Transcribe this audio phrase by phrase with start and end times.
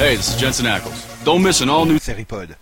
[0.00, 1.04] Hey, this is Jensen Ackles.
[1.24, 2.56] Don't miss an all new Seripod.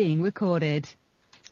[0.00, 0.86] Being recorded.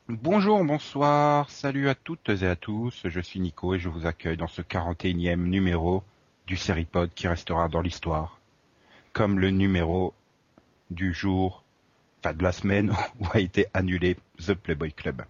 [0.08, 4.38] Bonjour, bonsoir, salut à toutes et à tous, je suis Nico et je vous accueille
[4.38, 6.02] dans ce 41e numéro
[6.46, 8.40] du Seripod qui restera dans l'histoire.
[9.12, 10.14] Comme le numéro
[10.90, 11.62] du jour,
[12.24, 15.24] enfin de la semaine où a été annulé The Playboy Club.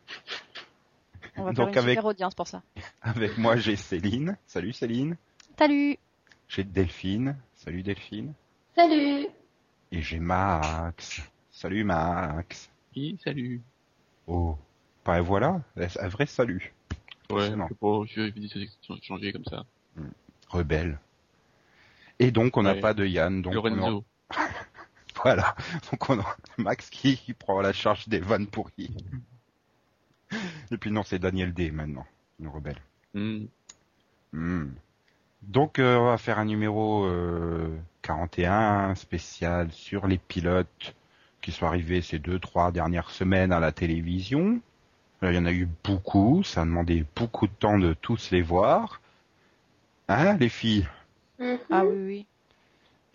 [1.37, 2.63] On va Donc faire une avec- super audience pour ça.
[3.03, 5.17] Avec moi j'ai Céline, salut Céline,
[5.59, 5.99] Salut
[6.47, 8.33] j'ai Delphine, salut Delphine,
[8.77, 9.27] Salut
[9.91, 12.71] et j'ai Max, salut Max.
[13.25, 13.61] Salut.
[14.27, 14.57] Oh,
[15.05, 16.73] ben voilà, un vrai salut.
[17.31, 17.69] Ouais, Excellent.
[18.07, 19.65] je vais éviter de changer comme ça.
[20.49, 20.99] rebelle.
[22.19, 22.81] Et donc on n'a Ouais.
[22.81, 24.05] pas de Yann, donc on a- Lorenzo.
[25.23, 25.55] voilà,
[25.91, 28.95] donc on a Max qui, qui prend la charge des vannes pourries.
[30.71, 32.07] Et puis non, c'est Daniel D maintenant,
[32.41, 32.79] le rebelle.
[33.15, 33.45] Hmm.
[34.33, 34.69] Hmm.
[35.43, 40.95] Donc euh, on va faire un numéro euh, 41 spécial sur les pilotes
[41.41, 44.61] qui sont arrivés ces deux trois dernières semaines à la télévision.
[45.23, 48.31] Euh, Il y en a eu beaucoup, ça a demandé beaucoup de temps de tous
[48.31, 49.01] les voir.
[50.09, 50.89] Hein, les filles?
[51.39, 51.59] Mhm.
[51.71, 52.27] Ah oui, oui.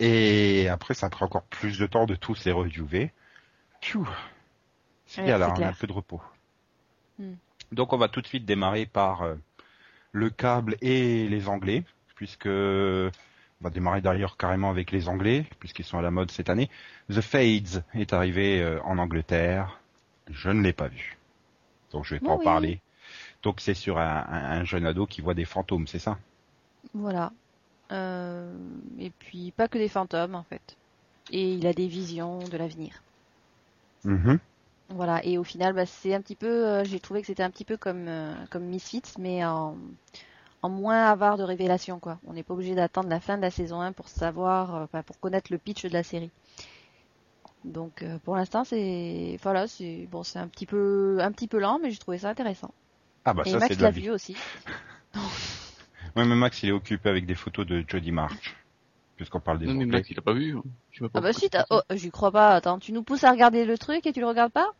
[0.00, 3.12] Et après, ça prend encore plus de temps de tous les reviewer.
[3.80, 4.08] Pfiou.
[5.06, 6.22] C'est Ouais, bien là, on a un peu de repos.
[7.18, 7.34] Hmm.
[7.72, 9.34] Donc on va tout de suite démarrer par euh,
[10.12, 11.84] le câble et les Anglais,
[12.16, 12.48] puisque
[13.64, 16.70] va démarrer d'ailleurs carrément avec les Anglais, puisqu'ils sont à la mode cette année.
[17.10, 19.80] The Fades est arrivé euh, en Angleterre.
[20.30, 21.18] Je ne l'ai pas vu.
[21.92, 22.80] Donc je vais pas en parler.
[23.42, 26.18] Donc c'est sur un, un- un jeune ado qui voit des fantômes, c'est ça?
[26.94, 27.32] Voilà.
[27.92, 28.52] Euh,
[28.98, 30.76] et puis, pas que des fantômes, en fait.
[31.30, 33.02] Et il a des visions de l'avenir.
[34.04, 34.38] Mhm.
[34.88, 35.24] Voilà.
[35.24, 36.46] Et au final, bah, c'est un petit peu...
[36.66, 38.08] euh, J'ai trouvé que c'était un petit peu comme,
[38.50, 39.76] comme Misfits, mais en,
[40.64, 42.18] en moins avare de révélations, quoi.
[42.26, 44.74] On n'est pas obligé d'attendre la fin de la saison 1 pour savoir...
[44.74, 46.30] euh, enfin, pour connaître le pitch de la série.
[47.66, 49.38] Donc, euh, pour l'instant, c'est...
[49.42, 50.08] Voilà, c'est...
[50.10, 51.18] Bon, c'est un petit peu...
[51.20, 52.72] Un petit peu lent, mais j'ai trouvé ça intéressant.
[53.26, 54.36] Ah bah et ça c'est Max de la vu aussi.
[56.16, 58.56] Ouais, mais Max, il est occupé avec des photos de Jody March.
[59.16, 59.84] Puisqu'on parle des Non, mais.
[59.84, 60.56] Max, il a pas vu.
[60.56, 60.62] hein.
[60.92, 61.50] Je sais pas Ah bah si.
[61.70, 62.54] Oh, j'y crois pas.
[62.54, 64.72] Attends, tu nous pousses à regarder le truc et tu le regardes pas?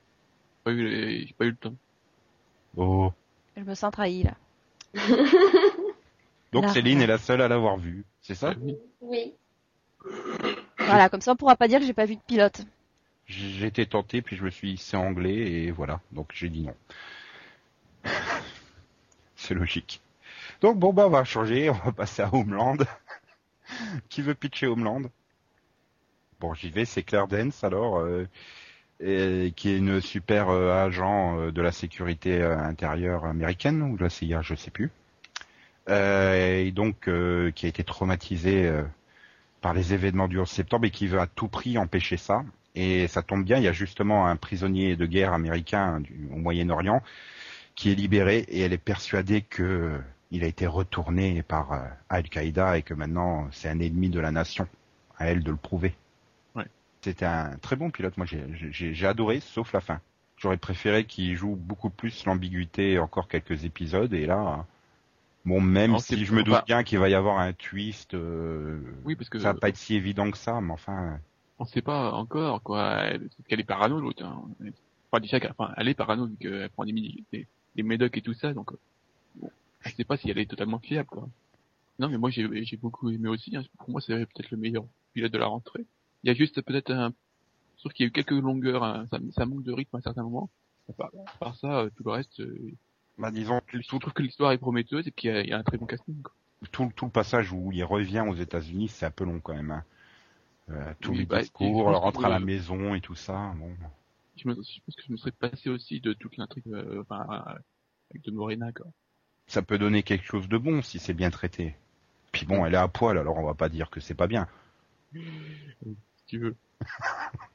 [0.65, 1.75] J'ai pas eu pas eu le temps.
[2.77, 3.13] Oh.
[3.57, 4.35] Je me sens trahi là.
[6.55, 8.55] Donc Céline est la seule à l'avoir vu, c'est ça?
[9.01, 9.35] Oui.
[10.79, 12.65] Voilà, comme ça on pourra pas dire que j'ai pas vu de pilote.
[13.27, 16.01] J'ai été tenté, puis je me suis dit c'est anglais, et voilà.
[16.13, 16.75] Donc j'ai dit non.
[19.37, 20.01] c'est logique.
[20.61, 22.77] Donc bon bah on va changer, on va passer à Homeland.
[24.09, 25.03] Qui veut pitcher Homeland?
[26.39, 28.29] Bon j'y vais, c'est Claire Dance alors, euh,
[29.01, 33.97] et- qui est une super euh, agent euh, de la sécurité euh, intérieure américaine, ou
[33.97, 34.93] de la CIA, je sais plus.
[35.89, 38.85] Euh, et donc euh, qui a été traumatisée euh,
[39.61, 42.45] par les événements du 11 septembre et qui veut à tout prix empêcher ça.
[42.75, 46.37] Et ça tombe bien, il y a justement un prisonnier de guerre américain du, au
[46.37, 47.03] Moyen-Orient
[47.75, 50.01] qui est libéré et elle est persuadée que
[50.31, 54.67] il a été retourné par Al-Qaïda et que maintenant c'est un ennemi de la nation.
[55.17, 55.95] À elle de le prouver.
[56.57, 56.67] Ouais.
[57.03, 58.17] C'était un très bon pilote.
[58.17, 60.01] Moi, j'ai adoré, sauf la fin.
[60.39, 64.13] J'aurais préféré qu'il joue beaucoup plus l'ambiguïté encore quelques épisodes.
[64.13, 64.67] Et là,
[65.45, 68.81] bon, même Non, si je me doute bien qu'il va y avoir un twist, euh,
[69.05, 70.61] Oui, parce que ça va pas être si évident que ça.
[70.61, 71.19] Mais enfin,
[71.59, 72.95] on sait pas encore, quoi.
[73.05, 74.25] Elle- qu'elle est parano, l'autre.
[74.25, 74.43] Hein.
[75.11, 76.93] Enfin, déjà, qu'elle- enfin, elle est parano, vu qu'elle prend des,
[77.33, 77.47] des,
[77.77, 78.79] des médocs et tout ça, donc, euh,
[79.37, 79.51] bon.
[79.81, 81.29] Je sais pas si elle est totalement fiable, quoi.
[81.99, 83.57] Non, mais moi, j'ai beaucoup aimé aussi.
[83.57, 83.63] hein.
[83.79, 85.85] Pour moi, c'est peut-être le meilleur pilote de la rentrée.
[86.25, 87.13] Il y a juste peut-être un,
[87.77, 89.07] sauf qu'il y a eu quelques longueurs, hein.
[89.13, 90.51] ça, ça manque de rythme à certains moments.
[90.89, 92.73] À part, à part ça, euh, tout le reste, euh,
[93.19, 95.59] bah, disons, je trouve que l'histoire est prometteuse et qu'il y, a- il y a
[95.59, 96.33] un très bon casting, quoi.
[96.73, 99.71] tout, tout le passage où il revient aux États-Unis, c'est un peu long quand même.
[99.71, 99.85] Hein.
[100.71, 103.53] Euh, tous Oui, les bah, discours, le rentre à la maison et tout ça.
[103.57, 103.71] Bon.
[104.37, 107.45] Je, me, je pense que je me serais passé aussi de toute l'intrigue, euh, enfin,
[108.15, 108.87] de Morena, quoi.
[109.47, 111.77] Ça peut donner quelque chose de bon si c'est bien traité.
[112.33, 114.49] Puis bon, elle est à poil, alors on va pas dire que c'est pas bien.
[115.13, 116.57] Si tu veux.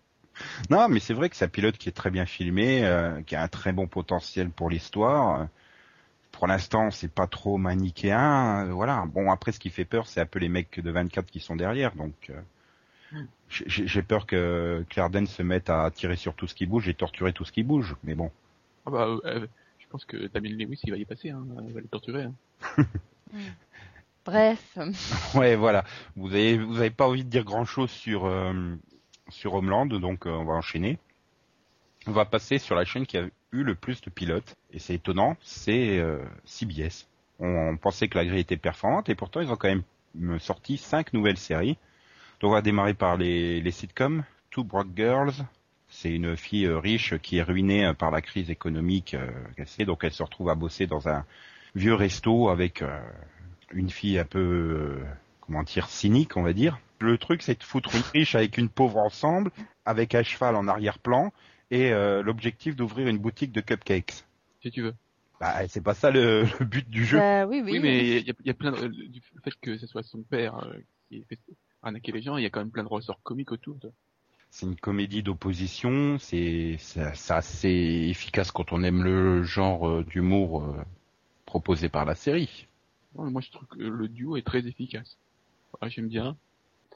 [0.70, 3.36] Non, mais c'est vrai que c'est un pilote qui est très bien filmé, euh, qui
[3.36, 5.48] a un très bon potentiel pour l'histoire.
[6.32, 8.68] pour l'instant, c'est pas trop manichéen.
[8.68, 9.06] euh, Voilà.
[9.08, 11.56] Bon, après, ce qui fait peur, c'est un peu les mecs de 24 qui sont
[11.58, 11.96] derrière.
[11.96, 12.42] Donc, euh,
[13.50, 16.88] j'ai j'ai peur que Claire Danes se mette à tirer sur tout ce qui bouge
[16.88, 17.96] et torturer tout ce qui bouge.
[18.04, 18.32] Mais bon.
[18.86, 19.48] Ah bah, euh,
[19.80, 21.46] je pense que Damien Lewis, il va y passer, hein.
[21.68, 22.34] Il va le torturer, hein.
[24.26, 24.78] Bref,
[25.34, 25.84] Ouais, voilà.
[26.16, 28.76] Vous avez, vous avez pas envie de dire grand chose sur euh,
[29.30, 30.98] sur Homeland, donc euh, on va enchaîner.
[32.08, 34.96] On va passer sur la chaîne qui a eu le plus de pilotes, et c'est
[34.96, 37.08] étonnant, c'est euh, CBS.
[37.40, 41.14] On, pensait que la grille était performante, et pourtant ils ont quand même sorti cinq
[41.14, 41.78] nouvelles séries.
[42.40, 44.24] Donc on va démarrer par les, les sitcoms.
[44.52, 45.34] Two Broke Girls,
[45.90, 50.04] c'est une fille euh, riche qui est ruinée euh, par la crise économique euh, donc
[50.04, 51.26] elle se retrouve à bosser dans un
[51.76, 53.00] vieux resto avec euh,
[53.72, 55.04] une fille un peu, euh,
[55.42, 56.80] comment dire, cynique, on va dire.
[57.00, 59.52] Le truc, c'est de foutre une riche avec une pauvre ensemble,
[59.86, 61.32] avec un cheval en arrière-plan,
[61.72, 64.26] et euh, l'objectif d'ouvrir une boutique de cupcakes.
[64.62, 64.96] Si tu veux.
[65.40, 67.18] Bah, c'est pas ça le, le but du jeu.
[67.18, 67.74] bah, oui, oui.
[67.74, 70.04] Oui, mais il y a, il y a plein de, du fait que ce soit
[70.04, 70.74] son père euh,
[71.08, 71.40] qui fait
[71.82, 73.76] arnaquer les gens, il y a quand même plein de ressorts comiques autour.
[73.78, 73.92] De...
[74.52, 76.78] C'est une comédie d'opposition, c'est
[77.30, 80.76] assez efficace quand on aime le genre euh, d'humour euh,
[81.46, 82.68] proposé par la série.
[83.16, 85.18] Non, mais moi, je trouve que le duo est très efficace.
[85.72, 86.36] Voilà, J'aime bien.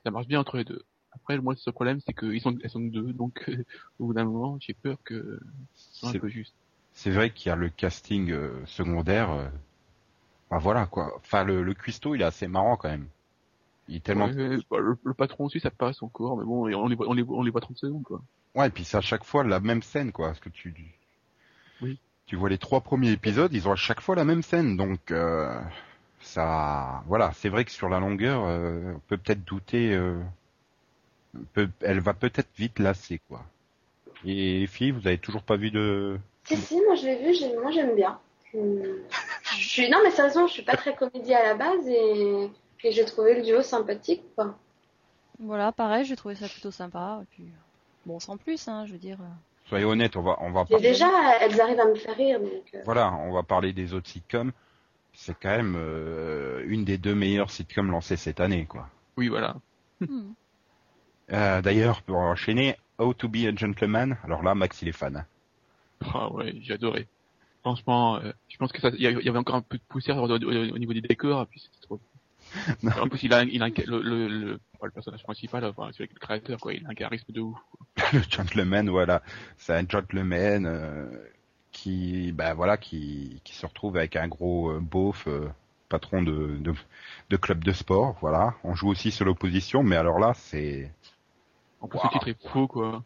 [0.03, 0.83] Ça marche bien entre les deux.
[1.11, 3.63] Après, moi, ce problème, c'est qu'ils sont, elles sont deux, donc euh,
[3.99, 5.39] au bout d'un moment, j'ai peur que
[5.75, 6.53] ce soit un C'est- peu juste.
[6.95, 9.31] C'est vrai qu'il y a le casting euh, secondaire.
[9.31, 9.47] euh,
[10.51, 11.11] bah voilà quoi.
[11.17, 13.07] Enfin le, le cuistot il est assez marrant quand même.
[13.87, 14.27] Il est tellement.
[14.27, 17.13] Ouais, bah, le, le patron aussi, ça son corps, mais bon, on les voit, on
[17.13, 18.21] les, voit- on les voit 30 secondes, quoi.
[18.55, 20.27] Ouais, et puis c'est à chaque fois la même scène, quoi.
[20.27, 20.73] Parce que tu,
[21.81, 21.99] Oui.
[22.25, 25.11] tu vois les trois premiers épisodes, ils ont à chaque fois la même scène, donc
[25.11, 25.59] euh,
[26.23, 29.93] ça, voilà, c'est vrai que sur la longueur, euh, on peut peut-être douter.
[29.93, 30.19] euh,
[31.53, 33.43] peut- elle va peut-être vite lasser, quoi.
[34.25, 36.19] Et les filles, vous avez toujours pas vu de.
[36.45, 38.19] Si, si, moi je l'ai vu, moi j'aime bien.
[38.53, 39.67] Je...
[39.67, 39.89] suis...
[39.89, 42.49] Non, mais sérieusement, je suis pas très comédie à la base et,
[42.83, 44.55] et j'ai trouvé le duo sympathique, quoi.
[45.39, 47.19] Voilà, pareil, j'ai trouvé ça plutôt sympa.
[47.23, 47.45] Et puis,
[48.05, 49.17] bon, sans plus, hein, je veux dire.
[49.21, 50.89] euh, Soyez honnête, on va, on va Et parler.
[50.89, 51.07] déjà,
[51.41, 52.51] elles arrivent à me faire rire, donc.
[52.75, 54.51] euh, Voilà, on va parler des autres sitcoms.
[55.13, 58.89] C'est quand même euh, une des deux meilleures sitcoms lancées cette année, quoi.
[59.17, 59.55] Oui, voilà.
[60.01, 60.31] hmm.
[61.31, 64.17] Euh, D'ailleurs, pour enchaîner, How to be a Gentleman.
[64.23, 65.17] Alors là, Max, il est fan.
[65.17, 65.25] hein.
[66.13, 67.07] Ah ouais, j'ai adoré.
[67.61, 69.77] Franchement, euh, je pense que ça, il y avait il y avait encore un peu
[69.77, 71.99] de poussière au, au- au niveau des décors, et puis c'était trop.
[72.83, 72.91] Non.
[73.01, 74.59] En plus, il a, il a un- le, le, le,
[74.93, 77.57] personnage principal, enfin, celui avec le créateur, quoi, il a un charisme de ouf.
[78.13, 79.23] le gentleman, voilà,
[79.57, 81.07] c'est un gentleman euh,
[81.73, 85.49] qui, ben voilà, qui, qui se retrouve avec un gros euh, beauf, euh,
[85.89, 86.73] patron de, de
[87.31, 88.55] de club de sport, voilà.
[88.63, 90.93] On joue aussi sur l'opposition, mais alors là, c'est
[91.81, 92.03] En plus, Wow.
[92.03, 93.03] le titre est faux, quoi.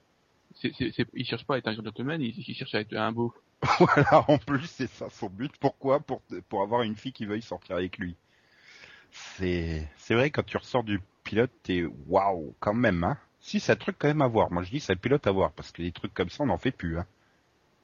[0.55, 2.93] C'est, c'est, c'est, il cherche pas à être un gentleman, il, il cherche à être
[2.95, 3.33] un beau.
[3.79, 4.25] voilà.
[4.29, 5.55] En plus, c'est ça son but.
[5.59, 5.99] Pourquoi?
[5.99, 8.15] Pour pour avoir une fille qui veuille sortir avec lui.
[9.11, 13.17] C'est c'est vrai quand tu ressors du pilote, t'es waouh quand même, hein.
[13.39, 14.51] Si, c'est un truc quand même à voir.
[14.51, 16.47] Moi, je dis c'est un pilote à voir parce que des trucs comme ça, on
[16.47, 17.05] n'en fait plus, hein.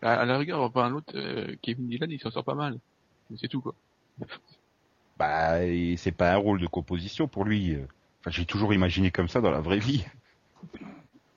[0.04, 2.54] À, à la rigueur, on pas un autre, euh, Kevin Dillon, il s'en sort pas
[2.56, 2.78] mal.
[3.30, 3.74] Mais c'est tout, quoi.
[5.18, 5.60] Bah,
[5.98, 7.78] c'est pas un rôle de composition pour lui.
[8.20, 10.04] Enfin, j'ai toujours imaginé comme ça dans la vraie vie.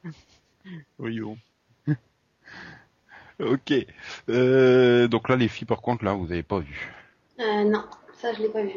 [0.99, 1.39] Oui, bon.
[3.41, 3.73] ok.
[4.29, 6.93] Euh, donc là, les filles, par contre, là, vous avez pas vu.
[7.41, 7.85] euh, non,
[8.15, 8.73] ça je l'ai pas vu.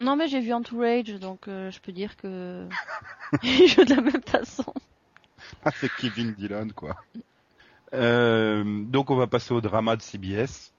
[0.00, 2.68] Non, mais j'ai vu Entourage, donc euh, je peux dire que.
[3.42, 4.72] il joue de la même façon.
[5.64, 6.96] Ah, c'est Kevin Dillon, quoi.
[7.94, 10.72] Euh, donc, on va passer au drama de CBS.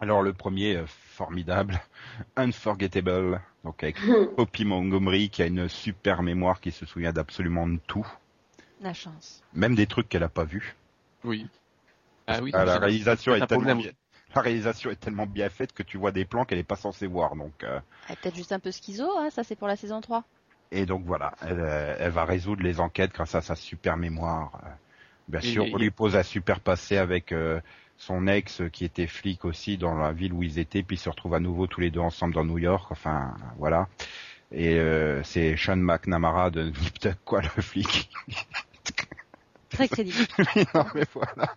[0.00, 1.80] Alors, le premier, euh, formidable,
[2.36, 3.40] Unforgettable.
[3.64, 3.96] Donc, avec
[4.36, 8.06] Poppy Montgomery, qui a une super mémoire, qui se souvient d'absolument de tout.
[8.80, 9.42] La chance.
[9.54, 10.74] Même des trucs qu'elle a pas vus.
[11.22, 11.46] Oui.
[12.26, 13.90] Ah oui, Ah, la réalisation est tellement bien...
[14.34, 17.06] La réalisation est tellement bien faite que tu vois des plans qu'elle est pas censée
[17.06, 17.52] voir, donc...
[17.64, 17.78] euh,
[18.08, 20.24] Elle est peut-être juste un peu schizo, hein, ça c'est pour la saison 3.
[20.70, 24.58] Et donc voilà, elle, euh, elle va résoudre les enquêtes grâce à sa super mémoire.
[25.28, 27.60] Bien sûr, on lui pose un super passé avec euh,
[27.96, 31.00] son ex euh, qui était flic aussi dans la ville où ils étaient, puis ils
[31.00, 32.90] se retrouvent à nouveau tous les deux ensemble dans New York.
[32.90, 33.88] Enfin, voilà.
[34.50, 36.64] Et euh, c'est Sean McNamara de
[37.04, 38.10] Nip quoi, le flic.
[39.70, 40.26] Très crédible.
[40.74, 41.54] non mais voilà.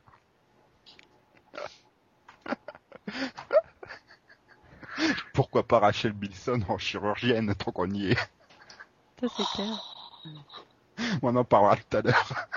[5.34, 8.30] Pourquoi pas Rachel Bilson en chirurgienne tant qu'on y est?
[9.20, 10.22] Ça c'est clair.
[11.22, 12.48] On en parlera tout à l'heure.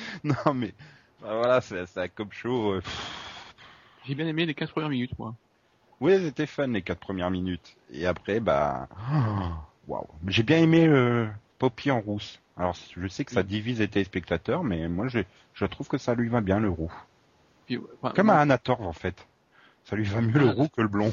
[0.24, 0.72] non mais
[1.20, 2.72] bah voilà, c'est un cop show.
[2.74, 2.82] euh.
[4.06, 5.34] J'ai bien aimé les 15 premières minutes, moi.
[6.00, 7.76] Oui, c'était fun les quatre premières minutes.
[7.90, 8.88] Et après, bah,
[9.88, 10.06] waouh.
[10.28, 11.26] J'ai bien aimé euh,
[11.58, 12.40] Poppy en rousse.
[12.56, 15.20] Alors, je sais que ça divise les téléspectateurs, mais moi, je,
[15.54, 16.92] je trouve que ça lui va bien le roux.
[17.66, 19.26] Puis, enfin, Comme à Anatorv en fait.
[19.84, 21.12] Ça lui va mieux le roux que le blond.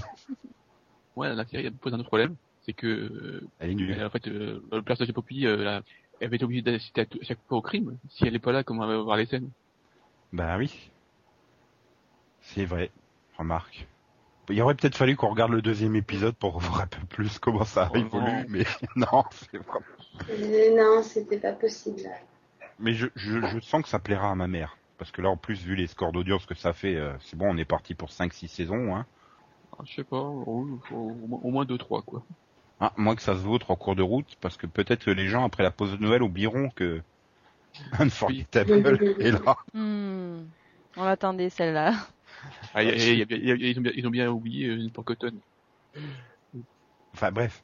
[1.16, 4.04] Ouais, la série pose un autre problème, c'est que euh, Elle est nulle.
[4.04, 5.82] en fait le personnage de Poppy, là,
[6.20, 7.98] elle va être obligée d'assister à, chaque fois au crime.
[8.10, 9.50] Si elle est pas là, comment elle va voir les scènes?
[10.34, 10.92] Bah oui.
[12.42, 12.92] C'est vrai.
[13.38, 13.88] Remarque.
[14.50, 17.66] Il aurait peut-être fallu qu'on regarde le deuxième épisode pour voir un peu plus comment
[17.66, 18.46] ça Oh évolue, non.
[18.50, 18.64] mais
[18.96, 19.82] non, c'est vraiment...
[20.30, 22.02] Euh, Non, c'était pas possible.
[22.80, 24.78] Mais je, je, je sens que ça plaira à ma mère.
[24.98, 27.48] Parce que là, en plus, vu les scores d'audience que ça fait, euh, c'est bon,
[27.54, 28.96] on est parti pour 5-6 saisons.
[28.96, 29.06] Hein.
[29.78, 32.24] Ah, Je sais pas, au, au- au moins- au moins deux trois quoi.
[32.80, 35.28] Ah, moins que ça se vautre en cours de route, parce que peut-être que les
[35.28, 37.02] gens, après la pause de Noël, oublieront que
[38.00, 39.58] Unforgettable est là.
[39.74, 40.44] Hmm.
[40.98, 41.94] On l'attendait celle-là.
[42.74, 44.30] Ah, y a- y a- y a- y a- ils, ont bien, ils ont bien
[44.30, 45.34] oublié euh, pour Cotton.
[47.14, 47.64] Enfin bref.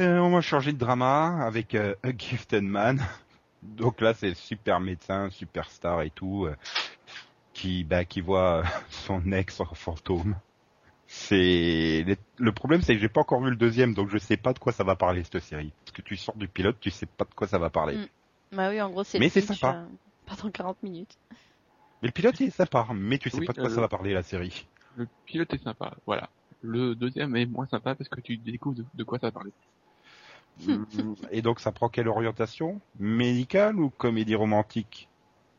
[0.00, 3.00] Euh, on va changer de drama avec euh, A Gifted Man.
[3.62, 6.54] Donc là, c'est le super médecin, superstar et tout, euh,
[7.54, 10.36] qui, bah, qui voit euh, son ex en fantôme.
[11.10, 12.04] C'est
[12.36, 14.58] le problème, c'est que j'ai pas encore vu le deuxième, donc je sais pas de
[14.58, 15.72] quoi ça va parler cette série.
[15.82, 17.96] Parce que tu sors du pilote, tu sais pas de quoi ça va parler.
[17.96, 18.06] Mm.
[18.52, 19.74] Bah oui, en gros, c'est Mais c'est sympa.
[19.74, 19.86] euh,
[20.26, 21.16] pendant 40 minutes.
[22.02, 23.80] Mais le pilote, il est sympa, mais tu sais Oui, pas de quoi euh, ça
[23.80, 24.66] va parler la série.
[24.96, 26.28] Le pilote est sympa, voilà.
[26.60, 29.52] Le deuxième est moins sympa parce que tu découvres de, de quoi ça parlait.
[30.66, 30.84] Mm.
[31.30, 32.82] et donc, ça prend quelle orientation?
[32.98, 35.08] Médicale ou comédie romantique?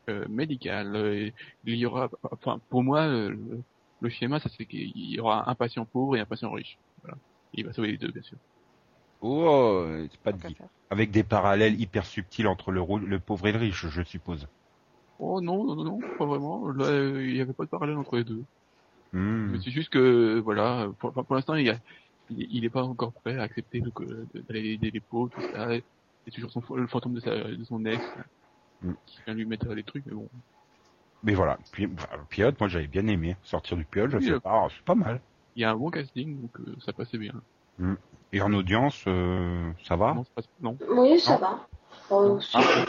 [0.08, 1.30] Euh, médical, euh,
[1.64, 3.36] il y aura, enfin pour moi, euh,
[4.00, 6.78] le, schéma, ça c'est qu'il y aura un patient pauvre et un patient riche.
[7.02, 7.16] Voilà.
[7.54, 8.38] Il va sauver les deux, bien sûr.
[9.20, 10.56] Oh, c'est pas qu'à dit.
[10.90, 14.48] Avec des parallèles hyper subtils entre le, pauvre et le riche, je suppose.
[15.18, 16.68] Oh non, non, non, non, pas vraiment.
[16.68, 18.42] Là, euh, il n'y avait pas de parallèle entre les deux.
[19.12, 19.50] Hmm.
[19.50, 21.78] Mais c'est juste que, voilà, pour, pour l'instant, il,
[22.30, 23.82] il, il est pas encore prêt à accepter
[24.48, 25.68] d'aller aider les pauvres, tout ça.
[25.72, 28.02] A toujours son, le fantôme de, sa, de son ex
[28.82, 28.92] Mm.
[29.06, 30.28] qui vient lui mettre les trucs, mais bon.
[31.22, 33.36] Mais voilà, puis, bah, le pilote, moi j'avais bien aimé.
[33.42, 35.20] Sortir du pilote, je Oui, sais euh, pas, c'est pas mal.
[35.54, 37.34] Il y a un bon casting, donc euh, ça passait bien.
[38.32, 40.78] Et en audience, euh, ça va Non, ça passe- non.
[40.90, 41.38] Oui, ça Ah.
[41.38, 41.68] va.
[42.10, 42.84] Oh, Ah.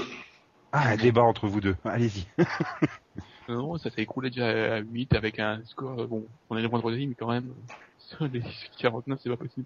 [0.73, 1.75] Ah, un débat entre vous deux.
[1.83, 2.25] Allez-y.
[3.49, 6.69] Non, ça s'est écroulé déjà à 8 avec un score, euh, bon, on est le
[6.69, 8.43] vendredi, mais quand même, euh, sur les
[8.77, 9.65] 49, c'est pas possible.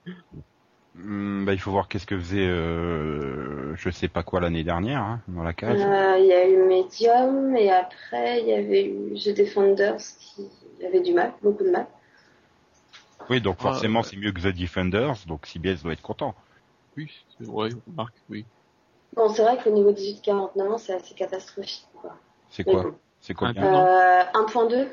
[0.97, 5.01] Hmm, bah, il faut voir qu'est-ce que faisait, euh, je sais pas quoi l'année dernière,
[5.01, 5.79] hein, dans la cage.
[5.81, 10.49] Euh, Il y a eu Medium et après il y avait eu The Defenders qui
[10.85, 11.87] avait du mal, beaucoup de mal.
[13.29, 16.33] Oui, donc Ah, forcément c'est mieux que The Defenders, donc CBS doit être content.
[16.95, 18.45] Oui, c'est vrai, remarque, oui.
[19.15, 21.87] Bon, c'est vrai qu'au niveau 18-49 ans, c'est assez catastrophique.
[22.01, 22.15] Quoi.
[22.49, 22.95] C'est quoi bon.
[23.19, 23.67] C'est quoi Un bien peu.
[23.67, 24.87] Euh, 1.2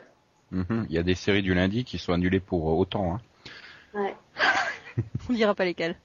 [0.50, 0.86] Mhm.
[0.88, 3.14] Il y a des séries du lundi qui sont annulées pour autant.
[3.14, 3.20] Hein.
[3.94, 4.16] Ouais.
[5.28, 5.96] On dira pas lesquels.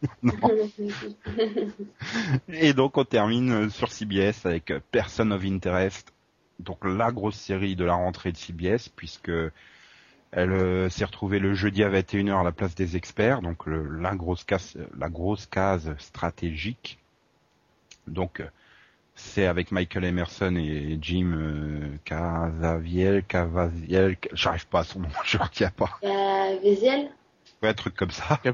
[2.49, 6.13] Et donc on termine euh, sur CBS avec euh, Person of Interest,
[6.59, 9.31] donc la grosse série de la rentrée de CBS puisque
[10.31, 13.99] elle euh, s'est retrouvée le jeudi à 21h à la place des experts, donc le-
[13.99, 16.97] la grosse case, la grosse case stratégique.
[18.07, 18.41] Donc
[19.15, 25.37] c'est avec Michael Emerson et Jim euh, Cavaziel, Cavaziel, j'arrive pas à son nom, je
[25.37, 25.97] retiens pas.
[26.03, 27.09] Il y a Véziel,
[27.61, 28.39] Ouais, un truc comme ça.
[28.43, 28.51] Le,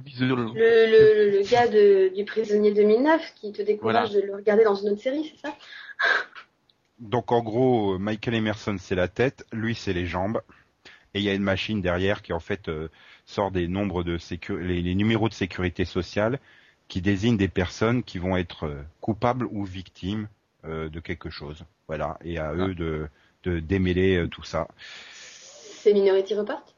[0.55, 4.21] le, le gars de, du prisonnier 2009 qui te décourage Voilà.
[4.21, 5.55] de le regarder dans une autre série, c'est ça
[6.99, 10.41] Donc en gros, euh, Michael Emerson c'est la tête, lui c'est les jambes,
[11.13, 12.87] et il y a une machine derrière qui en fait euh,
[13.25, 14.17] sort des nombres de
[14.55, 16.39] les, les numéros de sécurité sociale
[16.87, 20.27] qui désignent des personnes qui vont être euh, coupables ou victimes
[20.65, 21.65] euh, de quelque chose.
[21.87, 23.07] Voilà, et à eux de,
[23.43, 24.67] de démêler euh, tout ça.
[25.11, 26.72] C'est Minority Report?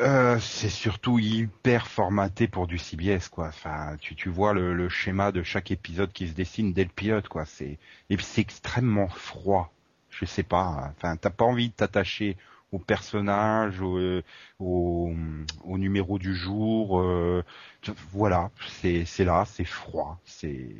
[0.00, 3.48] Euh, c'est surtout hyper formaté pour du CBS quoi.
[3.48, 6.90] Enfin, tu, tu vois le, le schéma de chaque épisode qui se dessine dès le
[6.90, 7.44] pilote quoi.
[7.44, 7.78] C'est
[8.08, 9.72] et c'est extrêmement froid.
[10.10, 10.92] Je sais pas.
[10.96, 12.36] Enfin, t'as pas envie de t'attacher
[12.70, 14.22] au personnage, au, euh,
[14.60, 15.12] au,
[15.64, 17.00] au numéro du jour.
[17.00, 17.42] euh,
[18.12, 18.50] voilà,
[18.80, 20.20] c'est c'est là, c'est froid.
[20.24, 20.76] C'est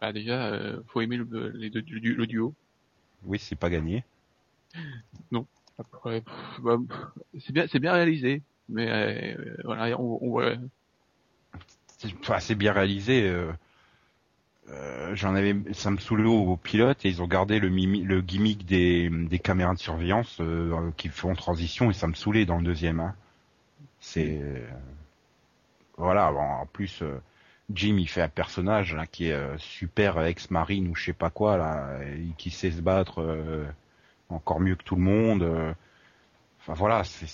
[0.00, 2.54] bah déjà, euh, faut aimer le, les deux, du- le duo.
[3.24, 4.04] oui, c'est pas gagné.
[5.78, 6.78] Bah,
[7.40, 10.40] c'est bien, réalisé, mais euh, voilà, on, on
[12.30, 13.28] c'est bien réalisé.
[13.28, 13.50] euh,
[14.68, 18.02] euh, J'en avais, ça me saoulait au, au pilote et ils ont gardé le, mimi,
[18.02, 19.10] le gimmick des,
[19.42, 20.40] caméras de surveillance
[20.96, 23.00] qui font transition et ça me saoulait dans le deuxième.
[23.00, 23.14] Hein.
[24.00, 24.40] C'est
[25.96, 26.32] voilà.
[26.32, 27.02] en plus,
[27.72, 31.98] Jim il fait un personnage qui est super ex-marine ou je sais pas quoi là,
[32.02, 33.22] et qui sait se battre
[34.28, 35.42] encore mieux que tout le monde.
[35.42, 35.72] euh.
[36.60, 37.26] Enfin voilà, c'est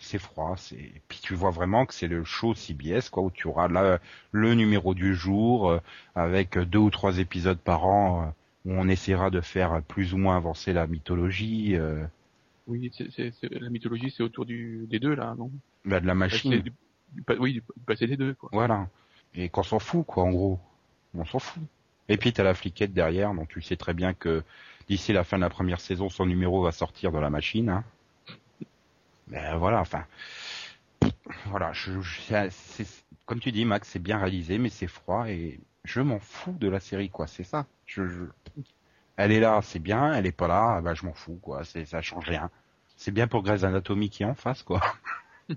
[0.00, 3.46] c'est froid, c'est puis tu vois vraiment que c'est le show CBS quoi où tu
[3.48, 3.98] auras là
[4.32, 5.78] le numéro du jour euh,
[6.14, 8.26] avec deux ou trois épisodes par an euh,
[8.70, 11.76] où on essaiera de faire plus ou moins avancer la mythologie.
[11.76, 12.04] euh.
[12.66, 15.50] Oui, c'est- la mythologie, c'est autour du, des deux, là, non?
[15.84, 16.60] Bah, de la C'est machine.
[16.60, 16.72] du,
[17.12, 18.48] du pa- oui, du, du passé des deux, quoi.
[18.52, 18.88] Voilà.
[19.34, 20.58] Et qu'on s'en fout, quoi, en gros.
[21.14, 21.62] On s'en fout.
[22.08, 24.42] Et puis t'as la fliquette derrière, donc tu sais très bien que
[24.88, 27.68] d'ici la fin de la première saison, son numéro va sortir dans la machine.
[27.68, 27.84] Hein.
[29.28, 30.04] Ben voilà, enfin,
[31.46, 31.72] voilà.
[33.26, 36.68] Comme tu dis, Max, c'est bien réalisé, mais c'est froid et je m'en fous de
[36.68, 37.26] la série, quoi.
[37.26, 37.66] C'est ça.
[39.16, 40.12] Elle est là, c'est bien.
[40.12, 41.64] Elle est pas là, ben je m'en fous, quoi.
[41.64, 42.50] C'est ça change rien.
[42.96, 44.80] C'est bien pour Grey's Anatomy qui est en face, quoi.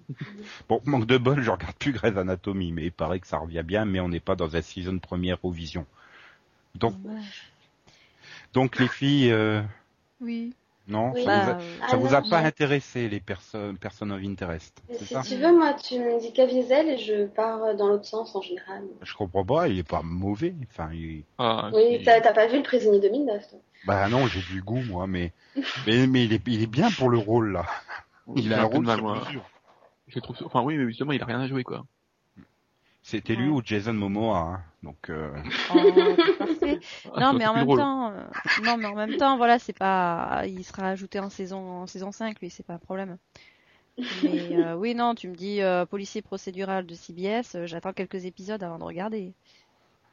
[0.67, 3.63] Bon, manque de bol, je regarde plus Grey's Anatomy, mais il paraît que ça revient
[3.63, 5.85] bien, mais on n'est pas dans la saison première Vision.
[6.75, 6.95] Donc.
[8.57, 9.61] Donc les filles, euh,
[10.21, 10.53] Oui.
[10.87, 11.21] non, Oui.
[11.23, 14.11] ça, Bah, vous a, euh, Ah ça vous non, a pas intéressé les personnes, personnes
[14.11, 17.75] of interest, Mais si ça tu veux, moi, tu me dis Caviezel et je pars
[17.75, 18.83] dans l'autre sens en général.
[19.01, 20.55] Je comprends pas, il est pas mauvais.
[20.71, 23.59] Enfin, il- Ah, Oui, t'as t'as pas vu le prisonnier 2009, toi?
[23.83, 25.31] Bah non, j'ai du goût moi, mais
[25.85, 27.65] mais, mais il, est, il est bien pour le rôle là.
[28.35, 29.15] Il a un de rôle mal, sur moi.
[29.19, 29.45] mesure.
[30.07, 31.85] Je trouve, enfin, oui, mais justement, il a rien à jouer, quoi.
[33.07, 34.63] C'était lui ou Jason Momoa, hein.
[34.83, 35.31] donc euh,
[35.69, 36.17] Oh,
[37.17, 37.79] Non, mais en même drôle.
[37.79, 41.83] temps, euh, non, mais en même temps, voilà, c'est pas, il sera ajouté en saison,
[41.83, 43.17] en saison 5, lui, c'est pas un problème.
[44.11, 48.25] Mais euh, oui, non, tu me dis euh, policier procédural de CBS, euh, j'attends quelques
[48.25, 49.33] épisodes avant de regarder.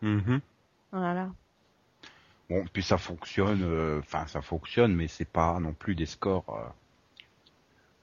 [0.02, 0.40] mhm.
[0.92, 1.34] Voilà.
[2.48, 6.48] bon, puis ça fonctionne, euh, enfin ça fonctionne, mais c'est pas non plus des scores.
[6.48, 6.68] euh,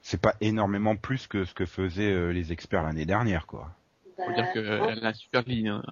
[0.02, 3.74] c'est pas énormément plus que ce que faisaient euh, les experts l'année dernière, quoi.
[4.18, 4.98] Bah, Faut dire qu'elle hein.
[5.02, 5.82] a une super ligne, hein.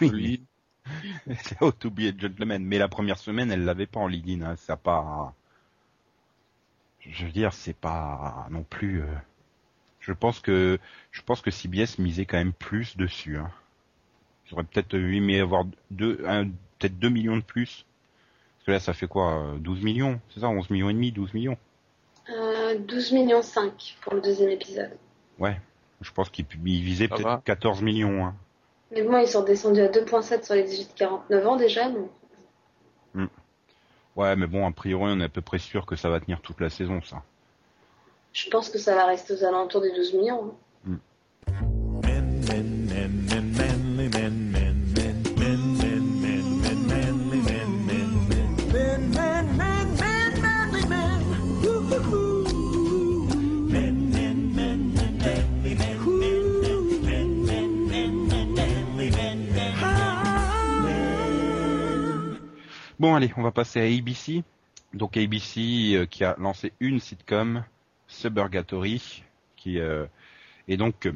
[0.00, 0.42] Oui,
[1.44, 2.64] C'est How to be a gentleman.
[2.64, 4.42] Mais la première semaine, elle l'avait pas en lead-in.
[4.44, 4.56] Hein.
[4.56, 5.34] Ça pas.
[7.00, 9.02] Je veux dire, c'est pas non plus.
[9.02, 9.06] euh,
[10.00, 10.78] Je pense que
[11.10, 13.38] je pense que CBS misait quand même plus dessus.
[13.38, 13.50] Hein.
[14.46, 16.48] J'aurais peut-être aimé avoir deux, un-
[16.78, 17.84] peut-être 2 millions de plus.
[18.58, 21.12] Parce que là, ça fait quoi euh, 12 millions C'est ça 11 millions et demi
[21.12, 21.56] 12 millions
[22.30, 24.96] Euh, 12 millions 5 pour le deuxième épisode.
[25.38, 25.58] Ouais.
[26.00, 27.42] Je pense qu'ils visaient Ça peut-être va.
[27.44, 28.24] 14 millions.
[28.24, 28.34] Hein.
[28.92, 32.10] Mais bon, ils sont descendus à 2.7 sur les 18-49 ans déjà, donc.
[34.16, 36.40] Ouais, mais bon, a priori, on est à peu près sûr que ça va tenir
[36.40, 37.22] toute la saison, ça.
[38.32, 40.44] Je pense que ça va rester aux alentours des 12 millions.
[40.46, 40.54] hein.
[63.00, 64.44] Bon, allez, on va passer à ABC.
[64.92, 67.64] Donc ABC euh, qui a lancé une sitcom,
[68.08, 69.24] Suburgatory,
[69.56, 70.04] qui euh,
[70.68, 71.12] et donc euh,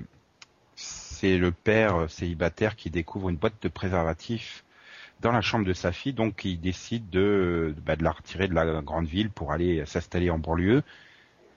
[0.76, 4.64] c'est le père célibataire qui découvre une boîte de préservatifs
[5.20, 8.54] dans la chambre de sa fille, donc il décide de, bah, de la retirer de
[8.54, 10.82] la grande ville pour aller s'installer en banlieue.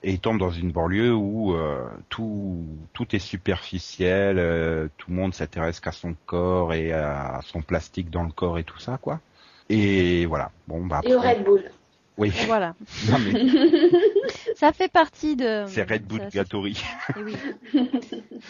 [0.02, 2.66] Et il tombe dans une banlieue où euh, tout
[3.12, 8.32] est superficiel, tout le monde s'intéresse qu'à son corps et à son plastique dans le
[8.32, 9.20] corps et tout ça, quoi.
[9.68, 10.50] Et voilà.
[10.66, 11.70] Bon, bah Et au Red Bull.
[12.16, 12.32] Oui.
[12.46, 12.74] Voilà.
[13.08, 13.48] Non, mais
[14.56, 15.64] Ça fait partie de.
[15.68, 16.82] c'est Red Bull ça- Gatory.
[17.16, 17.36] Eh oui.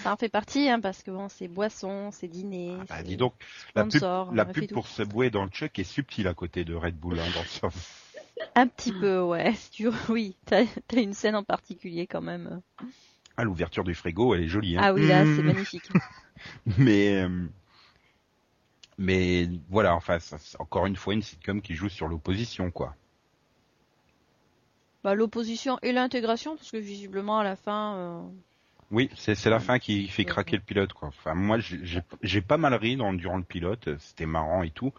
[0.02, 2.74] Ça en fait partie, hein, parce que bon, c'est boisson, c'est dîner.
[2.88, 3.34] Bah, c'est dis donc,
[3.74, 4.02] la pub,
[4.34, 7.42] la pour Subway dans le Chuck est subtile à côté de Red Bull, hein, dans
[7.42, 7.74] le sens.
[8.54, 9.52] Un petit peu, ouais.
[9.54, 9.88] Si tu...
[10.08, 12.60] Oui, t'as as une scène en particulier quand même.
[13.36, 14.76] Ah, l'ouverture du frigo, elle est jolie.
[14.76, 14.80] Hein.
[14.82, 15.88] Ah oui, là, c'est magnifique.
[16.78, 17.46] Mais, euh,
[18.98, 22.96] mais voilà, enfin, ça, encore une fois une sitcom qui joue sur l'opposition, quoi.
[25.02, 28.22] Bah, l'opposition et l'intégration, parce que visiblement à la fin, euh,
[28.90, 31.08] Oui, c'est c'est la fin qui fait craquer le pilote, quoi.
[31.08, 34.92] Enfin, moi, j'ai- pas mal ri dans, durant le pilote, c'était marrant et tout.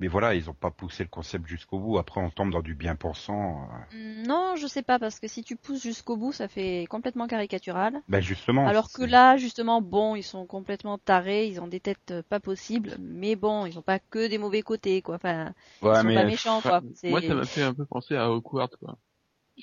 [0.00, 1.98] Mais voilà, ils ont pas poussé le concept jusqu'au bout.
[1.98, 3.68] Après, on tombe dans du bien pensant.
[3.94, 4.24] euh.
[4.26, 8.00] non, je sais pas, parce que si tu pousses jusqu'au bout, ça fait complètement caricatural.
[8.08, 8.66] Ben justement.
[8.66, 12.40] Alors que là, justement, bon, ils sont complètement tarés, ils ont des têtes euh, pas
[12.40, 15.16] possibles, mais bon, ils ont pas que des mauvais côtés, quoi.
[15.16, 16.80] Enfin, Ouais, ils sont mais pas méchants, quoi.
[17.04, 18.96] Moi, ça m'a fait un peu penser à Awkward, quoi.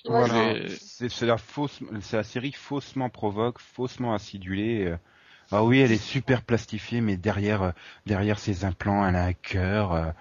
[0.05, 4.95] Voilà, c'est c'est la fausse, c'est la série faussement provoque, faussement acidulée.
[5.51, 7.71] Ah oui, elle est super plastifiée, mais derrière, euh,
[8.05, 9.91] derrière ses implants, elle a un cœur.
[9.93, 10.11] euh.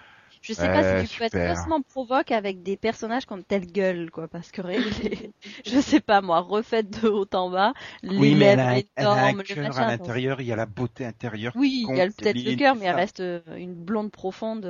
[0.43, 3.67] Je sais pas si tu peux être faussement provoque avec des personnages qui ont telle
[3.67, 5.33] gueule, quoi, parce que les-
[5.67, 8.83] je sais pas moi, refaite de haut en bas, les Oui, mais elle lèvres a,
[8.97, 9.79] elle a un énormes, le cœur machin.
[9.79, 10.41] à l'intérieur.
[10.41, 11.57] Il y a la beauté intérieure.
[11.57, 14.65] Oui, il y a peut-être le cœur, mais elle reste euh, une blonde profonde.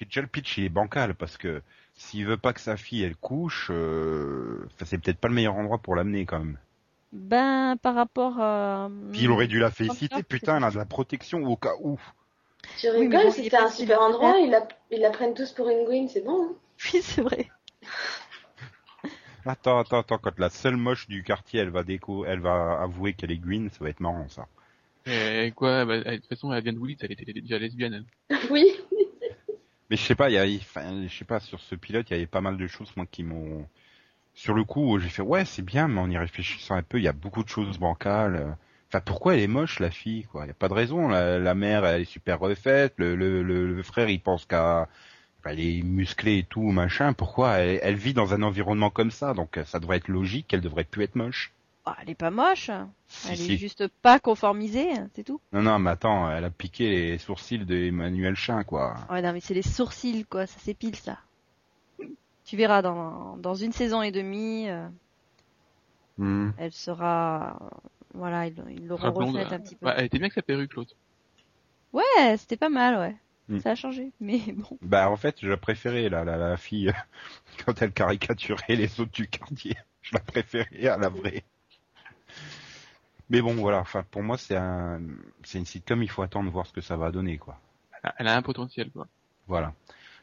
[0.00, 1.62] déjà le pitch il est bancal parce que
[1.94, 5.78] s'il veut pas que sa fille elle couche, euh, c'est peut-être pas le meilleur endroit
[5.78, 6.58] pour l'amener quand même.
[7.12, 8.88] Ben, par rapport à...
[9.12, 11.98] Puis il aurait dû la féliciter, putain, elle a de la protection au cas où.
[12.78, 15.68] Tu Oui, rigoles, est c'était un super endroit, ils la, ils la prennent tous pour
[15.68, 16.50] une Gwyn, c'est bon.
[16.50, 16.54] hein.
[16.94, 17.48] Oui, c'est vrai.
[19.44, 23.14] Attends, attends, attends, quand la seule moche du quartier, elle va déco, elle va avouer
[23.14, 24.46] qu'elle est Gwyn, ça va être marrant, ça.
[25.06, 28.04] Et quoi, bah, de toute façon, elle vient de Woolits, elle était déjà lesbienne.
[28.28, 28.38] elle.
[28.50, 28.66] Oui.
[29.88, 32.16] Mais je sais pas, il y a, je sais pas, sur ce pilote, il y
[32.16, 33.66] avait pas mal de choses, moi, qui m'ont,
[34.34, 37.04] sur le coup, j'ai fait, ouais, c'est bien, mais en y réfléchissant un peu, il
[37.04, 38.56] y a beaucoup de choses bancales.
[38.88, 40.44] Enfin, pourquoi elle est moche, la fille, quoi?
[40.44, 41.08] Il y a pas de raison.
[41.08, 42.94] La, la mère, elle est super refaite.
[42.96, 44.88] Le, le, le, le frère, il pense qu'à,
[45.44, 47.12] elle est musclée et tout, machin.
[47.12, 49.34] Pourquoi elle, elle vit dans un environnement comme ça?
[49.34, 51.52] Donc, ça devrait être logique qu'elle devrait plus être moche.
[51.86, 52.70] Ah, elle est pas moche.
[53.08, 53.52] Si, Elle si.
[53.54, 55.40] est juste pas conformisée, c'est tout.
[55.52, 58.96] Non, non, mais attends, elle a piqué les sourcils d'Emmanuel Chin, quoi.
[59.10, 60.46] Ouais, non, mais c'est les sourcils, quoi.
[60.46, 61.18] Ça s'épile, ça.
[62.44, 64.88] Tu verras, dans, dans une saison et demie, euh,
[66.18, 66.50] Hmm.
[66.58, 67.58] elle sera...
[68.12, 69.86] Voilà, ils ils l'auront refaite euh, un petit peu.
[69.86, 70.94] bah, elle était bien avec sa perruque, l'autre.
[71.92, 73.16] Ouais, c'était pas mal, ouais.
[73.48, 73.60] Mm.
[73.60, 74.78] Ça a changé, mais bon.
[74.82, 76.92] Bah, en fait, je la préférais, la, la, la fille,
[77.64, 79.76] quand elle caricaturait les autres du quartier.
[80.02, 81.44] Je la préférais à la vraie.
[83.28, 83.80] Mais bon, voilà.
[83.80, 85.00] Enfin, pour moi, c'est un,
[85.44, 86.02] c'est une sitcom.
[86.02, 87.60] Il faut attendre voir ce que ça va donner, quoi.
[88.02, 89.06] Elle a, elle a un potentiel, quoi.
[89.46, 89.74] Voilà.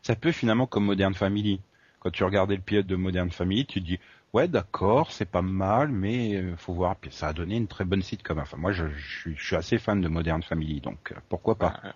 [0.01, 1.61] Ça peut finalement comme Modern Family.
[1.99, 3.99] Quand tu regardais le pilote de Modern Family, tu te dis,
[4.33, 6.95] ouais, d'accord, c'est pas mal, mais euh, faut voir.
[6.95, 8.39] Puis ça a donné une très bonne sitcom.
[8.39, 11.55] Enfin, moi, je, je suis, je suis assez fan de Modern Family, donc euh, pourquoi
[11.55, 11.79] pas.
[11.83, 11.93] Bah,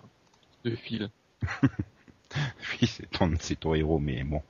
[0.64, 1.10] de fil.
[2.80, 4.42] Oui, c'est ton, c'est ton héros, mais bon.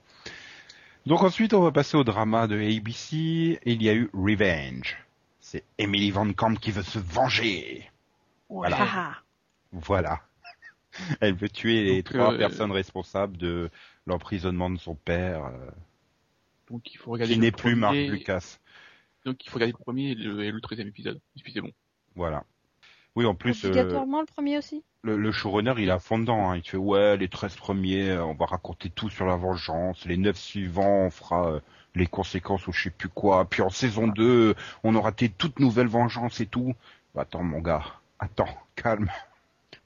[1.06, 3.58] Donc ensuite, on va passer au drama de ABC.
[3.64, 4.96] Il y a eu Revenge.
[5.40, 7.90] C'est Emily Van Camp qui veut se venger.
[8.48, 9.16] Voilà.
[9.72, 10.20] Voilà.
[11.20, 13.70] Elle veut tuer les Donc, trois euh, personnes responsables de
[14.06, 15.70] l'emprisonnement de son père, euh,
[16.70, 18.58] Donc il faut regarder qui le n'est plus Marc premier- Lucas.
[19.24, 21.20] Donc il faut regarder le premier et le, et le 13 épisode.
[21.36, 21.70] Et puis c'est bon.
[22.16, 22.44] Voilà.
[23.14, 24.82] Oui, en plus, euh, Obligatoirement le premier aussi?
[25.02, 26.50] le, le showrunner, il est à fond dedans.
[26.50, 26.56] Hein.
[26.56, 30.04] Il fait, ouais, les 13 premiers, on va raconter tout sur la vengeance.
[30.06, 31.60] Les 9 suivants, on fera euh,
[31.94, 33.44] les conséquences ou je sais plus quoi.
[33.44, 36.74] Puis en saison 2, on aura tes toutes nouvelles vengeances et tout.
[37.14, 37.84] Bah, attends, mon gars.
[38.18, 39.10] Attends, calme.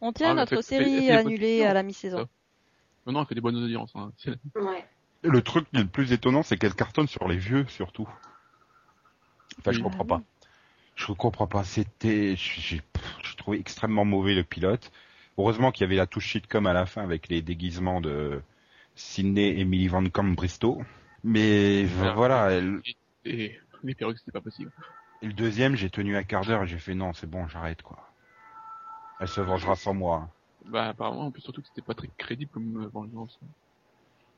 [0.00, 2.18] On tient Ah, notre série annulée à la mi-saison.
[2.18, 2.28] Ça.
[3.06, 3.92] Non, non, elle fait des bonnes audiences.
[3.94, 4.12] Hein.
[4.56, 4.84] Ouais.
[5.22, 8.08] Le truc le plus étonnant, c'est qu'elle cartonne sur les vieux, surtout.
[9.58, 10.22] Enfin, je comprends pas.
[10.94, 11.64] Je comprends pas.
[11.64, 12.82] C'était, j'ai
[13.36, 14.90] trouvé extrêmement mauvais le pilote.
[15.38, 18.40] Heureusement qu'il y avait la touche sitcom à la fin avec les déguisements de
[18.94, 20.82] Sydney, Emily Van Camp, Bristow.
[21.24, 22.12] Mais Voilà.
[22.14, 22.80] voilà, elle-
[23.24, 24.70] Et les perruques, c'était pas possible.
[25.22, 27.82] et le deuxième, j'ai tenu un quart d'heure et j'ai fait non, c'est bon, j'arrête
[27.82, 28.05] quoi.
[29.18, 30.28] Elle se vengera sans moi.
[30.66, 33.38] Bah apparemment, en plus surtout que c'était pas très crédible comme euh, vengeance.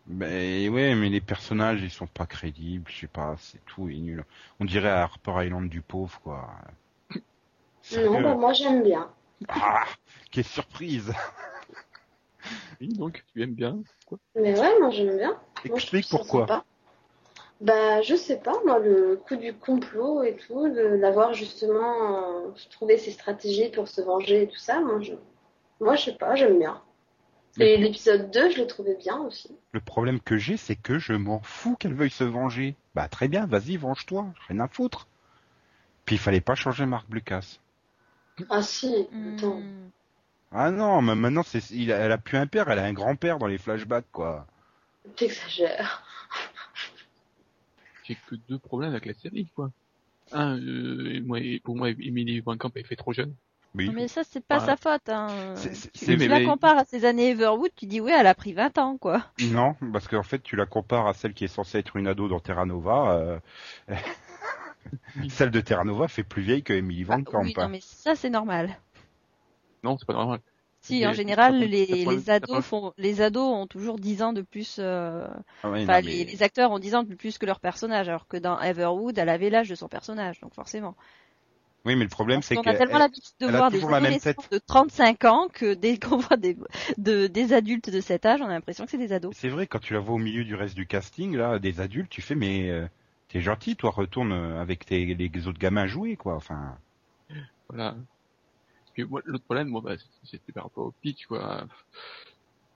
[0.06, 3.96] Mais ouais, mais les personnages, ils sont pas crédibles, je sais pas, c'est tout est
[3.96, 4.24] nul.
[4.60, 6.48] On dirait à Harper Island du pauvre, quoi.
[7.92, 9.08] Non, bah, moi j'aime bien.
[9.48, 9.84] Ah,
[10.30, 11.12] quelle surprise
[12.80, 15.38] Oui, donc tu aimes bien quoi Mais ouais, moi j'aime bien.
[15.64, 16.64] Explique pourquoi.
[17.60, 22.50] Bah, je sais pas, moi, le coup du complot et tout, de l'avoir justement euh,
[22.70, 25.14] trouvé ses stratégies pour se venger et tout ça, moi, je,
[25.80, 26.80] moi, je sais pas, j'aime bien.
[27.60, 29.50] Et l'épisode 2, je l'ai trouvé bien aussi.
[29.72, 32.76] Le problème que j'ai, c'est que je m'en fous qu'elle veuille se venger.
[32.94, 35.08] Bah très bien, vas-y, venge-toi, rien à foutre.
[36.04, 37.58] Puis il fallait pas changer Marc Lucas.
[38.48, 39.58] Ah si, attends.
[39.58, 39.90] Hmm.
[40.52, 43.48] Ah non, mais maintenant c'est, elle a plus un père, elle a un grand-père dans
[43.48, 44.46] les flashbacks, quoi.
[45.16, 46.04] T'exagères.
[48.08, 49.70] J'ai que deux problèmes avec la série quoi.
[50.32, 53.34] Un, euh, moi, pour moi, Emily Van Camp elle fait trop jeune.
[53.74, 53.90] Oui.
[53.94, 55.08] Mais ça, c'est pas sa faute.
[55.10, 55.28] Hein.
[55.62, 58.26] Tu, c'est- tu mais- la mais- compares à ses années Everwood, tu dis ouais, elle
[58.26, 59.22] a pris 20 ans, quoi.
[59.52, 62.28] Non, parce qu'en fait, tu la compares à celle qui est censée être une ado
[62.28, 63.12] dans Terra Nova.
[63.16, 63.38] euh,
[65.28, 67.42] celle de Terra Nova fait plus vieille que Emily Van Ah, Camp.
[67.42, 67.64] oui, hein.
[67.64, 68.76] non, mais ça, c'est normal.
[69.84, 70.40] Non, c'est pas normal.
[70.88, 74.42] Si, en général, prend- les, ados prend- font, les ados ont toujours 10 ans de
[74.42, 75.26] plus, euh,
[75.62, 77.60] Ah ouais, enfin, non, mais- les, les acteurs ont 10 ans de plus que leur
[77.60, 80.96] personnage, alors que dans Everwood, elle avait l'âge de son personnage, donc forcément.
[81.84, 84.58] Oui, mais le problème, c'est on que a tellement l'habitude de voir des adolescents de
[84.58, 86.56] 35 ans que dès qu'on voit des,
[86.98, 89.34] de, des adultes de cet âge, on a l'impression que c'est des ados.
[89.34, 92.10] c'est vrai quand tu la vois au milieu du reste du casting, là, des adultes,
[92.10, 92.86] tu fais mais euh,
[93.28, 96.34] t'es gentil, toi, retourne avec tes, les autres gamins jouer, quoi.
[96.34, 96.76] Enfin,
[97.68, 97.96] Voilà.
[98.98, 101.64] Puis l'autre problème, bon, bah, c'était par rapport au pitch, quoi.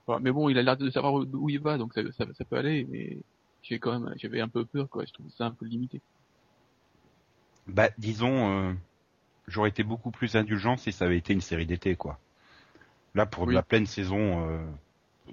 [0.07, 2.45] Enfin, mais bon, il a l'air de savoir où il va, donc ça, ça, ça
[2.45, 3.17] peut aller, mais
[3.61, 5.03] j'ai quand même, j'avais un peu peur, quoi.
[5.05, 5.99] Je trouve ça un peu limité.
[7.67, 8.73] bah, disons, euh,
[9.49, 12.17] j'aurais été beaucoup plus indulgent si ça avait été une série d'été, quoi.
[13.15, 14.65] Là, pour de la pleine saison, euh,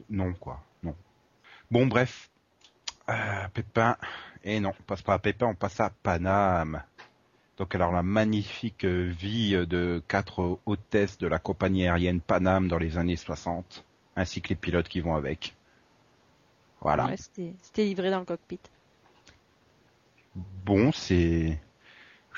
[0.09, 0.96] non, quoi, non.
[1.70, 2.31] Bon, bref,
[3.09, 3.96] euh, Pépin,
[4.42, 6.83] et non, on passe pas à Pépin, on passe à Paname.
[7.61, 12.79] Donc alors la magnifique euh, vie de quatre hôtesses de la compagnie aérienne Paname dans
[12.79, 13.85] les années 60,
[14.16, 15.55] ainsi que les pilotes qui vont avec.
[16.81, 17.05] Voilà.
[17.05, 18.61] Ouais, c'était livré dans le cockpit.
[20.64, 21.61] bon, c'est.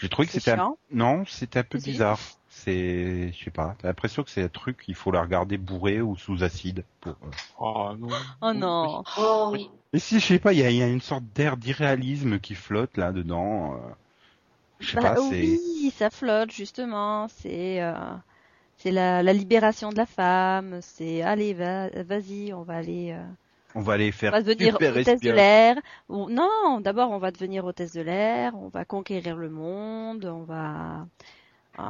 [0.01, 0.75] J'ai trouvé que c'était un...
[0.91, 2.19] non, c'était un peu bizarre.
[2.49, 3.77] C'est, je sais pas.
[3.79, 6.85] T'as l'impression que c'est un truc il faut la regarder bourrée ou sous acide.
[7.01, 7.13] Pour...
[7.13, 7.31] euh.
[7.61, 8.09] Oh non.
[8.41, 9.05] Oh non.
[9.17, 9.57] Oh,
[9.93, 12.57] Et si je sais pas, il y a, y a une sorte d'air d'irréalisme qui
[12.57, 13.79] flotte là dedans.
[14.83, 14.87] Euh.
[14.87, 17.29] Je sais Bah pas, oui, ça flotte justement.
[17.29, 17.95] C'est euh,
[18.77, 20.81] c'est la, la libération de la femme.
[20.83, 23.25] C'est allez, va, vas-y, on va aller, euh,
[23.75, 25.77] On va aller on faire va devenir hôtesse de l'air.
[26.09, 28.55] Non, d'abord on va devenir hôtesse de l'air.
[28.57, 30.25] On va conquérir le monde.
[30.27, 31.07] On va
[31.79, 31.83] euh,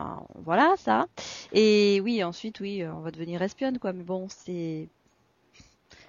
[0.45, 1.07] voilà ça.
[1.53, 3.93] Et oui, ensuite oui, euh, on va devenir espionne quoi.
[3.93, 4.89] Mais bon, c'est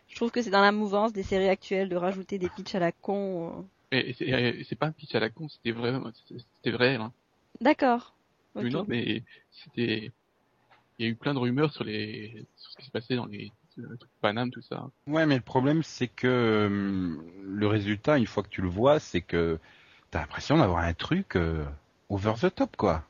[0.08, 2.80] je trouve que c'est dans la mouvance des séries actuelles de rajouter des pitchs à
[2.80, 3.68] la con.
[3.94, 3.98] Euh.
[3.98, 5.94] Et, et c'est et c'est pas un pitch à la con, c'était vrai,
[6.58, 6.96] c'était vrai.
[6.96, 7.14] Hein.
[7.62, 8.16] D'accord.
[8.56, 8.74] Mais Ok.
[8.74, 10.12] non, mais c'était.
[11.00, 13.26] Il y a eu plein de rumeurs sur les sur ce qui se passait dans
[13.26, 14.90] les euh, trucs Paname, tout ça.
[15.08, 19.00] Ouais, mais le problème c'est que euh, le résultat, une fois que tu le vois,
[19.00, 19.60] c'est que
[20.12, 21.66] t'as l'impression d'avoir un truc euh,
[22.10, 23.04] over the top quoi.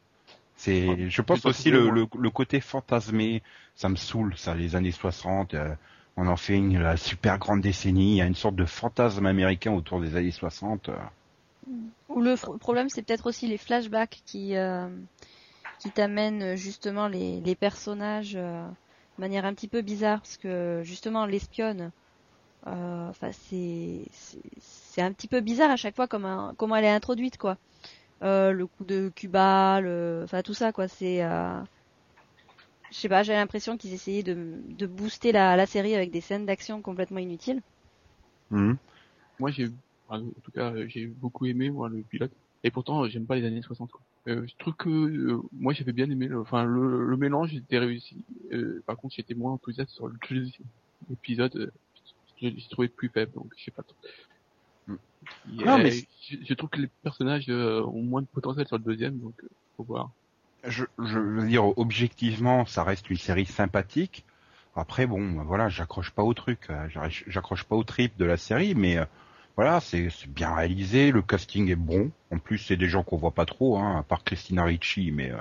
[0.56, 3.43] C'est, Ouais, je pense aussi le, le, le côté fantasmé,
[3.76, 5.76] ça me saoule, ça, les années 60, euh,
[6.17, 9.73] on en fait une super grande décennie, il y a une sorte de fantasme américain
[9.73, 10.89] autour des années 60.
[10.89, 10.95] euh.
[12.10, 14.88] Ou le problème, c'est peut-être aussi les flashbacks qui euh,
[15.80, 20.82] qui t'amènent euh, justement les, personnages euh, de manière un petit peu bizarre, parce que
[20.84, 21.91] justement l'espionne,
[22.65, 27.58] c'est un petit peu bizarre à chaque fois comment comment elle est introduite quoi.
[28.21, 31.21] Le coup de Cuba, le, tout ça quoi, c'est
[32.93, 36.21] je sais pas, j'ai l'impression qu'ils essayaient de de booster la la série avec des
[36.21, 37.62] scènes d'action complètement inutiles.
[38.51, 38.77] Mhm.
[39.39, 39.67] Moi, j'ai,
[40.10, 42.32] en tout cas, euh, j'ai beaucoup aimé moi le pilote.
[42.63, 43.91] Et pourtant, euh, j'aime pas les années 60.
[43.91, 44.01] Quoi.
[44.29, 46.27] Euh, je trouve que euh, moi, j'avais bien aimé.
[46.27, 48.15] Le, enfin, le, le mélange était réussi.
[48.53, 50.67] Euh, par contre, j'étais moins enthousiaste sur le deuxième
[51.12, 51.56] épisode.
[51.58, 51.71] euh,
[52.41, 53.95] je l'ai trouvé plus faible, donc je sais pas trop.
[54.89, 58.77] Et, Non, mais- je, je trouve que les personnages euh, ont moins de potentiel sur
[58.77, 60.12] le deuxième, donc euh, faut voir.
[60.65, 64.26] Je, je veux dire, objectivement, ça reste une série sympathique.
[64.76, 68.38] Après, bon, voilà, j'accroche pas au truc, euh, j'arrive- j'accroche pas au trip de la
[68.38, 69.06] série, mais euh,
[69.56, 72.12] voilà, c'est bien réalisé, le casting est bon.
[72.32, 75.32] En plus, c'est des gens qu'on voit pas trop, hein, à part Christina Ricci, mais
[75.32, 75.38] euh,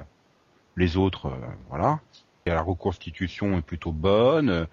[0.77, 2.01] les autres, euh, voilà.
[2.45, 4.67] Et la reconstitution est plutôt bonne.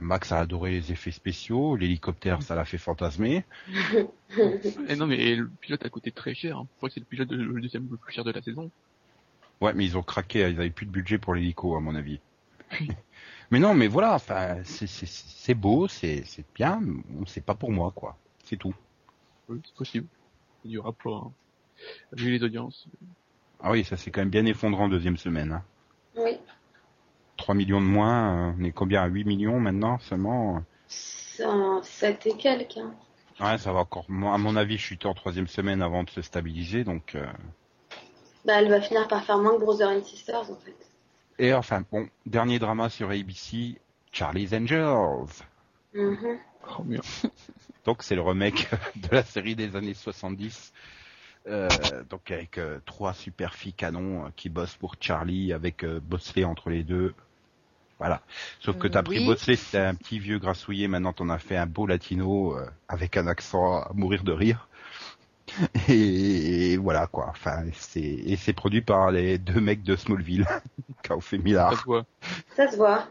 [0.00, 3.44] Max a adoré les effets spéciaux, l'hélicoptère, ça l'a fait fantasmer.
[4.88, 6.58] Et non, mais le pilote a coûté très cher.
[6.58, 6.66] Hein.
[6.72, 8.72] Je crois que c'est le pilote de- le deuxième le plus cher de la saison.
[9.60, 12.20] Ouais, mais ils ont craqué, ils avaient plus de budget pour l'hélico, à mon avis.
[13.50, 17.54] mais non, mais voilà, enfin, c'est- c'est c'est beau, c'est c'est bien, mais c'est pas
[17.54, 18.16] pour moi, quoi.
[18.44, 18.74] C'est tout.
[19.48, 20.06] Oui, c'est possible.
[20.64, 21.10] Il y aura pas.
[21.10, 21.32] Hein.
[22.12, 22.86] Vu les audiences.
[23.60, 25.52] Ah oui, ça s'est quand même bien effondré en deuxième semaine.
[25.52, 25.62] Hein.
[26.16, 26.38] oui.
[27.36, 31.80] 3 millions de moins, euh, on est combien à 8 millions maintenant seulement C'est un
[31.82, 32.76] 7 et quelques.
[32.78, 32.94] hein.
[33.40, 36.20] Ouais, ça va encore, moi, à mon avis, chuter en troisième semaine avant de se
[36.22, 37.14] stabiliser, donc...
[37.14, 37.26] euh,
[38.44, 40.76] Bah, elle va finir par faire moins que Brother and Sisters, en fait.
[41.38, 43.80] Et enfin, bon, dernier drama sur ABC,
[44.12, 45.44] Charlie's Angels.
[45.96, 47.04] Oh merde.
[47.84, 50.72] Donc c'est le remake de la série des années 70.
[51.46, 51.68] Euh,
[52.10, 56.44] donc avec euh, trois super filles canons euh, qui bossent pour Charlie avec euh, Bosley
[56.44, 57.14] entre les deux.
[57.98, 58.22] Voilà.
[58.60, 59.26] Sauf que t'as pris oui.
[59.26, 60.88] Bosley, c'était un petit vieux grassouillet.
[60.88, 64.67] Maintenant t'en as fait un beau latino euh, avec un accent à mourir de rire.
[65.88, 67.26] Et, voilà quoi.
[67.30, 70.46] Enfin, c'est et c'est produit par les deux mecs de Smallville,
[71.02, 72.04] qui ont fait Ça se voit.
[72.56, 73.08] Ça se voit.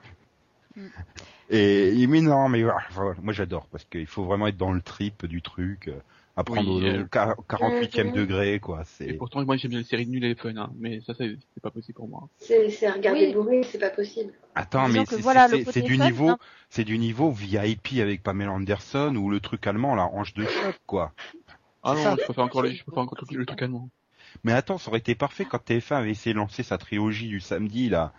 [1.49, 4.73] Et, et mais non, mais voilà, voilà, moi j'adore parce qu'il faut vraiment être dans
[4.73, 5.99] le trip du truc, euh,
[6.35, 8.13] apprendre Oui, au, euh, au quar- 48e Mhm.
[8.13, 8.81] degré quoi.
[8.81, 10.71] Et C'est pourtant, moi, j'aime bien les séries nulles et fun, hein.
[10.77, 12.27] Mais ça, c'est c'est pas possible pour moi.
[12.37, 13.33] C'est c'est regarder Oui.
[13.33, 14.33] bourré, c'est pas possible.
[14.55, 16.37] attends, Disons mais que c'est voilà, du fun, niveau, hein.
[16.69, 20.75] c'est du niveau VIP avec Pamela Anderson ou le truc allemand la hanche de choc
[20.85, 21.13] quoi.
[21.87, 23.89] Ah non, je préfère encore, les, je préfère encore le truc allemand.
[24.43, 27.39] Mais attends, ça aurait été parfait quand TF1 avait essayé de lancer sa trilogie du
[27.39, 28.13] samedi là.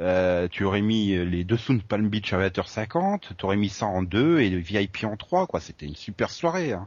[0.00, 3.68] Euh, tu aurais mis euh, les dessous de Palm Beach à 20h50, tu aurais mis
[3.68, 5.58] ça en deux et le VIP en trois quoi.
[5.58, 6.72] C'était une super soirée.
[6.72, 6.86] Hein.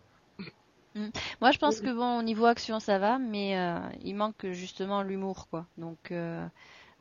[1.40, 5.04] Moi, je pense que bon, au niveau action, ça va, mais euh, il manque justement
[5.04, 5.66] l'humour, quoi.
[5.78, 6.46] Donc, euh,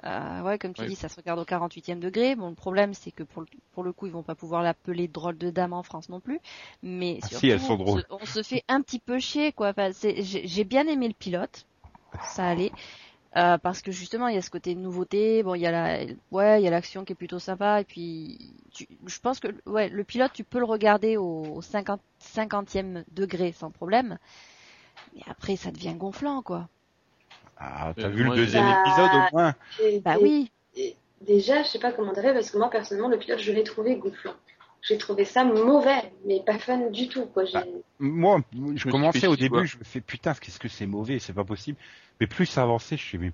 [0.05, 2.35] euh, ouais, comme tu dis, ça se regarde au 48e degré.
[2.37, 5.09] Bon, le problème, c'est que pour le, pour le coup, ils vont pas pouvoir l'appeler
[5.09, 6.41] drôle de dame en France non plus.
[6.83, 9.53] Mais Ah surtout, si, elles sont on se- On, se, fait un petit peu chier,
[9.53, 9.71] quoi.
[9.71, 11.67] Enfin, c'est- j'ai j'ai bien aimé le pilote,
[12.21, 12.73] ça allait.
[13.37, 16.05] Euh, parce que justement il y a ce côté nouveauté bon il y a la
[16.33, 19.49] ouais il y a l'action qui est plutôt sympa et puis tu, je pense que
[19.67, 24.19] ouais le pilote tu peux le regarder au, au 50 50e degré sans problème
[25.15, 26.69] mais après ça devient gonflant quoi
[27.62, 30.96] Ah, t'as Euh, vu le deuxième Bah, épisode au moins Et- bah et- oui et
[31.20, 33.96] déjà, je sais pas comment dire, parce que moi, personnellement, le pilote, je l'ai trouvé
[33.96, 34.33] gonflant.
[34.83, 37.44] J'ai trouvé ça mauvais, mais pas fun du tout, quoi.
[37.53, 37.64] Bah,
[37.99, 39.64] Moi, je me suis commençais au début, quoi.
[39.64, 41.77] je me fais putain, qu'est-ce que c'est mauvais, c'est pas possible.
[42.18, 43.33] Mais plus ça avançait, je fais mais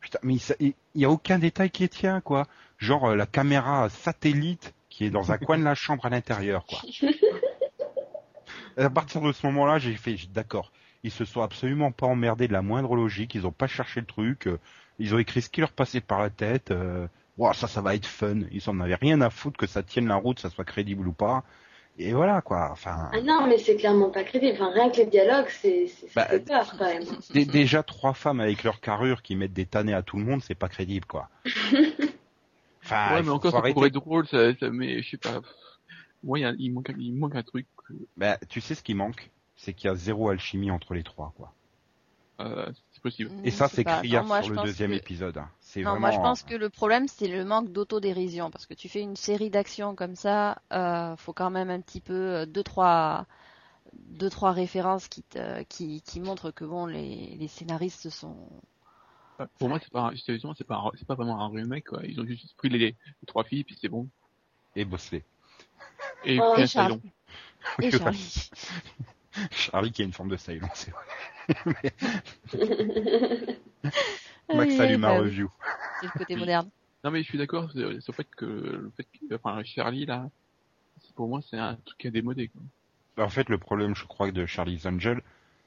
[0.00, 2.46] putain, mais il y a aucun détail qui est tient, quoi.
[2.78, 6.64] Genre euh, la caméra satellite qui est dans un coin de la chambre à l'intérieur,
[6.64, 6.78] quoi.
[8.78, 10.70] À partir de ce moment-là, j'ai fait d'accord.
[11.06, 14.06] Ils se sont absolument pas emmerdés de la moindre logique, ils ont pas cherché le
[14.06, 14.58] truc, euh,
[14.98, 16.72] ils ont écrit ce qui leur passait par la tête.
[16.72, 17.06] Euh,
[17.54, 18.40] ça, ça va être fun.
[18.50, 21.12] Ils en avaient rien à foutre que ça tienne la route, ça soit crédible ou
[21.12, 21.44] pas.
[21.98, 22.70] Et voilà, quoi.
[22.72, 23.08] Enfin.
[23.12, 24.54] Ah non, mais c'est clairement pas crédible.
[24.54, 27.02] Enfin, rien que les dialogues, c'est Bah, peur quand même.
[27.32, 30.42] Dé- déjà trois femmes avec leur carrure qui mettent des tannés à tout le monde,
[30.42, 31.28] c'est pas crédible quoi.
[32.84, 35.40] Enfin, ouais, mais encore, ça pourrait être drôle, ça, ça, mais je sais pas.
[36.22, 37.66] Moi, il, manque, un- il manque un truc.
[38.16, 41.32] Bah, tu sais ce qui manque, c'est qu'il y a zéro alchimie entre les trois
[41.36, 41.52] quoi.
[42.40, 43.30] Euh, c'est possible.
[43.44, 45.38] Et ça c'est criard Non, moi, sur je le pense deuxième que- épisode.
[45.38, 45.48] hein.
[45.60, 46.00] C'est Non, vraiment.
[46.00, 49.16] moi je pense que le problème c'est le manque d'autodérision parce que tu fais une
[49.16, 53.26] série d'actions comme ça, euh, faut quand même un petit peu euh, deux trois
[53.94, 58.36] deux trois références qui te, qui qui montrent que bon les les scénaristes sont
[59.58, 62.00] Pour moi, c'est pas, sérieusement, c'est pas, un- c'est pas vraiment un remake, quoi.
[62.04, 64.08] Ils ont juste pris les, les trois filles, puis c'est bon.
[64.74, 65.24] Et Bosley.
[66.24, 66.68] Et Oh, Charles.
[66.68, 67.00] salon.
[67.82, 68.50] et Charlie.
[69.50, 71.92] Charlie qui a une forme de Cylon, c'est vrai.
[74.54, 75.50] Max allume ma bah review.
[76.00, 76.70] C'est le côté moderne.
[77.04, 80.28] Non, mais je suis d'accord sur le fait que, le fait que, enfin, Charlie, là,
[81.14, 82.62] pour moi, c'est un truc qui a démodé, quoi.
[83.24, 85.22] En fait, le problème, je crois, de Charlie's Angel,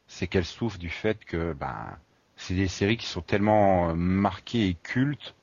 [0.07, 1.97] c'est qu'elle souffre du fait que, ben,
[2.35, 5.35] c'est des séries qui sont tellement euh, marquées et cultes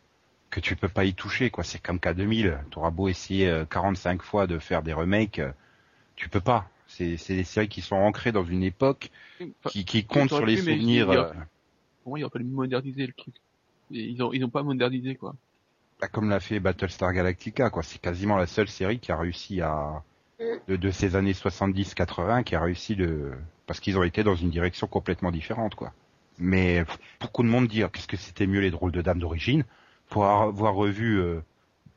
[0.51, 1.65] que tu peux pas y toucher, quoi.
[1.65, 2.59] C'est comme K2000.
[2.71, 5.53] T'auras beau essayer euh, 45 fois de faire des remakes, euh,
[6.15, 6.69] tu peux pas.
[6.88, 9.11] C'est, c'est des séries qui sont ancrées dans une époque
[9.66, 11.33] qui, qui comptent sur les pu, souvenirs, il euh, a-
[12.03, 13.35] pour moi, il aurait fallu moderniser le truc.
[13.92, 15.35] Et ils ont, ils ont pas modernisé, quoi.
[16.01, 17.83] bah, comme l'a fait Battlestar Galactica, quoi.
[17.83, 20.03] C'est quasiment la seule série qui a réussi à,
[20.68, 23.33] de, de ces années 70-80, qui a réussi de,
[23.66, 25.92] parce qu'ils ont été dans une direction complètement différente, quoi.
[26.38, 26.85] Mais
[27.20, 29.64] beaucoup de monde dit qu'est-ce que c'était mieux les drôles de dames d'origine.
[30.09, 31.40] Pour avoir revu euh,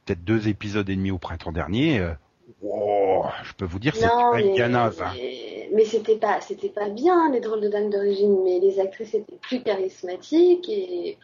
[0.05, 2.13] peut-être deux épisodes et demi au printemps dernier, euh,
[2.61, 2.98] wow,
[3.43, 5.01] je peux vous dire c'est bien naze.
[5.01, 5.13] hein.
[5.73, 9.37] mais, c'était pas, c'était pas bien les drôles de dames d'origine, mais les actrices étaient
[9.41, 11.17] plus charismatiques et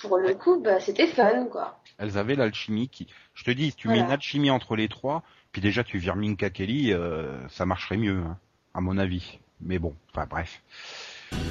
[0.00, 1.78] pour le coup, bah, c'était fun, quoi.
[1.98, 5.22] Elles avaient l'alchimie qui, je te dis, si tu mets une alchimie entre les trois,
[5.52, 8.36] puis déjà tu vires Minka Kelly, euh, ça marcherait mieux, hein,
[8.74, 9.38] à mon avis.
[9.60, 10.60] Mais bon, enfin bref.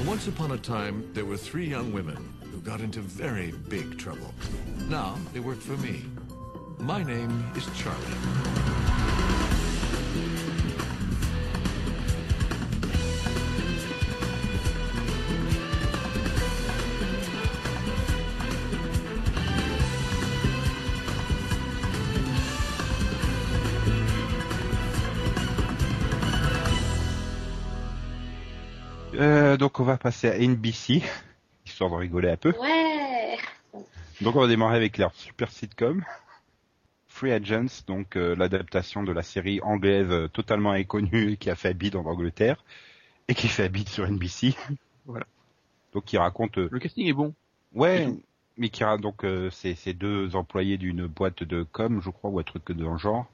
[0.06, 2.17] Once upon a time, there were three young women
[2.51, 4.34] who got into very big trouble.
[4.89, 6.04] Now they work for me.
[6.80, 8.90] My name is Charlie.
[29.82, 31.02] On va passer à NBC,
[31.65, 32.54] histoire de rigoler un peu.
[32.60, 33.38] Ouais.
[34.22, 36.04] Donc on va démarrer avec leur super sitcom,
[37.08, 41.74] Free Agents, donc euh, l'adaptation de la série anglaise euh, totalement inconnue qui a fait
[41.74, 42.63] bid en Angleterre
[43.28, 44.54] et qui fait bid sur NBC.
[45.08, 45.26] Voilà.
[45.94, 47.34] Donc qui raconte, euh, Le casting est bon.
[47.74, 48.08] ouais,
[48.58, 52.38] mais qui raconte donc euh, ces, deux employés d'une boîte de com, je crois, ou
[52.38, 53.26] un truc dans le genre,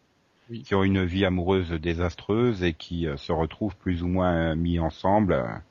[0.49, 0.61] Oui.
[0.63, 4.79] qui ont une vie amoureuse désastreuse et qui euh, se retrouvent plus ou moins mis
[4.79, 5.61] ensemble.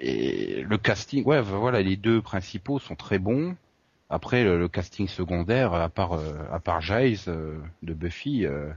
[0.00, 3.56] Et le casting, ouais, voilà, les deux principaux sont très bons.
[4.10, 8.72] Après, le, le casting secondaire, à part euh, à part Giles euh, de Buffy, euh,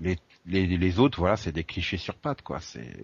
[0.00, 2.60] les, les les autres, voilà, c'est des clichés sur pattes, quoi.
[2.60, 2.94] C'est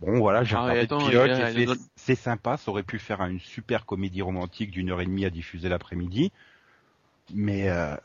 [0.00, 1.30] bon, voilà, j'ai Ah, pilote,
[1.96, 5.30] c'est- sympa, ça aurait pu faire une super comédie romantique d'une heure et demie à
[5.30, 6.32] diffuser l'après-midi,
[7.34, 7.96] mais euh,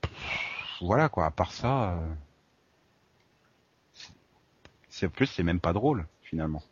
[0.00, 1.26] pff, voilà, quoi.
[1.26, 1.98] À part ça,
[3.94, 4.12] c'est-
[4.90, 6.62] c'est plus, c'est même pas drôle finalement.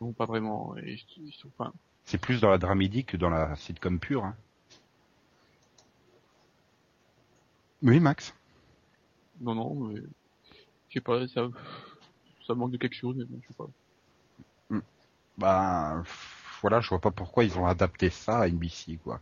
[0.00, 0.76] Non, pas vraiment.
[0.76, 1.72] Et je, je trouve pas.
[2.04, 4.24] C'est plus dans la dramédie que dans la sitcom pure.
[4.24, 4.36] Hein.
[7.82, 8.34] Oui, Max?
[9.40, 10.00] Non, non, mais,
[10.88, 11.48] je sais pas, ça,
[12.46, 13.68] ça manque de quelque chose, mais bon, je sais pas.
[15.36, 19.20] Bah, pff, voilà, je vois pas pourquoi ils ont adapté ça à NBC, quoi.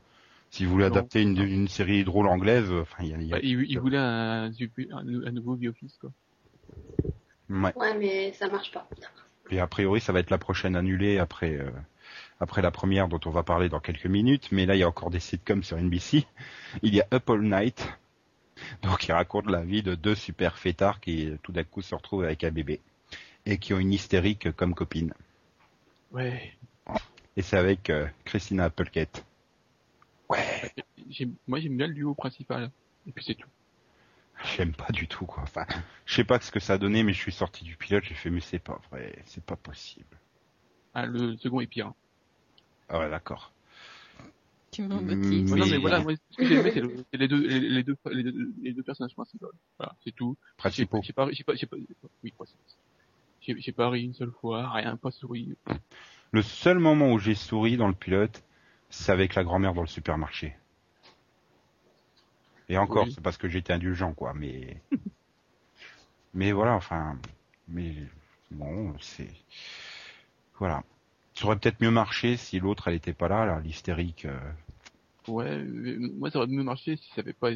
[0.50, 0.92] Si vous voulez Non.
[0.92, 3.78] adapter une, une série drôle anglaise, enfin, il y a, y a- Bah, il, il
[3.78, 6.10] voulait un, un, un nouveau The Office, quoi.
[7.50, 7.72] Ouais.
[7.76, 8.88] Ouais, mais ça marche pas.
[9.50, 11.70] Et a priori, ça va être la prochaine annulée après euh,
[12.40, 14.48] après la première dont on va parler dans quelques minutes.
[14.52, 16.26] Mais là, il y a encore des sitcoms sur NBC.
[16.82, 17.88] Il y a Up All Night,
[18.82, 22.24] donc il raconte la vie de deux super fêtards qui tout d'un coup se retrouvent
[22.24, 22.80] avec un bébé
[23.44, 25.14] et qui ont une hystérique comme copine.
[26.12, 26.52] Ouais.
[27.36, 29.24] Et c'est avec euh, Christina Applegate.
[30.28, 30.72] Ouais.
[31.46, 32.70] Moi, j'aime bien le duo principal.
[33.06, 33.48] Et puis c'est tout.
[34.44, 35.42] J'aime pas du tout quoi.
[35.42, 35.66] Enfin,
[36.04, 38.14] je sais pas ce que ça a donné, mais je suis sorti du pilote, j'ai
[38.14, 40.16] fait mais c'est pas vrai, c'est pas possible.
[40.94, 41.92] Ah, le second est pire.
[42.88, 43.52] Ah ouais, d'accord.
[44.72, 44.94] Tu me.
[44.94, 47.60] Ouais, Non, mais voilà, moi, ce que j'ai aimé, c'est le- c'est les deux, les,
[47.60, 49.50] les deux, les deux, les deux personnages principaux.
[49.78, 50.36] Voilà, c'est tout.
[50.56, 51.00] Principaux.
[51.02, 51.76] j'ai pas, j'ai pas, j'ai pas,
[52.22, 52.32] oui,
[53.58, 55.56] j'ai pas ri une seule fois, rien, pas souri.
[56.32, 58.42] Le seul moment où j'ai souri dans le pilote,
[58.90, 60.54] c'est avec la grand-mère dans le supermarché.
[62.68, 63.12] Et encore, Oui.
[63.14, 64.32] c'est parce que j'étais indulgent, quoi.
[64.34, 64.80] Mais,
[66.34, 67.18] mais voilà, enfin,
[67.68, 67.94] mais
[68.50, 69.28] bon, c'est
[70.58, 70.82] voilà.
[71.38, 74.24] Ça aurait peut-être mieux marché si l'autre, elle était pas là, là, l'hystérique.
[74.24, 74.40] euh.
[75.28, 77.50] Ouais, euh, moi, ça aurait mieux marché si ça avait pas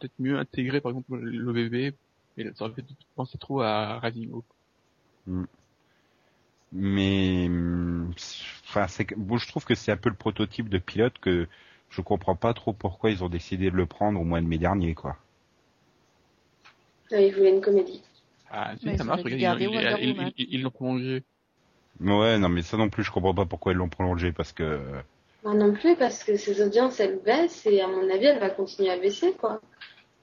[0.00, 1.96] peut-être mieux intégré, par exemple, l'OVV,
[2.38, 4.46] et ça aurait fait penser trop à Rising Hope.
[6.72, 7.48] Mais,
[8.16, 11.48] c'est- enfin, c'est, bon, je trouve que c'est un peu le prototype de pilote que
[11.90, 14.58] je comprends pas trop pourquoi ils ont décidé de le prendre au mois de mai
[14.58, 15.16] dernier, quoi.
[17.12, 18.02] Ah, il voulait une comédie.
[18.50, 21.24] Ah, si, Mais ça ils marche, regarde, ils- ils- ils- ils- ils l'ont prolongé.
[22.00, 24.80] Ouais, non, mais ça non plus, je comprends pas pourquoi ils l'ont prolongé parce que
[25.42, 28.50] Moi non plus, parce que ses audiences, elles baissent et à mon avis, elle va
[28.50, 29.60] continuer à baisser, quoi.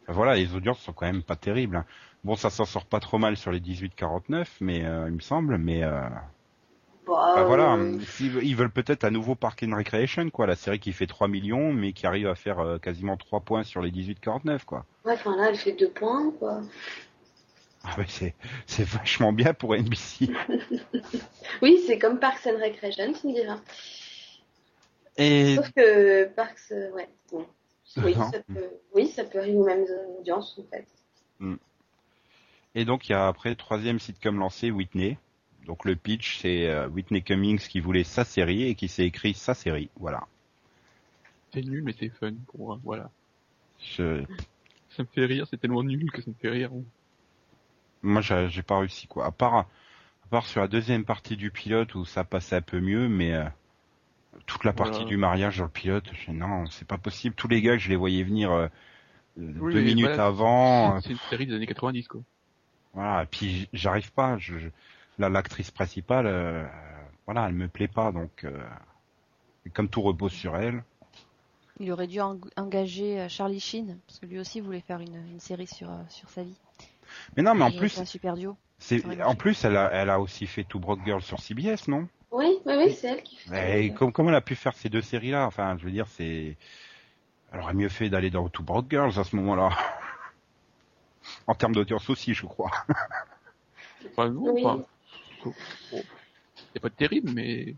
[0.07, 1.75] Voilà, les audiences sont quand même pas terribles.
[1.77, 1.85] hein.
[2.23, 5.57] Bon, ça s'en sort pas trop mal sur les 18-49, mais euh, il me semble.
[5.57, 6.07] Mais euh,
[7.05, 7.97] Bah, bah, voilà, euh,
[8.41, 11.73] ils veulent peut-être un nouveau Park and Recreation, quoi, la série qui fait 3 millions,
[11.73, 14.85] mais qui arrive à faire euh, quasiment 3 points sur les 18-49, quoi.
[15.05, 16.61] ouais, enfin là, elle fait deux points, quoi.
[17.83, 18.33] Ah ouais, c'est
[18.65, 20.29] c'est vachement bien pour NBC.
[21.61, 23.59] Oui, c'est comme Parks and Recreation, tu me diras.
[25.17, 27.45] Et Sauf que Parks, euh, ouais, bon.
[27.97, 29.85] Oui, ça peut, oui, ça peut arriver aux mêmes
[30.19, 30.87] audiences, en fait.
[32.73, 35.17] et donc il y a après troisième sitcom lancé, Whitney.
[35.65, 39.33] Donc le pitch, c'est euh, Whitney Cummings qui voulait sa série et qui s'est écrit
[39.33, 39.89] sa série.
[39.97, 40.27] Voilà.
[41.53, 43.09] C'est nul, mais c'est fun pour moi, voilà.
[43.79, 44.25] Je-
[44.89, 46.71] Ça me fait rire, c'est tellement nul que ça me fait rire.
[48.03, 49.25] Moi, j'ai pas réussi quoi.
[49.25, 49.65] À part, à
[50.29, 53.45] part sur la deuxième partie du pilote où ça passait un peu mieux, mais euh,
[54.45, 55.09] toute la partie Voilà.
[55.09, 57.35] du mariage dans le pilote, je non, c'est pas possible.
[57.35, 58.67] Tous les gars, je les voyais venir euh,
[59.39, 60.97] euh, Oui, deux minutes voilà, avant.
[60.97, 62.21] euh, C'est une série des années 90, quoi.
[62.93, 63.23] voilà.
[63.23, 64.37] Et puis j'arrive pas.
[64.37, 64.55] Je,
[65.19, 66.65] l'actrice principale, euh,
[67.25, 68.11] voilà, elle me plaît pas.
[68.11, 68.57] Donc, euh,
[69.73, 70.83] comme tout repose sur elle.
[71.79, 75.15] Il aurait dû eng- engager euh, Charlie Sheen, parce que lui aussi voulait faire une,
[75.15, 76.55] une série sur, sur sa vie.
[77.35, 78.55] Mais non, mais en plus, super duo.
[79.23, 82.07] en plus, elle a, elle a aussi fait Two Broke Girl sur CBS, non?
[82.31, 83.85] Oui, oui, oui, c'est elle qui fait.
[83.85, 85.45] Et comme, comment elle a pu faire ces deux séries-là?
[85.45, 86.57] Enfin, je veux dire, c'est.
[87.51, 89.69] Elle aurait mieux fait d'aller dans Two Broke Girls à ce moment-là.
[91.47, 92.71] en termes d'audience aussi, je crois.
[94.01, 94.09] Oui.
[94.17, 94.85] enfin, bon,
[96.73, 97.75] c'est pas terrible, mais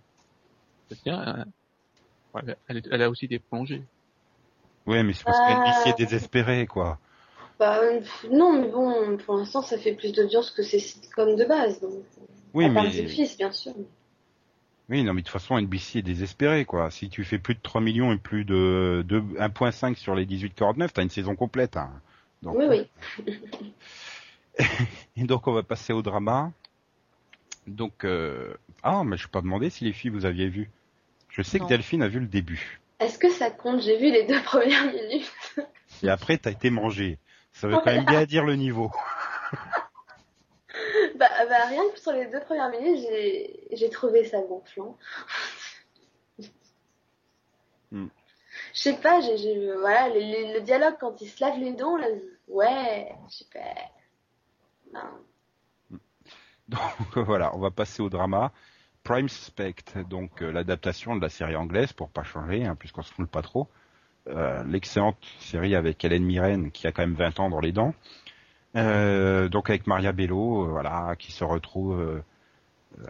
[0.90, 1.20] ça tient.
[1.20, 1.46] hein.
[2.68, 3.82] Elle, elle a aussi des plongées.
[4.86, 5.56] Ouais, mais c'est parce Ah.
[5.56, 7.00] qu'NBC est désespéré, quoi.
[7.58, 11.46] Bah, euh, non, mais bon, pour l'instant, ça fait plus d'audience que ces sitcoms de
[11.46, 11.80] base.
[11.80, 11.94] Donc,
[12.54, 13.06] Oui, à mais.
[13.06, 13.74] Office, bien sûr.
[14.90, 16.92] Oui, non, mais de toute façon, NBC est désespéré, quoi.
[16.92, 20.92] Si tu fais plus de 3 millions et plus de, de 1.5 sur les 18-49,
[20.94, 21.90] t'as une saison complète, hein.
[22.44, 22.88] Donc, Oui, oui.
[25.16, 26.52] Et donc, on va passer au drama.
[27.68, 28.54] Donc, euh...
[28.84, 30.70] ah, mais je n'ai pas demandé si les filles vous aviez vu.
[31.30, 31.66] Je sais Non.
[31.66, 32.80] que Delphine a vu le début.
[33.00, 33.82] Est-ce que ça compte?
[33.82, 35.60] J'ai vu les deux premières minutes.
[36.04, 37.18] Et après, t'as été mangé.
[37.52, 38.92] Ça veut quand même bien dire le niveau.
[41.16, 43.06] bah, bah, rien que sur les deux premières minutes,
[43.72, 44.98] j'ai trouvé ça gonflant.
[47.92, 48.08] Hmm.
[48.74, 52.08] Je sais pas, j'ai j'ai- voilà, le dialogue quand il se lave les dents, là,
[52.48, 53.76] ouais, super.
[54.94, 55.02] Non.
[56.70, 56.82] Donc
[57.16, 58.52] voilà, on va passer au drama.
[59.04, 59.76] Prime Suspect,
[60.10, 63.44] donc euh, l'adaptation de la série anglaise pour pas changer, hein, puisqu'on se fout pas
[63.44, 63.68] trop.
[64.28, 67.94] Euh, L'excellente série avec Hélène Mirren qui a quand même 20 ans dans les dents.
[68.76, 72.24] Euh, donc avec Maria Bello, voilà, qui se retrouve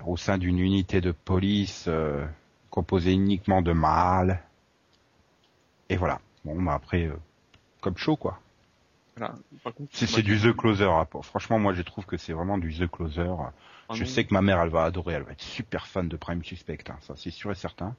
[0.05, 1.89] au sein d'une unité de police
[2.69, 4.41] composée uniquement de mâles.
[5.89, 6.19] Et voilà.
[6.43, 7.09] Bon, bah après,
[7.79, 8.39] comme show quoi.
[9.18, 9.36] Voilà.
[9.63, 10.86] Par C'est du The Closer.
[10.86, 11.07] hein.
[11.22, 13.30] Franchement, moi je trouve que c'est vraiment du The Closer.
[13.39, 16.18] ah Je sais que ma mère, elle va adorer, elle va être super fan de
[16.18, 17.95] Prime Suspect, hein, ça c'est sûr et certain.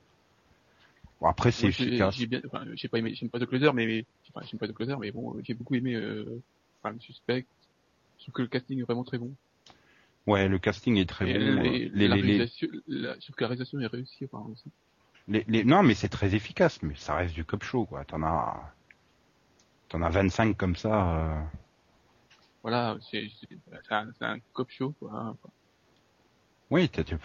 [1.21, 2.17] Bon, après, c'est efficace.
[2.17, 4.05] J'ai enfin, pas aimé, j'aime pas The Closer, mais,
[4.35, 6.43] enfin, j'aime pas The Closer, mais bon, j'ai beaucoup aimé, euh,
[6.83, 7.47] Prime Suspect.
[8.19, 9.31] Je trouve que le casting est vraiment très bon.
[10.27, 11.41] Ouais, le casting est très Et, bon.
[11.41, 14.27] euh, les, la les- réalisation, la, je trouve que la réalisation est réussie,
[15.29, 18.05] les- les- non, mais c'est très efficace, mais ça reste du cop show, quoi.
[18.05, 18.75] T'en as,
[19.89, 21.17] t'en as 25 comme ça.
[21.17, 21.41] euh,
[22.63, 23.29] Voilà, c'est,
[24.21, 25.11] un, cop show, quoi.
[25.15, 25.37] hein.
[26.71, 27.17] Oui, t'as- tu-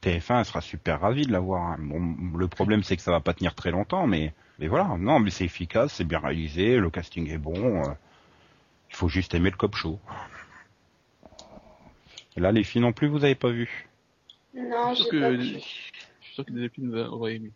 [0.00, 1.72] TF1 sera super ravi de l'avoir.
[1.72, 1.76] hein.
[1.80, 4.96] Bon, le problème, c'est que ça va pas tenir très longtemps, mais, mais voilà.
[4.98, 7.84] Non, mais c'est efficace, c'est bien réalisé, le casting est bon.
[7.84, 7.92] euh,
[8.90, 9.98] faut juste aimer le cop show.
[12.36, 13.88] Et là, les filles non plus, vous avez pas vu?
[14.54, 15.44] Non, Je suis j'ai sûr pas que, pu.
[15.44, 17.52] je suis sûr que des films auraient aimé.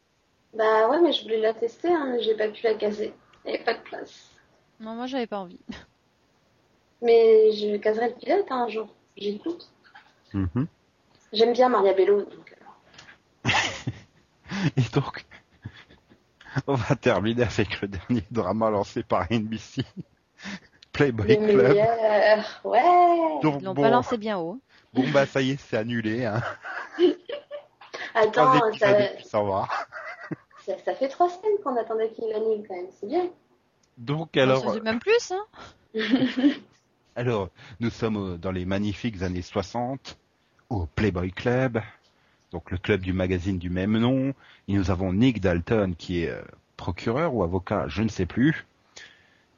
[0.57, 3.12] Bah ouais, mais je voulais la tester, hein, mais j'ai pas pu la caser.
[3.45, 4.30] Il n'y avait pas de place.
[4.80, 5.61] Non, moi j'avais pas envie.
[7.03, 8.88] Mais je caserai le pilote hein, un jour.
[9.16, 9.70] J'écoute.
[10.32, 10.66] Mhm.
[11.32, 12.57] J'aime bien Maria Bello, donc.
[13.47, 13.51] euh,
[14.76, 15.24] Et donc,
[16.66, 19.82] on va terminer avec le dernier drama lancé par NBC,
[20.92, 21.76] Playboy Club.
[22.64, 22.82] Ouais.
[23.42, 24.61] Donc, Ils l'ont bon, pas lancé bien haut.
[24.92, 26.24] bon, bah ça y est, c'est annulé.
[26.24, 26.40] Hein.
[28.14, 28.61] Attends,
[29.24, 29.68] ça va.
[30.65, 32.87] Ça, ça fait trois semaines qu'on attendait qu'il l'annule quand même.
[33.01, 33.29] C'est bien.
[33.99, 35.45] Donc alors, c'est même plus, hein.
[37.17, 37.51] alors,
[37.81, 40.19] nous sommes euh, dans les magnifiques années 60,
[40.71, 41.81] au Playboy Club,
[42.51, 44.35] donc le club du magazine du même nom.
[44.69, 46.43] Et nous avons Nick Dalton qui est euh,
[46.77, 48.67] procureur ou avocat, je ne sais plus.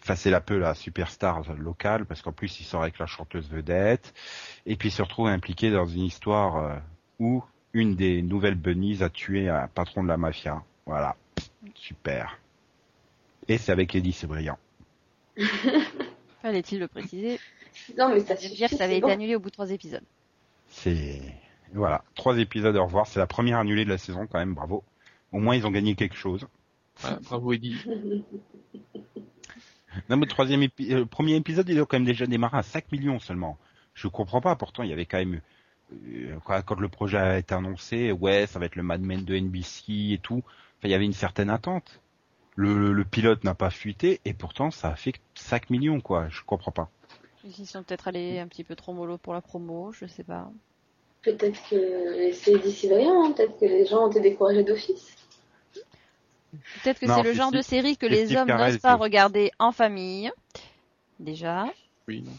[0.02, 3.50] Enfin, c'est un peu la superstar locale parce qu'en plus il sort avec la chanteuse
[3.50, 4.14] vedette
[4.64, 6.76] et puis il se retrouve impliqué dans une histoire euh,
[7.18, 7.42] où
[7.72, 10.62] une des nouvelles bunnies a tué un patron de la mafia.
[10.86, 11.16] Voilà,
[11.74, 12.38] super.
[13.48, 14.58] Et c'est avec Eddie Sébriand.
[16.42, 17.38] Fallait-il le préciser
[17.98, 18.54] Non, mais ça suffit.
[18.54, 19.12] dire que ça avait c'est été bon.
[19.12, 20.04] annulé au bout de trois épisodes.
[20.68, 21.20] C'est
[21.74, 23.06] voilà, trois épisodes à revoir.
[23.06, 24.54] C'est la première annulée de la saison quand même.
[24.54, 24.84] Bravo.
[25.32, 26.46] Au moins ils ont gagné quelque chose.
[27.00, 27.76] Voilà, bravo Eddie.
[30.10, 32.58] Non, mais le troisième épi- euh, le premier épisode, il a quand même déjà démarré
[32.58, 33.56] à 5 millions seulement.
[33.94, 34.54] Je comprends pas.
[34.54, 35.40] Pourtant, il y avait quand même
[36.06, 39.34] euh, quand le projet a été annoncé, ouais, ça va être le Mad Men de
[39.38, 40.42] NBC et tout.
[40.78, 42.00] Enfin, il y avait une certaine attente.
[42.54, 46.28] Le, le pilote n'a pas fuité et pourtant ça a fait 5 millions quoi.
[46.30, 46.88] Je comprends pas.
[47.44, 50.50] Ils sont peut-être allés un petit peu trop mollo pour la promo, je sais pas.
[51.22, 53.32] Peut-être que c'est d'ici brillant, hein.
[53.32, 55.14] peut-être que les gens ont été découragés d'office.
[56.82, 60.30] Peut-être que c'est le genre de série que les hommes n'osent pas regarder en famille.
[61.20, 61.66] Déjà.
[62.08, 62.32] Oui, non.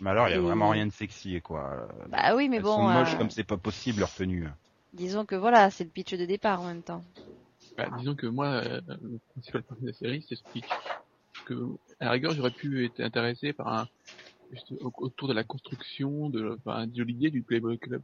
[0.00, 1.88] Mais alors, il y a Et- vraiment rien de sexy quoi.
[2.08, 2.76] Bah oui, mais Elles bon.
[2.76, 4.48] sont moches euh, comme c'est pas possible leur tenue.
[4.92, 7.04] Disons que voilà, c'est le pitch de départ en même temps.
[7.76, 10.68] Bah, disons que moi, euh, le principal problème de la série, c'est ce pitch.
[10.68, 11.54] Parce que,
[12.00, 13.88] à la rigueur, j'aurais pu être intéressé par un,
[14.52, 18.02] juste au- autour de la construction de, enfin, de l'idée du Playboy Club.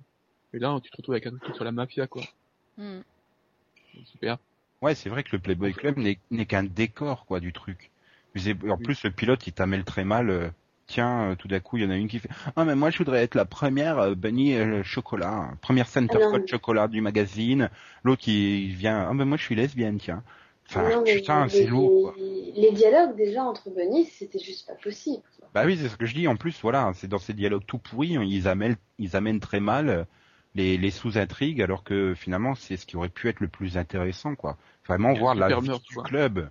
[0.53, 2.23] Et là, tu te retrouves avec un truc sur la mafia, quoi.
[2.77, 3.01] Hmm.
[4.05, 4.39] Super.
[4.83, 7.91] Ouais, c'est vrai que le Playboy Club n'est n'est qu'un décor quoi du truc.
[8.69, 10.53] En plus, le pilote, il t'amène très mal.
[10.87, 12.91] Tiens, euh, tout d'un coup, il y en a une qui fait Ah, mais moi,
[12.91, 16.89] je voudrais être la première euh, Bunny chocolat, hein, première center Ah code mais- chocolat
[16.89, 17.71] du magazine.
[18.03, 20.23] L'autre, il, il vient Ah, mais moi, je suis lesbienne, tiens.
[20.69, 22.15] Enfin, Non, putain, les- c'est lourd quoi.
[22.19, 25.23] Les dialogues déjà entre Bunny, c'était juste pas possible.
[25.55, 26.27] Bah oui, c'est ce que je dis.
[26.27, 29.89] En plus, voilà, c'est dans ces dialogues tout pourris, ils amènent, ils amènent très mal
[29.89, 30.05] euh,
[30.55, 34.35] les, les sous-intrigues, alors que finalement, c'est ce qui aurait pu être le plus intéressant,
[34.37, 34.57] quoi.
[34.87, 36.05] Vraiment voir la vie meurtre, du quoi.
[36.05, 36.49] club,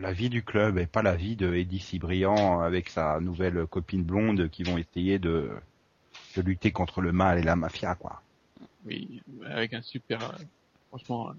[0.00, 4.02] la vie du club, et pas la vie de Eddie Cibrian avec sa nouvelle copine
[4.02, 5.50] blonde qui vont essayer de,
[6.36, 8.22] de lutter contre le mal et la mafia, quoi.
[8.86, 10.34] Oui, avec un super, euh,
[10.88, 11.32] franchement, euh,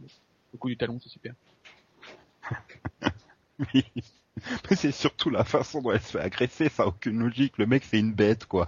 [0.53, 1.33] le coup du talon, c'est super.
[3.73, 3.85] Oui.
[4.69, 7.57] Mais c'est surtout la façon dont elle se fait agresser, ça a aucune logique.
[7.57, 8.67] Le mec, c'est une bête, quoi.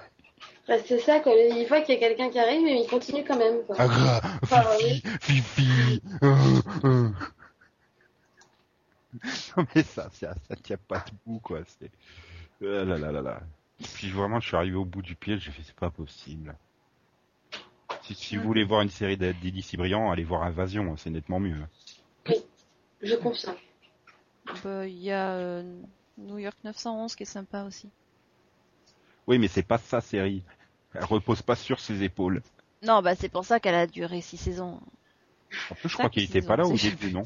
[0.66, 1.34] Bah, c'est ça, quoi.
[1.34, 3.80] Il voit qu'il y a quelqu'un qui arrive, mais il continue quand même, quoi.
[3.80, 6.02] Agra, Ah, Fifi, Fifi.
[9.58, 11.60] Non mais ça, ça, ça tient pas debout quoi.
[11.80, 11.92] C'est.
[12.62, 13.42] Euh, là là là là.
[13.94, 16.56] Puis vraiment, je suis arrivé au bout du pied, j'ai fait c'est pas possible.
[18.02, 21.58] Si, si vous voulez voir une série d'Eddie Cibrian, allez voir Invasion, c'est nettement mieux.
[23.02, 23.56] Je confirme.
[24.64, 25.82] Bah, Il y a euh,
[26.18, 27.90] New York 911 qui est sympa aussi.
[29.28, 30.44] Oui, mais c'est pas sa série.
[30.94, 32.42] Elle repose pas sur ses épaules.
[32.82, 34.80] Non, bah c'est pour ça qu'elle a duré six saisons.
[35.70, 37.24] En plus, je crois qu'il était pas là au début, non?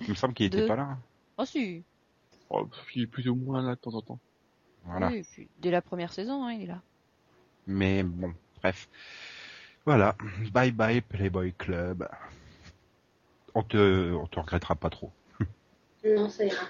[0.00, 0.98] Il me semble qu'il était pas là.
[1.36, 1.82] Oh si.
[2.50, 4.18] Oh, il est plus ou moins là de temps en temps.
[4.84, 5.08] Voilà.
[5.08, 6.80] Oui, et puis dès la première saison, hein, il est là.
[7.66, 8.88] Mais bon, bref.
[9.84, 10.16] Voilà.
[10.52, 12.08] Bye bye Playboy Club.
[13.54, 15.12] On te, on te regrettera pas trop.
[16.04, 16.64] Non, ça ira.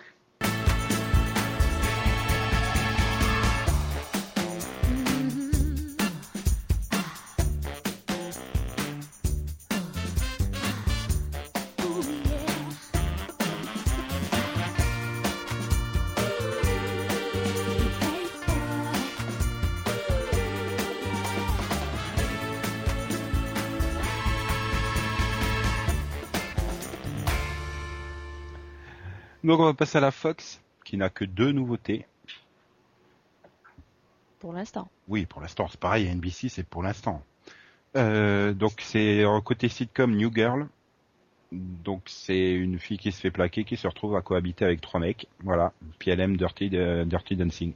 [29.49, 32.05] Donc on va passer à la Fox, qui n'a que deux nouveautés.
[34.41, 34.91] Pour l'instant.
[35.09, 37.23] Oui, pour l'instant, c'est pareil, NBC, c'est pour l'instant.
[37.97, 40.69] Euh, donc c'est côté sitcom New Girl.
[41.51, 45.01] Donc c'est une fille qui se fait plaquer, qui se retrouve à cohabiter avec trois
[45.01, 45.29] mecs.
[45.43, 45.73] Voilà.
[45.99, 47.73] Puis elle aime Dirty, euh, Dirty Dancing.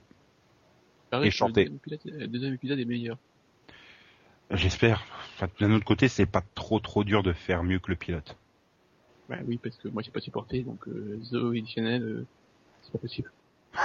[1.08, 1.64] Pareil, Et chanter.
[1.64, 3.16] deuxième pilote- Le deuxième épisode est meilleur.
[4.50, 5.02] J'espère.
[5.36, 8.36] Enfin, d'un autre côté, c'est pas trop trop dur de faire mieux que le pilote.
[9.32, 12.26] Bah oui, parce que moi j'ai pas supporté, donc euh, et Chanel, euh,
[12.82, 13.32] c'est pas possible.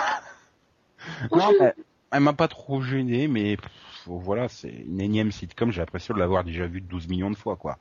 [1.32, 1.74] Non, mais
[2.12, 3.72] elle m'a pas trop gêné, mais pff,
[4.08, 5.72] voilà, c'est une énième sitcom.
[5.72, 7.78] J'ai l'impression de l'avoir déjà vu 12 millions de fois, quoi.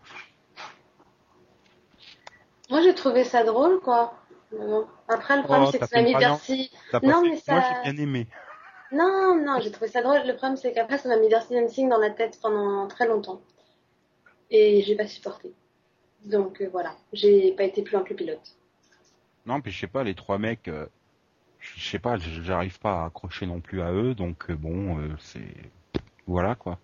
[2.70, 4.14] Moi, j'ai trouvé ça drôle, quoi.
[4.52, 4.86] Bon.
[5.08, 6.12] Après, le problème, Oh, c'est que Mamie.
[6.12, 6.70] Darcy.
[7.02, 8.28] Non, mais ça- Moi, j'ai bien aimé.
[8.92, 10.18] Non, non, j'ai trouvé ça drôle.
[10.24, 13.40] Le problème, c'est qu'après, ça m'a mis Darcy Dancing dans la tête pendant très longtemps.
[14.50, 15.52] Et j'ai pas supporté.
[16.26, 18.56] Donc euh, voilà, j'ai pas été plus loin que le pilote.
[19.46, 20.86] Non, puis je sais pas, les trois mecs, euh,
[21.60, 25.54] je sais pas, j'arrive pas à accrocher non plus à eux, donc euh, bon, c'est
[26.26, 26.78] voilà quoi.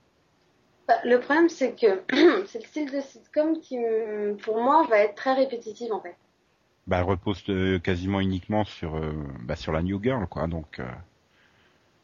[0.88, 2.02] Bah, le problème, c'est que
[2.46, 6.16] c'est le style de sitcom qui, me- pour moi, va être très répétitif en fait.
[6.86, 7.42] Bah, elle repose
[7.82, 9.00] quasiment uniquement sur
[9.40, 10.46] bah, sur la New Girl, quoi.
[10.46, 10.86] Donc euh,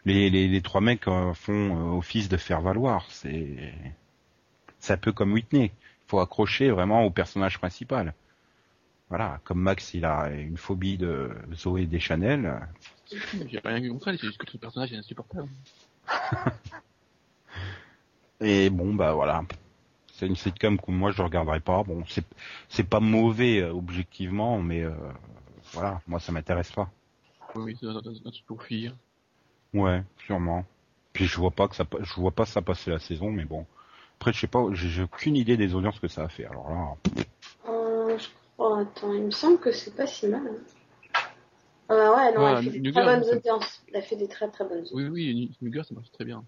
[0.05, 3.07] les, les les trois mecs font office de faire valoir.
[3.11, 3.72] C'est
[4.80, 5.72] c'est un peu comme Whitney.
[6.09, 8.15] Faut accrocher vraiment au personnage principal.
[9.09, 12.61] Voilà, comme Max, il a une phobie de Zoé Deschanel.
[13.47, 15.49] J'ai rien vu contre elle, c'est juste que ton personnage est insupportable.
[18.41, 19.45] Et bon, bah voilà.
[20.15, 21.83] C'est une sitcom que moi je regarderai pas.
[21.85, 22.25] Bon, c'est
[22.69, 24.93] c'est pas mauvais euh, objectivement, mais euh,
[25.73, 26.91] voilà, moi ça m'intéresse pas.
[27.55, 28.01] Oui, c'est un
[28.47, 28.63] pour.
[29.75, 30.65] Ouais, sûrement.
[31.13, 33.67] Puis je vois pas que ça, je vois pas ça passer la saison, mais bon.
[34.19, 36.45] Après, je sais pas, j'ai j'ai aucune idée des audiences que ça a fait.
[36.47, 36.97] Alors là,
[37.69, 40.43] Euh, je crois, attends, il me semble que c'est pas si mal.
[40.45, 41.23] hein.
[41.91, 43.83] Euh, ouais, non, Ouais, elle fait des New très Girl, bonnes audiences.
[43.95, 44.93] Elle fait des très très bonnes audiences.
[44.93, 46.45] Oui, oui, girl, ça marche très bien.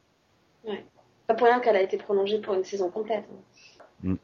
[1.26, 3.24] Pas pour rien qu'elle a été prolongée pour une saison complète.
[4.06, 4.16] hein.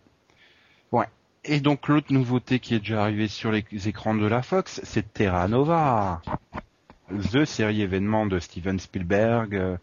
[1.49, 5.13] Et donc l'autre nouveauté qui est déjà arrivée sur les écrans de la Fox, c'est
[5.13, 6.21] Terra Nova.
[7.33, 9.79] The série événement de Steven Spielberg.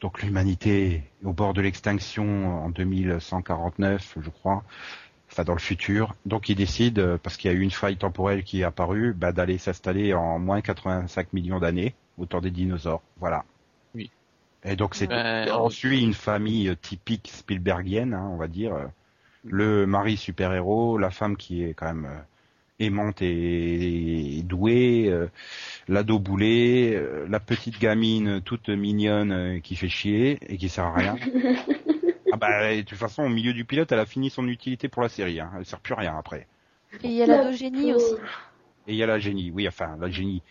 [0.00, 4.62] Donc l'humanité est au bord de l'extinction en 2149, je crois.
[5.30, 6.14] Enfin dans le futur.
[6.24, 9.12] Donc il décide, euh, parce qu'il y a eu une faille temporelle qui est apparue,
[9.12, 13.02] bah, d'aller s'installer en moins 85 millions d'années, au temps des dinosaures.
[13.18, 13.44] Voilà.
[13.94, 14.10] Oui.
[14.64, 18.74] Et donc c'est Ben, on suit une famille euh, typique Spielbergienne, hein, on va dire.
[19.44, 22.20] Le mari super-héros, la femme qui est quand même euh,
[22.78, 25.26] aimante et, et douée, euh,
[25.88, 30.84] l'ado boulet, euh, la petite gamine toute mignonne euh, qui fait chier et qui sert
[30.84, 31.16] à rien.
[32.32, 35.02] ah bah de toute façon au milieu du pilote, elle a fini son utilité pour
[35.02, 35.40] la série.
[35.40, 35.50] Hein.
[35.58, 36.46] Elle sert plus à rien après.
[37.02, 38.14] Et il y a la génie aussi.
[38.86, 40.42] Et il y a la génie, oui, enfin la génie.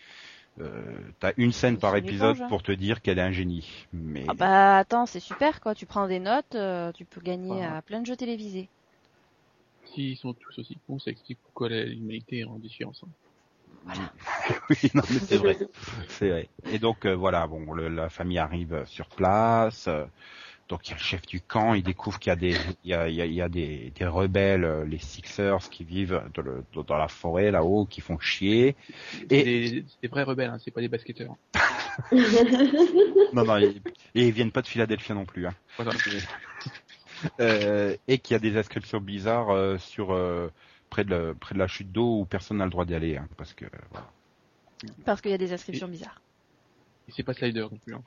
[0.60, 0.82] Euh,
[1.20, 2.48] T'as une scène par épisode éponge, hein.
[2.48, 3.86] pour te dire qu'elle est un génie.
[3.92, 5.74] Mais Ah bah attends, c'est super quoi.
[5.74, 7.76] Tu prends des notes, euh, tu peux gagner Voilà.
[7.76, 8.68] à plein de jeux télévisés.
[9.94, 13.04] S'ils sont tous aussi cons, ça explique pourquoi la- l'humanité est en déchéance.
[13.04, 13.08] hein.
[14.70, 15.56] oui, non, mais c'est vrai.
[16.08, 16.48] C'est vrai.
[16.70, 19.86] Et donc euh, voilà, bon, le- la famille arrive sur place.
[19.88, 20.04] euh,
[20.68, 22.90] donc il y a le chef du camp, il découvre qu'il y a des, il
[22.90, 25.84] y a, il y a, il y a des, des rebelles, euh, les Sixers, qui
[25.84, 28.76] vivent dans, le- dans la forêt là-haut, qui font chier.
[29.12, 31.34] C'est Et- des, c'est des vrais rebelles, hein, c'est pas des basketteurs.
[33.32, 33.80] Non, non, ils-
[34.14, 35.46] et ils viennent pas de Philadelphie non plus.
[35.46, 35.54] Hein.
[35.76, 35.92] Voilà.
[37.40, 40.52] Euh, et qu'il y a des inscriptions bizarres euh, sur euh,
[40.90, 43.16] près de la, près de la chute d'eau où personne n'a le droit d'y aller,
[43.16, 44.06] hein, parce que voilà.
[45.04, 46.20] Parce qu'il y a des inscriptions bizarres.
[47.08, 47.94] Et c'est pas Slider non plus.
[47.94, 48.02] Hein.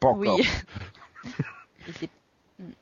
[0.00, 0.38] pas encore.
[0.38, 0.48] Oui.
[1.88, 2.10] Et c'est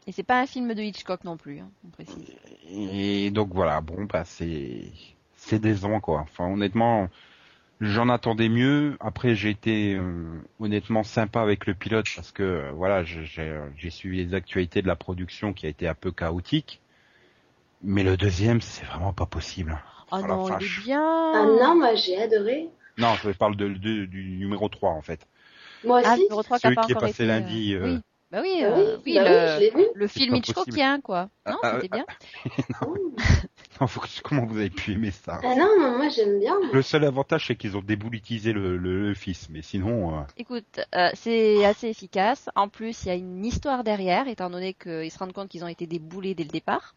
[0.07, 2.34] et c'est pas un film de Hitchcock non plus, hein, on précise.
[2.68, 4.92] Et donc voilà, bon bah c'est
[5.36, 6.20] c'est décevant quoi.
[6.20, 7.09] Enfin honnêtement,
[7.81, 8.97] j'en attendais mieux.
[9.01, 13.59] Après j'ai été euh, honnêtement sympa avec le pilote parce que euh, voilà, je- j'ai
[13.76, 16.81] j'ai suivi les actualités de la production qui a été un peu chaotique.
[17.83, 19.78] Mais le deuxième, c'est vraiment pas possible.
[20.12, 21.01] Oh, Oh non, il est bien.
[21.35, 22.68] Ah non, moi j'ai adoré.
[22.99, 25.26] Non, je parle de, de- du numéro 3 en fait.
[25.85, 26.16] Moi Ah, aussi.
[26.16, 27.99] le numéro 3 qui a Celui pas qui est passé été, lundi, euh,
[28.33, 28.39] Oui.
[28.39, 29.89] Bah oui, Bah euh, oui, oui, bah le, oui, je l'ai vu.
[29.95, 31.28] le film Hitchcockien, quoi.
[31.49, 32.07] Non, Ah, c'était bien.
[33.81, 36.55] Non, faut que- comment vous avez pu aimer ça Ah non, moi j'aime bien.
[36.72, 40.18] Le seul avantage c'est qu'ils ont déboulitisé le, le, le fils, mais sinon.
[40.18, 42.49] euh, Écoute, euh, c'est assez efficace.
[42.55, 45.64] En plus, il y a une histoire derrière, étant donné qu'ils se rendent compte qu'ils
[45.64, 46.95] ont été déboulés dès le départ.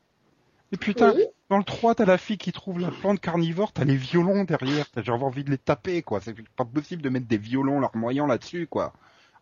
[0.73, 1.23] Et putain, Oui.
[1.49, 4.89] dans le 3, t'as la fille qui trouve la plante carnivore, t'as les violons derrière,
[4.91, 6.19] t'as genre envie de les taper, quoi.
[6.19, 8.91] C'est pas possible de mettre des violons larmoyants là-dessus, quoi.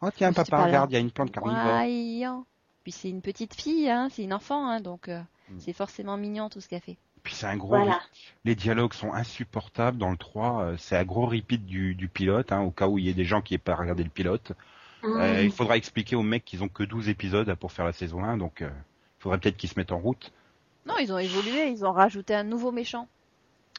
[0.02, 2.44] Oh tiens, papa, pas regarde, il y a une plante carnivore.
[2.84, 5.22] Puis c'est une petite fille, hein, c'est une enfant, hein, donc euh,
[5.52, 5.60] Mm.
[5.60, 6.98] c'est forcément mignon tout ce qu'elle fait.
[7.24, 7.76] Puis c'est un gros...
[7.78, 8.00] Voilà.
[8.46, 12.52] Les dialogues sont insupportables dans le 3, euh, c'est un gros repeat du, du pilote,
[12.52, 14.54] hein, au cas où il y ait des gens qui n'aient pas regardé le pilote.
[15.04, 15.46] Euh, Mmh.
[15.46, 18.38] il faudra expliquer aux mecs qu'ils ont que 12 épisodes pour faire la saison 1,
[18.38, 20.32] donc euh, il faudrait peut-être qu'ils se mettent en route.
[20.86, 23.08] Non, ils ont évolué, ils ont rajouté un nouveau méchant.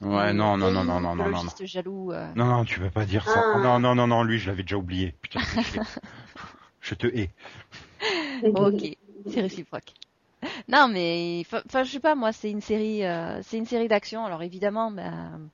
[0.02, 2.10] Ouais, non, non, non, non, non, non, non, jaloux.
[2.12, 2.26] euh.
[2.34, 3.40] Non, non, tu peux pas dire ça.
[3.54, 3.58] Ah.
[3.60, 5.14] Non, non, non, non, lui, je l'avais déjà oublié.
[5.22, 5.40] Putain,
[6.80, 7.30] je, te hais.
[8.42, 8.96] ok,
[9.30, 9.92] c'est réciproque.
[10.68, 14.24] Non, mais enfin, je sais pas, moi, c'est une série, euh, c'est une série d'action.
[14.24, 15.48] Alors évidemment, ben,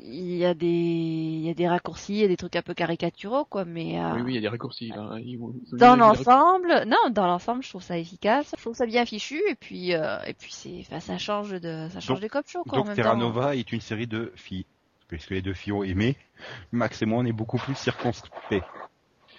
[0.00, 2.62] il y a des, il y a des raccourcis, il y a des trucs un
[2.62, 3.64] peu caricaturaux, quoi.
[3.64, 5.16] Mais euh, Oui, oui, il y a des raccourcis, là.
[5.22, 8.52] Ils vont- ils ont dans l'ensemble, non, dans l'ensemble, je trouve ça efficace.
[8.56, 11.88] Je trouve ça bien fichu, et puis, euh, et puis c'est, enfin, ça change de,
[11.90, 12.74] ça change Donc- des cop shows, quoi.
[12.74, 13.16] en Donc même Terra temps.
[13.18, 14.66] Nova est une série de filles.
[15.08, 16.16] Puisque les deux filles ont aimé,
[16.70, 18.62] Max et moi on est beaucoup plus circonspects.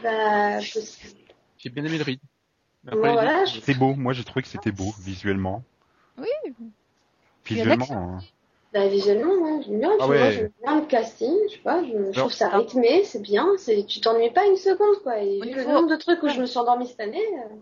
[0.01, 0.59] Bah.
[0.61, 2.25] J'ai bien aimé le rythme.
[2.85, 5.63] Mais Bon, les voilà, je- C'est beau, moi j'ai trouvé que c'était beau visuellement.
[6.17, 6.27] Oui.
[7.45, 8.19] Visuellement.
[8.71, 9.89] Bah, visuellement, ouais, j'aime bien.
[9.93, 10.31] Ah tu vois, ouais.
[10.33, 13.83] j'aime bien le casting, je sais pas, je, je trouve ça rythmé, c'est bien, c'est,
[13.85, 15.17] tu t'ennuies pas une seconde, quoi.
[15.19, 17.55] Et niveau- le nombre de trucs où je me suis endormie cette année, euh,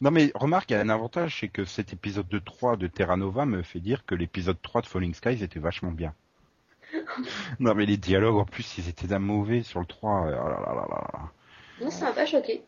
[0.00, 2.86] Non mais remarque, il y a un avantage, c'est que cet épisode de 3 de
[2.86, 6.14] Terra Nova me fait dire que l'épisode 3 de Falling Skies était vachement bien.
[7.58, 10.26] non mais les dialogues en plus ils étaient d'un mauvais sur le 3.
[10.26, 11.20] euh, oh là là là là là.
[11.80, 12.62] moi, ça m'a pas choqué.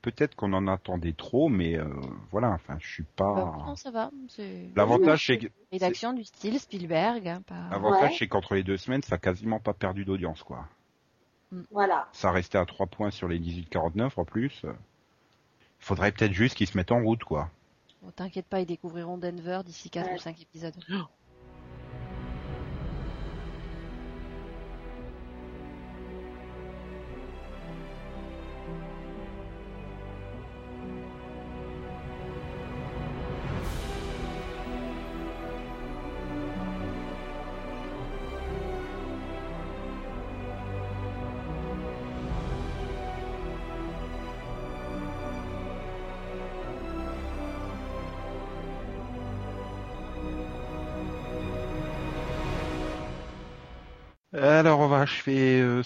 [0.00, 1.84] Peut-être qu'on en attendait trop, mais euh,
[2.30, 3.64] voilà, enfin je suis Bah, pas...
[3.66, 4.10] non, ça va.
[4.76, 7.68] L'avantage c'est que rédaction du style Spielberg, hein, pas.
[7.70, 8.16] l'avantage Ouais.
[8.18, 10.66] c'est qu'entre les deux semaines ça a quasiment pas perdu d'audience quoi.
[11.72, 12.08] Voilà.
[12.12, 14.60] Ça restait à 3 points sur les 18-49 en plus.
[14.64, 14.70] Il
[15.84, 17.50] faudrait peut-être juste qu'ils se mettent en route quoi.
[18.02, 20.14] Bon, T'inquiète pas, ils découvriront Denver d'ici 4 Ouais.
[20.14, 20.74] ou 5 épisodes.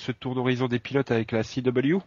[0.02, 1.98] Ce tour d'horizon des pilotes avec la CW.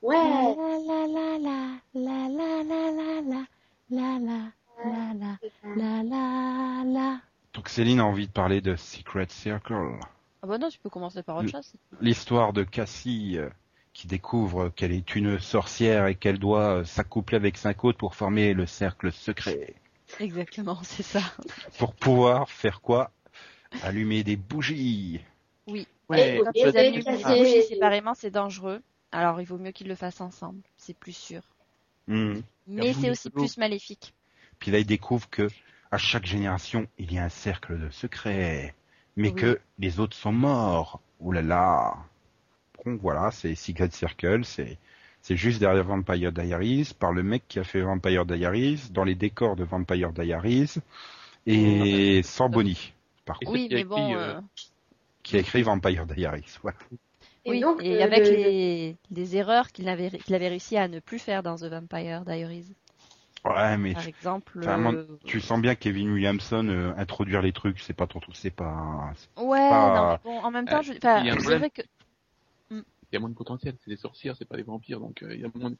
[0.00, 0.16] Ouais.
[0.16, 0.56] La
[0.88, 3.46] la la la la la la la la
[3.90, 5.38] la la la
[5.76, 7.20] la la la.
[7.52, 9.98] Donc Céline a envie de parler de Secret Circle.
[10.42, 11.74] Ah bah non, tu peux commencer par autre chose.
[12.00, 13.50] L'histoire de Cassie euh,
[13.92, 18.14] qui découvre qu'elle est une sorcière et qu'elle doit euh, s'accoupler avec cinq autres pour
[18.14, 19.74] former le cercle secret.
[20.18, 21.20] Exactement, c'est ça.
[21.78, 23.10] Pour pouvoir faire quoi
[23.82, 25.20] Allumer des bougies.
[25.66, 25.86] Oui.
[26.12, 28.82] Ouais, Quand ils bougies séparément, c'est dangereux.
[29.10, 31.42] Alors il vaut mieux qu'ils le fassent ensemble, c'est plus sûr.
[32.08, 32.40] Hmm.
[32.66, 34.14] Mais c'est aussi plus maléfique.
[34.58, 35.48] Puis là, il découvre que
[35.90, 38.74] à chaque génération, il y a un cercle de secret,
[39.16, 39.34] mais Oui.
[39.34, 41.00] que les autres sont morts.
[41.20, 41.96] Ouh là là.
[42.84, 44.78] Donc voilà, c'est Secret Circle, c'est
[45.20, 49.14] c'est juste derrière Vampire Diaries, par le mec qui a fait Vampire Diaries, dans les
[49.14, 50.74] décors de Vampire Diaries,
[51.46, 52.92] et sans Bonnie,
[53.24, 54.14] par contre, Oui, mais bon.
[54.16, 54.40] euh, euh,
[55.22, 56.58] qui a écrit Vampire Diaries.
[56.62, 56.78] Voilà.
[57.44, 60.76] Et Oui, donc, et euh, avec le- les, les erreurs qu'il avait, qu'il avait réussi
[60.76, 62.72] à ne plus faire dans The Vampire Diaries.
[63.44, 64.60] Ouais, mais Par exemple.
[64.60, 69.12] euh, tu sens bien Kevin Williamson euh, introduire les trucs, c'est pas trop, c'est pas.
[69.36, 70.92] Ouais, pas- non, mais bon, en même temps, Euh, je...
[70.92, 71.82] enfin, c'est vrai que.
[72.70, 73.76] il y a moins de potentiel.
[73.84, 75.76] C'est des sorcières, c'est pas des vampires, donc euh, il y a moins de.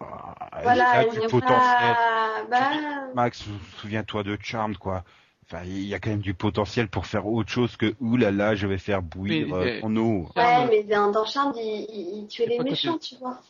[0.00, 1.94] Ah, Voilà, il y a du potentiel.
[1.94, 2.70] pas- bah,
[3.14, 3.44] Max,
[3.78, 5.04] souviens-toi de Charmed, quoi.
[5.52, 8.30] Enfin, il y a quand même du potentiel pour faire autre chose que ouh là
[8.30, 10.20] là, je vais faire bouillir Mais, euh, mais- ton eau.
[10.36, 13.42] ouais, Charme, mais dans, Charmed, il, il, il tuait les que méchants, tu vois.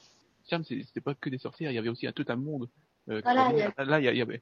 [0.49, 2.71] Charme, c'est- c'était pas que des sorcières, il y avait aussi un, tout un monde.
[3.11, 4.41] Euh, Voilà, il y Là, a- il y avait.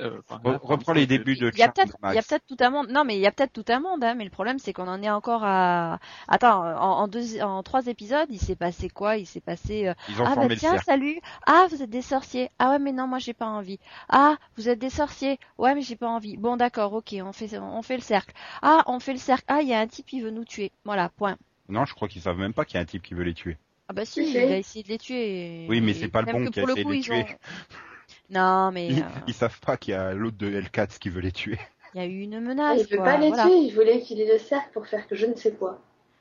[0.00, 2.18] Euh, enfin, Re- là, reprends par les débuts de Il y a peut-être, il y
[2.18, 2.88] a peut-être tout un monde.
[2.90, 4.14] Non, mais il y a peut-être tout un monde, hein.
[4.14, 5.98] Mais le problème, c'est qu'on en est encore à.
[6.28, 9.16] Attends, en, en deux, en trois épisodes, il s'est passé quoi?
[9.16, 9.88] Il s'est passé.
[9.88, 11.20] euh, Ils ont Ah bah formé le tiens, salut.
[11.46, 12.50] Ah, vous êtes des sorciers.
[12.58, 13.78] Ah ouais, mais non, moi j'ai pas envie.
[14.08, 15.38] Ah, vous êtes des sorciers.
[15.58, 16.36] Ouais, mais j'ai pas envie.
[16.36, 18.34] Bon, d'accord, ok, on fait, on fait le cercle.
[18.62, 19.44] Ah, on fait le cercle.
[19.48, 20.72] Ah, il y a un type, il veut nous tuer.
[20.84, 21.36] Voilà, point.
[21.70, 23.32] Non, je crois qu'ils savent même pas qu'il y a un type qui veut les
[23.34, 23.56] tuer.
[23.88, 25.66] Ah bah si, il a essayé de les tuer.
[25.68, 26.92] Oui, mais Et c'est pas le bon que qui a pour le essayé de coup,
[26.92, 27.24] les tuer.
[27.24, 27.38] ont-
[28.30, 31.20] Non, mais Ils, euh, ils savent pas qu'il y a l'autre de Hellcats qui veut
[31.22, 31.58] les tuer.
[31.94, 32.80] il y a eu une Ah, menace.
[32.80, 33.42] il veut pas les voilà.
[33.42, 35.80] tuer, il voulait qu'il ait le cercle pour faire que je ne sais quoi.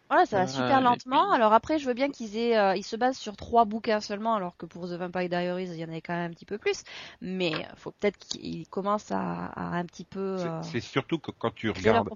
[0.10, 1.32] Voilà, ça va Ah, super lentement.
[1.32, 4.34] Alors après, je veux bien qu'ils aient, euh, ils se basent sur trois bouquins seulement,
[4.36, 6.58] alors que pour The Vampire Diaries, il y en avait quand même un petit peu
[6.58, 6.84] plus.
[7.22, 11.20] Mais euh, faut peut-être qu'ils commencent à, à un petit peu C'est- euh, C'est surtout
[11.20, 12.10] que quand tu regardes,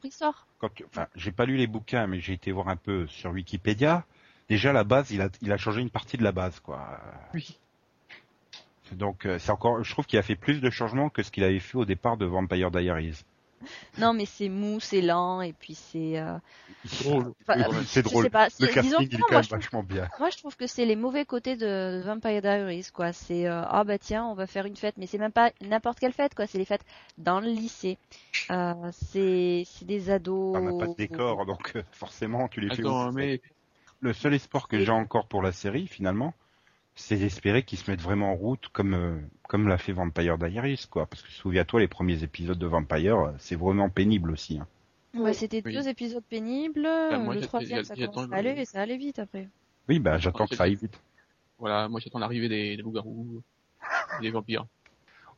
[0.60, 3.32] quand tu- enfin, j'ai pas lu les bouquins, mais j'ai été voir un peu sur
[3.32, 4.06] Wikipédia.
[4.50, 7.00] Déjà, la base, il a, il a changé une partie de la base, quoi.
[7.34, 7.60] Oui.
[8.94, 11.44] Donc, euh, c'est encore, je trouve qu'il a fait plus de changements que ce qu'il
[11.44, 13.24] avait fait au départ de Vampire Diaries.
[13.98, 16.20] Non, mais c'est mou, c'est lent, et puis c'est.
[16.20, 16.38] euh,
[17.02, 17.32] Drôle.
[17.48, 18.30] enfin, Oui, euh, c'est drôle.
[18.30, 20.10] pas, Le c'est- casting, disons il que est quand moi, même vachement bien.
[20.20, 23.14] moi, je trouve que c'est les mauvais côtés de, de Vampire Diaries, quoi.
[23.14, 26.00] C'est euh, ah bah tiens, on va faire une fête, mais c'est même pas n'importe
[26.00, 26.46] quelle fête, quoi.
[26.46, 26.84] C'est les fêtes
[27.18, 27.98] dans le lycée.
[28.52, 30.58] Euh, c'est des ados.
[30.58, 33.16] On n'a pas de décor, donc euh, forcément, tu les fais Attends, aussi.
[33.16, 33.42] mais
[34.02, 36.34] Le seul espoir que j'ai encore pour la série, finalement,
[36.96, 39.18] c'est d'espérer qu'ils se mettent vraiment en route comme euh,
[39.48, 43.32] comme l'a fait Vampire Diaries quoi parce que souviens-toi les premiers épisodes de Vampire euh,
[43.40, 44.68] c'est vraiment pénible aussi hein.
[45.16, 45.74] Ouais, c'était Oui.
[45.74, 46.82] deux épisodes pénibles.
[47.20, 49.48] moi, le troisième, ça commence le- à aller et ça allait vite après.
[49.88, 51.00] Oui bah j'attends que ça aille vite.
[51.60, 53.44] Voilà, moi j'attends l'arrivée des, des loups-garous,
[54.22, 54.66] des vampires.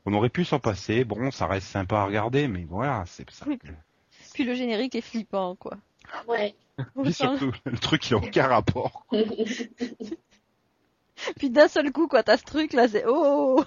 [0.06, 3.46] On aurait pu s'en passer, bon ça reste sympa à regarder mais voilà c'est ça.
[4.34, 5.78] Puis le générique est flippant, quoi.
[6.28, 6.56] Ouais.
[7.04, 9.06] Puis surtout le truc il a aucun rapport.
[11.38, 13.64] Puis d'un seul coup, quoi, t'as ce truc là, c'est oh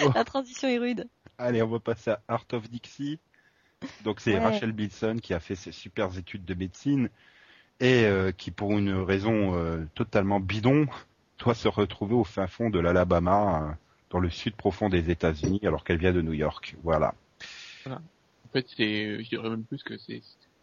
[0.00, 0.10] Oh.
[0.14, 1.08] La transition est rude.
[1.38, 3.18] Allez on va passer à Art of Dixie.
[4.04, 4.38] Donc c'est Ouais.
[4.38, 7.08] Rachel Bilson qui a fait ses super études de médecine
[7.80, 10.86] et euh, qui pour une raison euh, totalement bidon
[11.38, 13.72] doit se retrouver au fin fond de l'Alabama euh,
[14.10, 16.76] dans le sud profond des États-Unis alors qu'elle vient de New York.
[16.84, 17.14] Voilà.
[17.86, 17.98] En
[18.52, 20.22] fait, c'est, je dirais même plus que c'est,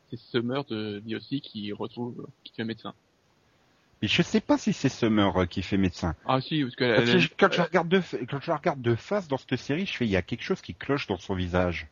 [0.09, 2.93] c'est Summer de DOC qui retrouve, qui fait médecin.
[4.01, 6.15] Mais je sais pas si c'est Summer euh, qui fait médecin.
[6.25, 8.49] Ah si, parce que Quand, elle, je, quand je la regarde de, fa- quand je
[8.49, 10.73] la regarde de face dans cette série, je fais il y a quelque chose qui
[10.73, 11.87] cloche dans son visage.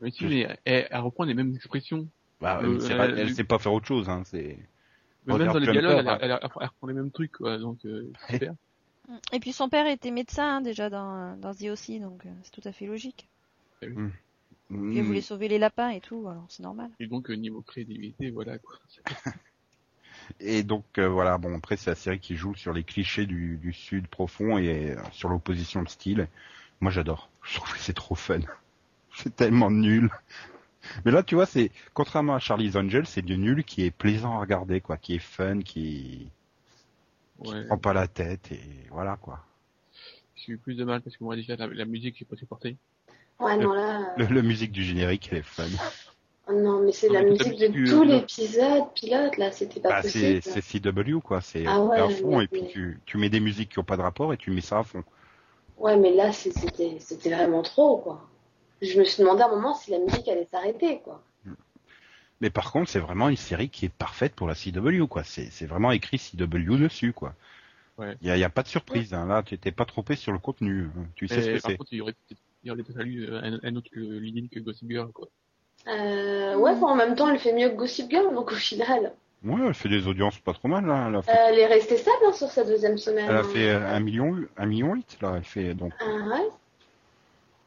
[0.00, 2.08] mais si, mais elle, elle reprend les mêmes expressions.
[2.40, 4.08] Bah, Euh, pas- elle sait pas faire autre chose.
[4.08, 4.58] Hein, c'est.
[5.26, 6.18] Même dans les dialogues, elle, hein.
[6.22, 8.54] elle, reprend les mêmes trucs, quoi, donc euh, super.
[9.32, 12.52] Et puis son père était médecin hein, déjà dans, dans The aussi, donc euh, c'est
[12.52, 13.28] tout à fait logique.
[13.80, 15.02] Puis elle Hmm.
[15.02, 16.90] voulait sauver les lapins et tout, alors c'est normal.
[17.00, 18.76] Et donc, niveau crédibilité, voilà, quoi.
[20.40, 23.56] Et donc euh, voilà, bon après c'est la série qui joue sur les clichés du,
[23.56, 26.28] du sud profond et euh, sur l'opposition de style.
[26.80, 27.30] Moi j'adore.
[27.42, 28.40] Je trouve que c'est trop fun.
[29.14, 30.10] C'est tellement nul.
[31.04, 34.34] Mais là tu vois c'est contrairement à Charlie's Angel, c'est du nul qui est plaisant
[34.36, 36.28] à regarder quoi, qui est fun, qui,
[37.42, 37.66] qui Ouais.
[37.66, 38.60] prend pas la tête et
[38.90, 39.44] voilà quoi.
[40.36, 42.76] J'ai eu plus de mal parce que moi, déjà, la, la musique, j'ai pas supporté.
[43.40, 44.14] Ouais, non, là.
[44.16, 45.64] Le, le musique du générique elle est fun.
[46.48, 50.02] Oh non, mais c'est la musique de tout euh, l'épisode pilote, là, c'était pas Bah,
[50.02, 50.60] c'est possible.
[50.62, 53.40] c'est CW quoi, c'est Ah ouais, à fond mais- et puis tu, tu mets des
[53.40, 55.04] musiques qui ont pas de rapport et tu mets ça à fond.
[55.78, 58.20] Ouais, mais là, c'est- c'était c'était vraiment trop, quoi.
[58.82, 61.22] Je me suis demandé à un moment si la musique allait s'arrêter, quoi.
[62.40, 65.24] Mais par contre, c'est vraiment une série qui est parfaite pour la CW, quoi.
[65.24, 67.34] C'est, c'est vraiment écrit CW dessus, quoi.
[67.98, 68.16] Ouais.
[68.22, 69.26] Il y a, y a pas de surprise, hein.
[69.26, 70.88] Là, tu t'es pas trompé sur le contenu.
[71.16, 71.76] Tu sais ce que par c'est.
[71.76, 73.98] contre, il y aurait peut-être, il y aurait peut-être fallu euh, un, un autre que
[74.00, 75.28] leading que Gossip Girl, quoi.
[75.88, 79.12] Euh, ouais, bon, en même temps, elle fait mieux que Gossip Girl, donc au final,
[79.44, 81.10] Ouais, elle fait des audiences pas trop mal, là.
[81.14, 83.26] Elle fait, euh, elle est restée stable hein, sur sa deuxième semaine.
[83.28, 83.44] elle a hein.
[83.44, 85.34] fait euh, un million, un million huit, là.
[85.36, 85.92] Elle fait, donc.
[86.00, 86.48] Ah ouais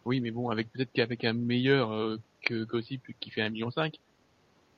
[0.06, 3.70] Oui, mais bon, avec peut-être qu'avec un meilleur euh, que Gossip qui fait 1,5 million.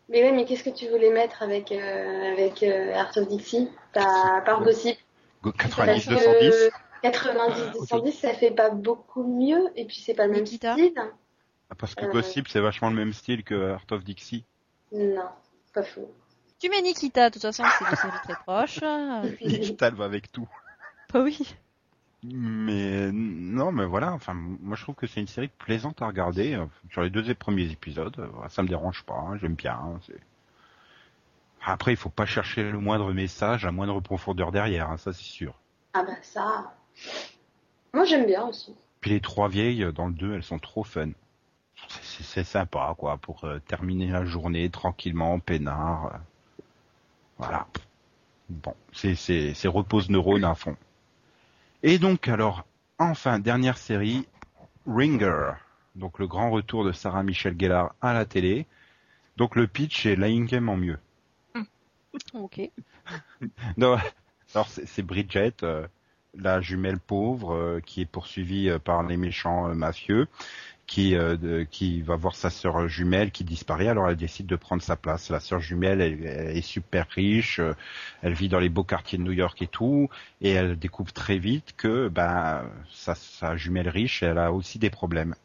[0.10, 3.70] Mais ouais, mais qu'est-ce que tu voulais mettre avec, euh, avec euh, Art of Dixie?
[3.94, 4.98] T'as, à part Gossip
[5.42, 6.72] Go- Parce 90, que 210.
[7.02, 10.74] 90, 210, ça fait pas beaucoup mieux, et puis c'est pas le même Nikita.
[10.74, 10.94] style.
[11.74, 14.46] Ah, Parce que euh, Gossip, c'est vachement le même style que Art of Dixie.
[14.92, 15.28] Non,
[15.74, 16.12] pas faux.
[16.60, 18.80] Tu mets Nikita, de toute façon, c'est une série très proche.
[18.84, 20.48] Euh, Digital va avec tout.
[21.14, 21.56] Bah oui.
[22.24, 24.14] Mais non, mais voilà.
[24.14, 26.54] Enfin, moi, je trouve que c'est une série plaisante à regarder.
[26.54, 29.16] euh, Sur les deux premiers épisodes, euh, ça me dérange pas.
[29.16, 29.74] hein, J'aime bien.
[29.74, 30.00] hein,
[31.66, 34.90] Après, il faut pas chercher le moindre message, la moindre profondeur derrière.
[34.90, 35.60] hein, ça, c'est sûr.
[35.94, 36.74] Ah bah ça.
[37.94, 38.74] Moi j'aime bien aussi.
[39.02, 41.10] Puis les trois vieilles dans le 2, elles sont trop fun.
[41.90, 46.08] C'est- sympa, quoi, pour euh, terminer la journée tranquillement, peinard.
[46.14, 46.18] euh.
[47.38, 47.68] Voilà.
[48.50, 50.76] Bon, c'est c'est c'est repose neurones à fond.
[51.84, 52.66] Et donc alors,
[53.00, 54.28] enfin dernière série,
[54.88, 55.54] Ringer.
[55.96, 58.66] Donc le grand retour de Sarah Michelle Gellar à la télé.
[59.38, 61.00] Donc le pitch est Lying Game en mieux.
[62.34, 62.62] Ok.
[63.78, 63.98] Non,
[64.54, 65.88] alors c'est Bridget, euh,
[66.36, 70.28] la jumelle pauvre qui est poursuivie par les méchants mafieux,
[70.88, 73.88] qui euh, de- qui va voir sa sœur jumelle qui disparaît.
[73.88, 75.30] Alors elle décide de prendre sa place.
[75.30, 77.74] La sœur jumelle, elle, elle est super riche, euh,
[78.22, 80.10] elle vit dans les beaux quartiers de New York et tout,
[80.42, 84.90] et elle découvre très vite que ben sa, sa jumelle riche, elle a aussi des
[84.90, 85.36] problèmes.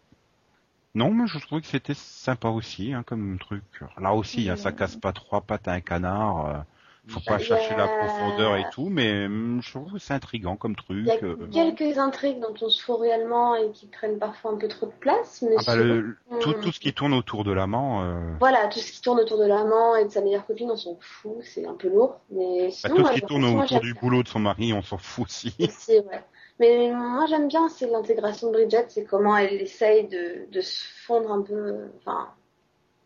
[0.95, 3.62] Non, mais je trouvais que c'était sympa aussi, hein, comme truc.
[4.01, 6.64] Là aussi, hein, ça casse pas trois pattes à un canard.
[7.09, 10.77] Faut pas chercher la profondeur et tout, mais hum, je trouve que c'est intriguant comme
[10.77, 10.99] truc.
[10.99, 11.37] Il y a euh.
[11.53, 14.93] quelques intrigues dont on se fout réellement et qui prennent parfois un peu trop de
[14.93, 18.69] place, mais Ah bah, le- tout, tout ce qui tourne autour de l'amant, euh, voilà,
[18.69, 21.39] tout ce qui tourne autour de l'amant et de sa meilleure copine, on s'en fout,
[21.43, 24.29] c'est un peu lourd, mais bah, sinon, tout ce qui tourne autour du boulot de
[24.29, 25.55] son mari, on s'en fout aussi.
[25.61, 26.25] Aussi, ouais.
[26.61, 30.85] Mais moi j'aime bien, c'est l'intégration de Bridget, c'est comment elle essaye de, de se
[31.07, 32.29] fondre un peu, enfin,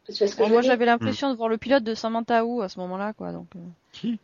[0.07, 3.13] que Bon, moi, j'avais l'impression de voir le pilote de Samantha Wu à ce moment-là,
[3.13, 3.33] quoi.
[3.33, 3.61] Donc, euh.
[3.93, 4.19] Qui?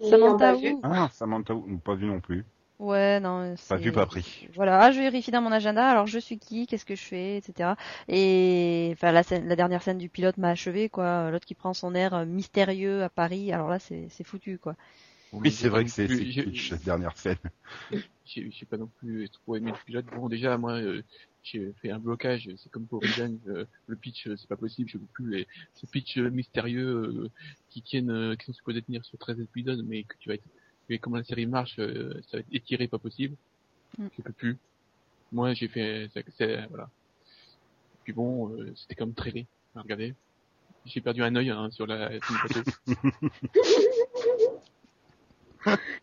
[0.00, 0.74] Samantha pas vu.
[0.74, 0.80] Wu.
[0.82, 1.54] Ah, Samantha,
[1.84, 2.44] pas vu non plus.
[2.78, 3.54] Ouais, non.
[3.68, 4.48] Pas c'est- vu, pas pris.
[4.54, 5.88] Voilà, ah, je vérifie dans mon agenda.
[5.90, 7.74] Alors, je suis qui Qu'est-ce que je fais Etc.
[8.08, 11.30] Et enfin, la, scène, la dernière scène du pilote m'a achevé, quoi.
[11.30, 13.52] L'autre qui prend son air euh, mystérieux à Paris.
[13.52, 14.76] Alors là, c'est c'est foutu, quoi.
[15.32, 17.36] Oui, c'est vrai que c'est kitsch, cette dernière scène.
[18.24, 20.06] J'ai j'ai pas non plus trop aimé le pilote.
[20.14, 21.02] Bon, déjà, moi, euh,
[21.52, 22.48] j'ai fait un blocage.
[22.56, 23.38] C'est comme pour Revenge.
[23.48, 24.88] euh, le pitch, euh, c'est pas possible.
[24.88, 27.30] Je veux plus les, ce pitch euh, mystérieux euh,
[27.70, 30.44] qui tiennent, euh, qui sont supposés tenir sur 13 épisodes, mais que tu vas être,
[30.90, 33.36] et comment la série marche, euh, ça va être étiré, pas possible.
[33.98, 34.06] Mm.
[34.16, 34.56] Je peux plus.
[35.32, 36.88] Moi, j'ai fait, c'est, voilà.
[38.04, 39.46] Puis bon, euh, c'était comme traîné
[39.76, 40.14] à regarder.
[40.86, 42.10] J'ai perdu un œil hein, sur la.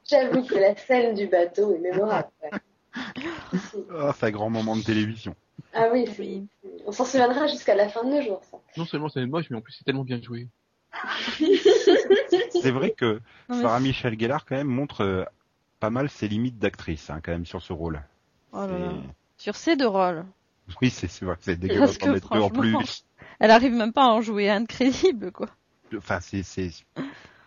[0.07, 2.29] J'avoue que la scène du bateau est mémorable.
[2.43, 2.51] ouais.
[3.91, 5.35] Ah, c'est un grand moment de télévision.
[5.73, 6.43] Ah oui, c'est-
[6.85, 8.57] on s'en souviendra jusqu'à la fin de nos jours, ça.
[8.77, 10.47] Non seulement c'est moche, mais en plus c'est tellement bien joué.
[12.51, 13.19] C'est vrai que
[13.49, 15.23] Sarah Michelle Gellar, quand même, montre euh,
[15.79, 18.01] pas mal ses limites d'actrice, hein, quand même, sur ce rôle.
[18.53, 18.91] Oh là là.
[19.37, 20.25] C'est- Sur ces deux rôles.
[20.81, 23.05] Oui, c'est c'est vrai que c'est dégueulasse d'en mettre deux en plus.
[23.39, 25.47] Elle arrive même pas à en jouer un crédible, quoi.
[25.95, 26.71] Enfin, c'est, c'est,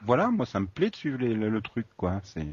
[0.02, 2.20] voilà, moi, ça me plaît de suivre les- le, le truc, quoi.
[2.22, 2.46] C'est,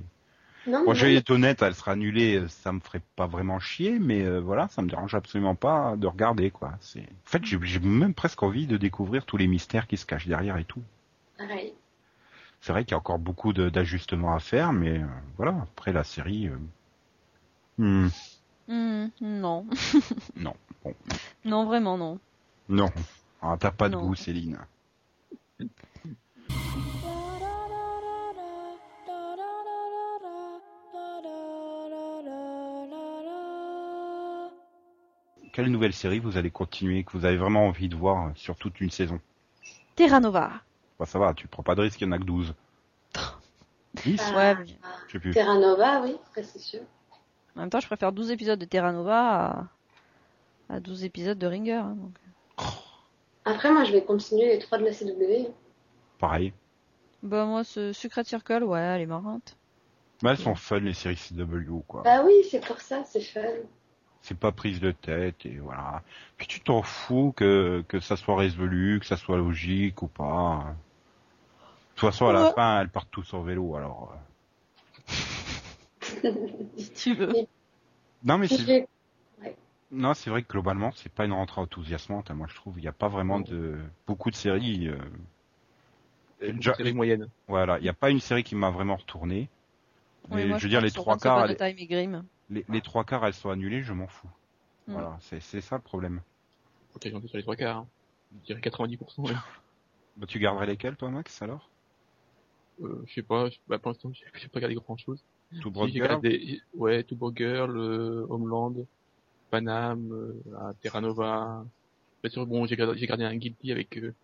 [0.68, 3.60] Non, moi, je vais être honnête, elle sera annulée, euh, ça me ferait pas vraiment
[3.60, 6.74] chier, mais euh, voilà, ça me dérange absolument pas de regarder, quoi.
[6.82, 10.06] C'est, en fait, j'ai, j'ai même presque envie de découvrir tous les mystères qui se
[10.06, 10.82] cachent derrière et tout.
[12.62, 15.06] C'est vrai qu'il y a encore beaucoup de- d'ajustements à faire, mais euh,
[15.38, 16.58] voilà, après la série, euh,
[17.78, 18.10] hmm,
[18.68, 19.68] Hmm, non.
[20.36, 20.94] non, bon,
[21.46, 22.20] Non, vraiment non.
[22.70, 22.92] non,
[23.42, 24.08] Ah, t'as pas de Non.
[24.08, 24.60] goût, Céline.
[35.56, 38.82] Quelle nouvelle série vous allez continuer, que vous avez vraiment envie de voir sur toute
[38.82, 39.22] une saison?
[39.96, 40.52] Terra Nova.
[41.00, 42.54] Bah ça va, tu prends pas de risque, il y en a que 12.
[44.04, 44.66] 10 Ah, Ouais, mais-.
[45.08, 45.32] Je sais plus.
[45.32, 46.82] Terra Nova, oui, ça c'est sûr.
[47.56, 49.70] En même temps, je préfère 12 épisodes de Terra Nova
[50.70, 51.72] à, à 12 épisodes de Ringer.
[51.72, 52.18] hein, donc.
[53.46, 55.54] Après, moi, je vais continuer les trois de la CW.
[56.20, 56.52] Pareil.
[57.24, 59.56] Bah, moi, ce Secret Circle, ouais, elle est marrante.
[60.22, 62.02] Mais elles sont fun les séries CW quoi.
[62.04, 63.42] Bah oui, c'est pour ça, c'est fun.
[64.26, 66.02] C'est pas prise de tête et voilà.
[66.38, 70.66] Puis tu t'en fous que, que ça soit résolu, que ça soit logique ou pas.
[70.66, 74.16] De toute façon, à la fin, elles partent tous en vélo, alors.
[76.24, 76.32] euh.
[76.78, 77.34] Si tu veux.
[78.24, 78.88] Non, mais c'est,
[79.92, 82.80] non, c'est vrai que globalement, c'est pas une rentrée enthousiasmante, hein, moi je trouve.
[82.80, 84.98] Il n'y a pas vraiment de, beaucoup de séries, euh,
[86.42, 87.30] une série moyenne.
[87.48, 89.50] voilà, il n'y a pas une série qui m'a vraiment retourné.
[90.32, 92.26] Oui, Mais moi, je veux dire, les trois quarts, a les, Time et Grimm.
[92.50, 94.30] Les, les trois quarts, elles sont annulées, je m'en fous.
[94.94, 96.22] Voilà, c'est, ça le problème.
[96.96, 97.78] Ok, j'en ai sur les trois quarts.
[97.78, 97.90] hein.
[98.32, 99.24] Je dirais 90%.
[99.26, 99.36] ouais.
[100.18, 101.72] Bah, tu garderais lesquelles, toi, Max, alors?
[102.82, 105.24] Euh, je sais pas, je- bah, pour l'instant, j'ai j'ai pas regardé grand chose.
[105.60, 106.24] Tout Si, Broad Girl?
[106.74, 108.76] ouais, Two Broke Girl, euh, Homeland,
[109.52, 111.66] Panam, euh, ah, Terra Nova.
[112.24, 114.16] Bien sûr, bon, j'ai gardé, gardé un Guilty avec, euh,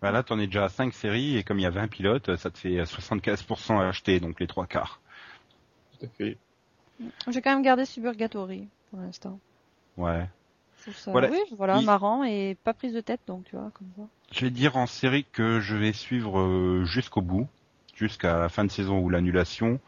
[0.00, 2.34] Bah là, t'en es déjà à 5 séries, et comme il y a 20 pilotes,
[2.36, 5.02] ça te fait 75% à acheter, donc les trois quarts.
[5.98, 6.38] tout à fait.
[7.28, 9.38] J'ai quand même gardé Suburgatory pour l'instant.
[9.96, 10.26] Ouais.
[10.92, 11.30] Ça, Voilà.
[11.30, 14.02] oui, voilà, Il- marrant et pas prise de tête, donc tu vois, comme ça.
[14.32, 17.48] Je vais dire en série que je vais suivre euh, jusqu'au bout,
[17.94, 19.80] jusqu'à la fin de saison ou l'annulation.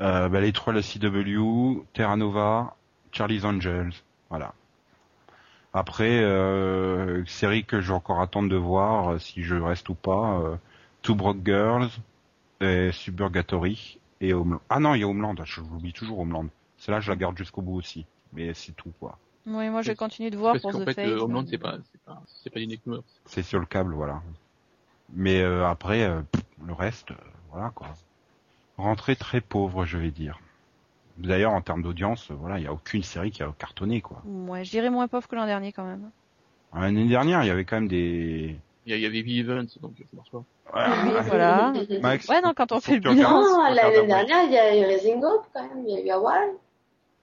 [0.00, 2.76] Euh, bah, les trois la CW, Terra Nova,
[3.12, 3.92] Charlie's Angels,
[4.30, 4.54] voilà.
[5.74, 10.40] Après, euh, série que je vais encore attendre de voir si je reste ou pas,
[10.40, 10.56] euh,
[11.02, 11.90] Two Broke Girls,
[12.60, 14.60] et Suburgatory et Homeland.
[14.68, 16.46] Ah non, il y a Homeland, je l'oublie toujours Homeland.
[16.78, 19.18] Celle-là, je la garde jusqu'au bout aussi, mais c'est tout quoi.
[19.46, 21.06] Oui, moi, j'ai Parce- continué de voir Parce pour qu'en The fait, Face.
[21.08, 22.78] euh, Homeland, mais- c'est pas, c'est pas, c'est pas du.
[23.24, 24.22] C'est sur le câble, voilà.
[25.14, 27.14] Mais euh, après, euh, pff, le reste, euh,
[27.50, 27.88] voilà quoi.
[28.76, 30.38] Rentrée très pauvre, je vais dire.
[31.16, 34.22] D'ailleurs, en termes d'audience, euh, voilà, il n'y a aucune série qui a cartonné, quoi.
[34.24, 36.10] Ouais, je dirais moins pauvre que l'an dernier quand même.
[36.74, 38.56] L'année dernière, il y avait quand même des...
[38.90, 40.44] Il y, avait The Events, donc ça marche pas.
[40.74, 41.72] Oui, voilà.
[42.00, 43.12] Max, Ouais, non, quand on fait le bilan.
[43.14, 46.04] regardes- Non, l'année dernière, il y a eu Raising Hope quand même, il y a
[46.06, 46.50] eu Hawaii,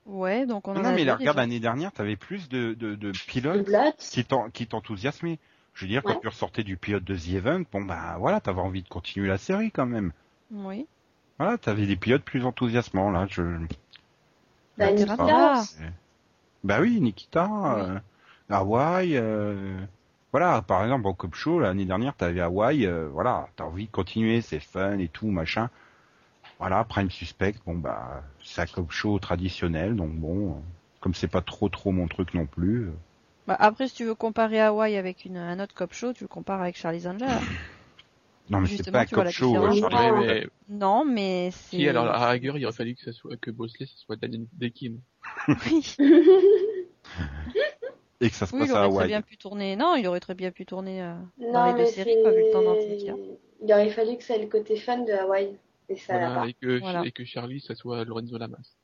[0.06, 3.12] Ouais, donc on en Non, a mais là, regarde, l'année dernière, t'avais plus de, de,
[3.28, 3.66] pilotes
[3.98, 5.40] qui t'en- qui t'enthousiasmaient.
[5.74, 8.62] Je veux dire, quand tu ressortais du pilote de The Event, bon bah voilà, t'avais
[8.62, 10.12] envie de continuer la série quand même.
[10.52, 10.86] Oui.
[11.40, 13.26] Voilà, t'avais des pilotes plus enthousiasmants, là.
[13.30, 13.42] Je...
[14.78, 15.64] Bah, Nikita.
[16.64, 18.00] Bah oui, Nikita, euh,
[18.50, 19.78] Hawaii, euh,
[20.38, 23.92] voilà, par exemple, au Cop Show, l'année dernière, t'avais Hawaii, euh, voilà, t'as envie de
[23.92, 25.70] continuer, c'est fun et tout, machin.
[26.60, 30.62] Voilà, Prime Suspect, bon bah, c'est un Cop Show traditionnel, donc bon,
[31.00, 32.88] comme c'est pas trop trop mon truc non plus.
[32.88, 32.92] euh,
[33.48, 36.28] Bah, après, si tu veux comparer Hawaii avec une, un autre cop show, tu le
[36.28, 37.30] compares avec Charlie's Angel.
[38.50, 39.72] Non mais c'est pas un Cop Show, euh.
[39.72, 41.78] Ouais, mais, non, mais c'est...
[41.78, 44.18] si, alors, à la rigueur, il aurait fallu que ça soit, que Bosley, ce soit
[44.18, 45.00] Daniel Dekim.
[45.48, 45.96] Oui,
[48.22, 49.08] Et que ça se oui il passe à aurait très Hawaï.
[49.10, 49.76] bien pu tourner...
[49.76, 52.44] Non, il aurait très bien pu tourner euh, dans Non, les deux séries, pas vu
[52.44, 53.14] le temps c'est...
[53.62, 55.58] Il aurait fallu que ça ait le côté fan de Hawaï.
[55.90, 57.04] Et ça là et que, Voilà.
[57.06, 58.76] et que Charlie, ça soit Lorenzo Lamas.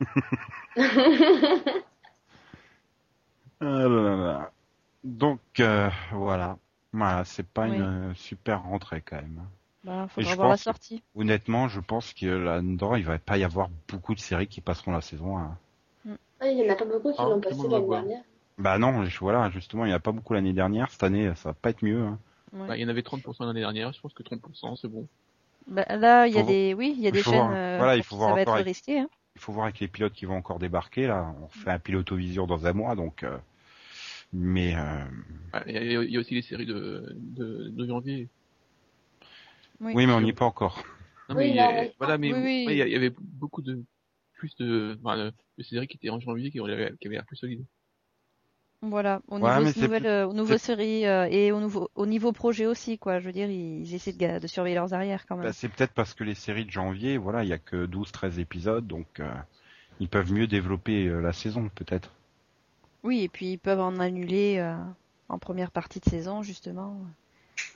[3.60, 4.52] Ah là là là.
[5.04, 6.56] Donc euh, voilà,
[6.92, 7.76] voilà, c'est pas Oui.
[7.76, 9.42] une euh, super rentrée quand même.
[9.84, 11.02] Bah, faudra je voir la que- sortie.
[11.14, 14.92] Honnêtement, je pense que là-dedans, il va pas y avoir beaucoup de séries qui passeront
[14.92, 15.58] la saison 1.
[16.40, 18.22] Ah, il y en a pas beaucoup qui Ah, l'ont passé l'année dernière.
[18.60, 20.90] Bah non, je- voilà, justement, il n'y en a pas beaucoup l'année dernière.
[20.90, 22.00] Cette année, ça va pas être mieux.
[22.02, 22.18] hein.
[22.52, 22.66] Ouais.
[22.68, 25.06] Bah, il y en avait 30% l'année dernière, je pense que 30%, c'est bon.
[25.66, 27.34] Bah, là, il y a Faut des, oui, il y a des chaînes.
[27.34, 27.50] voir.
[27.54, 28.98] euh, Voilà, il pour faut qui voir ça va être avec- risqué.
[29.00, 29.08] Hein.
[29.36, 31.06] Il faut voir avec les pilotes qui vont encore débarquer.
[31.06, 33.22] Là, on fait un pilotovision dans un mois, donc.
[33.22, 33.36] euh,
[34.32, 35.04] Mais euh,
[35.52, 38.28] Ah, Il y, a- il y a aussi les séries de, de, de janvier.
[39.80, 39.92] Oui.
[39.94, 40.84] oui, mais on n'y est pas encore.
[41.28, 42.64] Non, Oui, là, euh, voilà, mais Oui, oui.
[42.66, 43.82] ouais, il y, avait beaucoup de,
[44.34, 47.24] plus de, enfin, de, de séries qui étaient en janvier qui avaient, qui avaient l'air
[47.26, 47.64] plus solides.
[48.82, 52.06] Voilà, au Ouais, niveau, nouvelle, plus- euh, aux nouvelles séries euh, et au, nouveau, au
[52.06, 53.20] niveau projet aussi, quoi.
[53.20, 55.46] Je veux dire, ils essaient de, de surveiller leurs arrières quand même.
[55.46, 58.38] Bah, c'est peut-être parce que les séries de janvier, voilà, il y a que 12-13
[58.38, 59.30] épisodes, donc euh,
[60.00, 62.10] ils peuvent mieux développer euh, la saison, peut-être.
[63.04, 64.62] Oui, et puis ils peuvent en annuler
[65.28, 66.96] en première partie de saison, justement,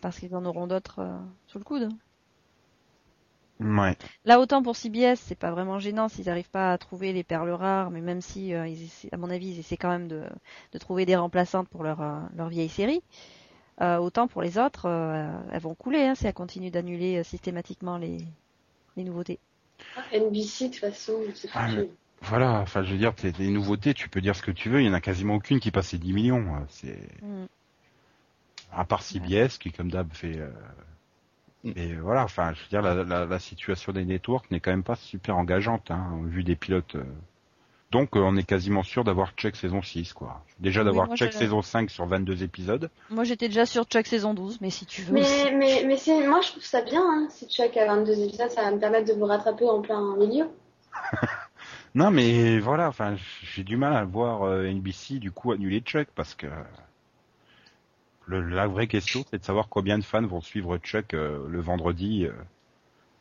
[0.00, 1.88] parce qu'ils en auront d'autres sous le coude.
[3.60, 3.96] Ouais.
[4.24, 7.50] Là, autant pour CBS, c'est pas vraiment gênant s'ils n'arrivent pas à trouver les perles
[7.50, 10.24] rares, mais même si, euh, ils essaient- à mon avis, ils essaient quand même de,
[10.72, 13.02] de trouver des remplaçantes pour leur, euh, leur vieille série.
[13.80, 17.22] Euh, autant pour les autres, euh, elles vont couler hein, si elles continuent d'annuler euh,
[17.22, 18.18] systématiquement les,
[18.96, 19.38] les nouveautés.
[20.12, 21.68] NBC, de toute façon, c'est Ah.
[22.22, 24.80] Voilà, enfin, je veux dire, t'es- des nouveautés, tu peux dire ce que tu veux,
[24.80, 26.44] il y en a quasiment aucune qui passait 10 millions.
[26.68, 27.44] C'est Mm.
[28.72, 30.40] à part CBS qui, comme d'hab, fait.
[31.64, 31.72] Mm.
[31.76, 34.82] Et voilà, enfin, je veux dire, la, la, la situation des networks n'est quand même
[34.84, 36.94] pas super engageante, hein, au vu des pilotes.
[36.96, 37.04] euh.
[37.90, 40.42] Donc, euh, on est quasiment sûr d'avoir Check saison 6, quoi.
[40.58, 42.90] Déjà Oui, d'avoir Check saison 5 sur 22 épisodes.
[43.10, 45.12] Moi, j'étais déjà sur Chuck saison 12, mais si tu veux.
[45.12, 47.28] Mais, mais, mais c'est, moi, je trouve ça bien, hein.
[47.30, 50.46] Si Chuck a 22 épisodes, ça va me permettre de vous rattraper en plein milieu.
[51.94, 56.08] Non, mais voilà, enfin, j'ai du mal à voir euh, NBC du coup annuler Chuck
[56.16, 56.48] parce que
[58.26, 61.60] le, la vraie question, c'est de savoir combien de fans vont suivre Chuck euh, le
[61.60, 62.32] vendredi euh,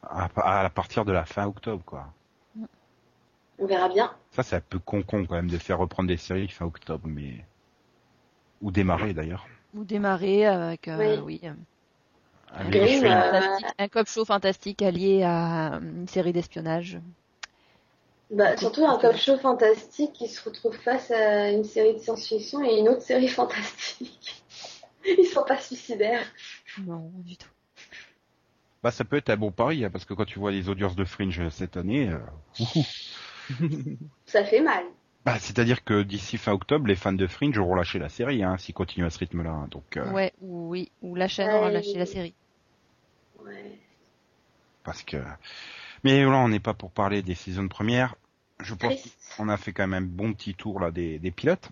[0.03, 0.29] à,
[0.65, 2.07] à partir de la fin octobre, quoi.
[3.59, 4.11] On verra bien.
[4.31, 7.45] Ça, c'est un peu con-con quand même de faire reprendre des séries fin octobre, mais
[8.61, 9.45] ou démarrer d'ailleurs.
[9.75, 11.49] Ou démarrer avec, euh, oui, euh,
[12.53, 16.33] un, Avec Green, cop show euh, fantastique, un cop show fantastique allié à une série
[16.33, 16.99] d'espionnage.
[18.31, 22.63] Bah, surtout un cop show fantastique qui se retrouve face à une série de science-fiction
[22.63, 24.42] et une autre série fantastique.
[25.19, 26.25] Ils sont pas suicidaires.
[26.85, 27.49] Non, du tout.
[28.83, 30.95] Bah, ça peut être un bon pari, hein, parce que quand tu vois les audiences
[30.95, 32.19] de Fringe cette année, euh.
[34.25, 34.83] Ça fait mal.
[35.25, 38.57] bah, c'est-à-dire que d'ici fin octobre, les fans de Fringe auront lâché la série, hein,
[38.57, 39.51] s'ils continuent à ce rythme-là.
[39.51, 39.67] hein.
[39.71, 42.33] Donc, euh, Ouais, ou oui, ou la chaîne aura lâché la série.
[43.43, 43.79] Ouais.
[44.83, 45.17] parce que.
[46.03, 48.15] Mais là, on n'est pas pour parler des saisons premières.
[48.59, 49.01] Je pense
[49.37, 51.69] qu'on a fait quand même un bon petit tour là des, des pilotes.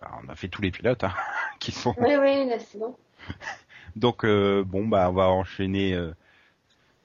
[0.00, 1.14] Bah, on a fait tous les pilotes hein,
[1.60, 1.94] qui sont.
[1.98, 2.96] Oui, oui, là, c'est bon.
[3.96, 6.14] Donc euh, bon bah on va enchaîner euh,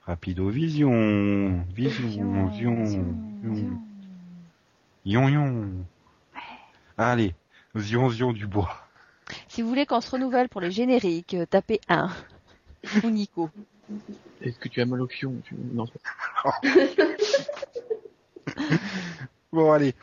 [0.02, 2.84] rapido vision vision vision
[3.42, 3.80] vision
[5.04, 5.70] yon yon.
[6.96, 7.34] Allez
[7.76, 8.70] zion zion du bois.
[9.48, 12.08] Si vous voulez qu'on se renouvelle pour les génériques, euh, tapez 1.
[13.04, 13.50] ou Nico.
[14.40, 15.56] Est-ce que tu as mal au fion tu...
[15.72, 15.86] Non,
[19.52, 19.94] Bon allez.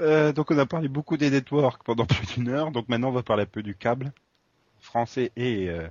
[0.00, 2.70] Euh, donc on a parlé beaucoup des networks pendant plus d'une heure.
[2.70, 4.12] Donc maintenant on va parler un peu du câble
[4.80, 5.88] français et euh,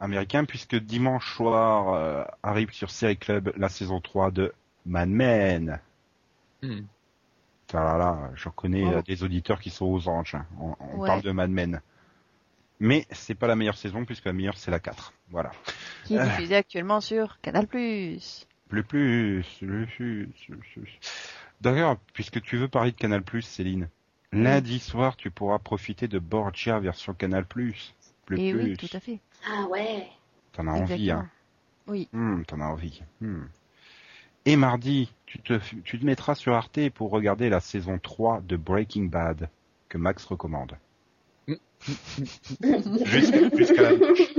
[0.00, 4.52] américain puisque dimanche soir euh, arrive sur Série Club la saison 3 de
[4.86, 5.80] Mad Men.
[6.62, 6.80] Hmm.
[7.74, 10.34] Ah là là, je connais euh, des auditeurs qui sont aux anges.
[10.34, 10.46] hein.
[10.60, 11.06] On, on Ouais.
[11.06, 11.80] parle de Mad Men.
[12.80, 15.12] Mais c'est pas la meilleure saison puisque la meilleure c'est la 4.
[15.30, 15.52] Voilà.
[16.04, 17.66] Qui est diffusé actuellement sur Canal+.
[17.66, 18.84] Plus plus,
[19.58, 20.98] plus, plus, plus, plus.
[21.62, 23.88] D'ailleurs, puisque tu veux parler de Canal+, Céline,
[24.32, 27.44] lundi soir tu pourras profiter de Borgia version Canal+.
[27.46, 27.94] Plus
[28.32, 28.54] Et plus.
[28.62, 29.20] oui, tout à fait.
[29.48, 30.08] Ah ouais.
[30.52, 31.28] T'en as envie, hein.
[31.86, 32.08] Oui.
[32.12, 33.02] Hmm, T'en as envie.
[33.20, 33.44] Hmm.
[34.44, 38.56] Et mardi, tu te, tu te mettras sur Arte pour regarder la saison 3 de
[38.56, 39.48] Breaking Bad,
[39.88, 40.76] que Max recommande.
[43.04, 44.34] Jusqu'à jusqu'à la mouche.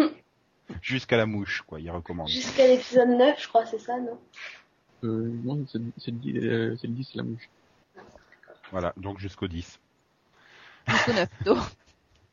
[0.81, 2.27] Jusqu'à la mouche, quoi, il recommande.
[2.29, 4.19] Jusqu'à l'épisode 9, je crois, c'est ça, non?
[5.03, 7.49] Euh, non, c'est c'est le 10, euh, c'est le 10, la mouche.
[8.71, 9.79] Voilà, donc jusqu'au 10.
[10.87, 11.75] Jusqu'au 9.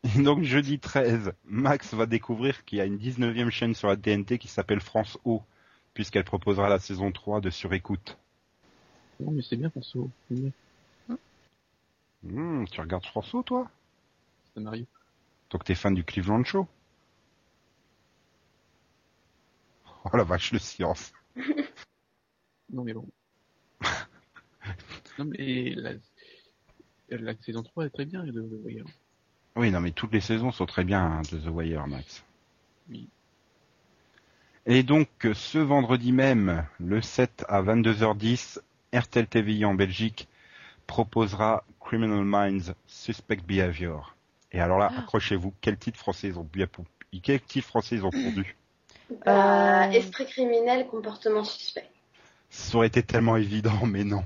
[0.16, 4.38] Donc, jeudi 13, Max va découvrir qu'il y a une 19e chaîne sur la TNT
[4.38, 5.42] qui s'appelle France O,
[5.92, 8.16] puisqu'elle proposera la saison 3 de Surécoute.
[9.20, 10.08] Non, mais c'est bien, François.
[10.28, 10.50] C'est bien.
[12.22, 13.70] Hmm, tu regardes France O, toi?
[14.54, 14.86] Ça m'arrive.
[15.50, 16.66] Donc t'es fan du Cleveland Show?
[20.04, 21.12] Oh la vache, le silence.
[22.72, 23.06] Non, mais bon.
[25.18, 25.92] non, mais la,
[27.10, 28.84] la saison 3 est très bien, de The Wire.
[29.56, 32.24] Oui, non, mais toutes les saisons sont très bien hein, de The Wire, Max.
[32.88, 33.08] Oui.
[34.66, 38.60] Et donc, euh, ce vendredi même, le 7 à 22h10,
[38.94, 40.28] RTL TVI en Belgique
[40.86, 44.14] proposera Criminal Minds Suspect Behavior.
[44.52, 46.46] Et alors là, accrochez-vous, quel titre français ils ont
[47.22, 48.56] quel titre français ils ont pondu?
[49.24, 49.90] Bah, Euh.
[49.90, 51.88] Esprit criminel, comportement suspect.
[52.50, 54.24] Ça aurait été tellement évident, mais non.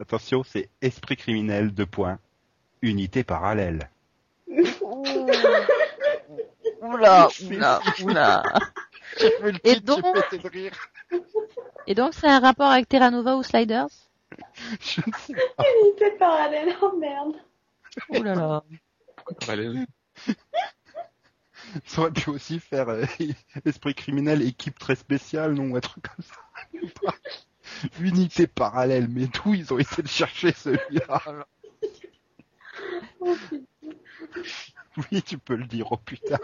[0.00, 2.18] Attention, c'est Esprit criminel, deux points,
[2.80, 3.90] unité parallèle.
[6.80, 8.42] Oula, oula, oula.
[9.64, 10.04] Et donc,
[11.86, 13.88] et donc c'est un rapport avec Terra Nova ou Sliders?
[14.80, 15.34] Je ne sais
[15.82, 17.34] Unité parallèle, oh merde.
[18.08, 18.62] Oh là là.
[21.84, 23.04] Ça aurait pu aussi faire euh,
[23.64, 27.14] esprit criminel, équipe très spéciale, non, ou un truc comme ça.
[28.00, 31.46] Unité parallèle, mais d'où ils ont essayé de chercher celui-là
[33.20, 33.36] Oh.
[34.96, 36.38] Oui, tu peux le dire, oh putain.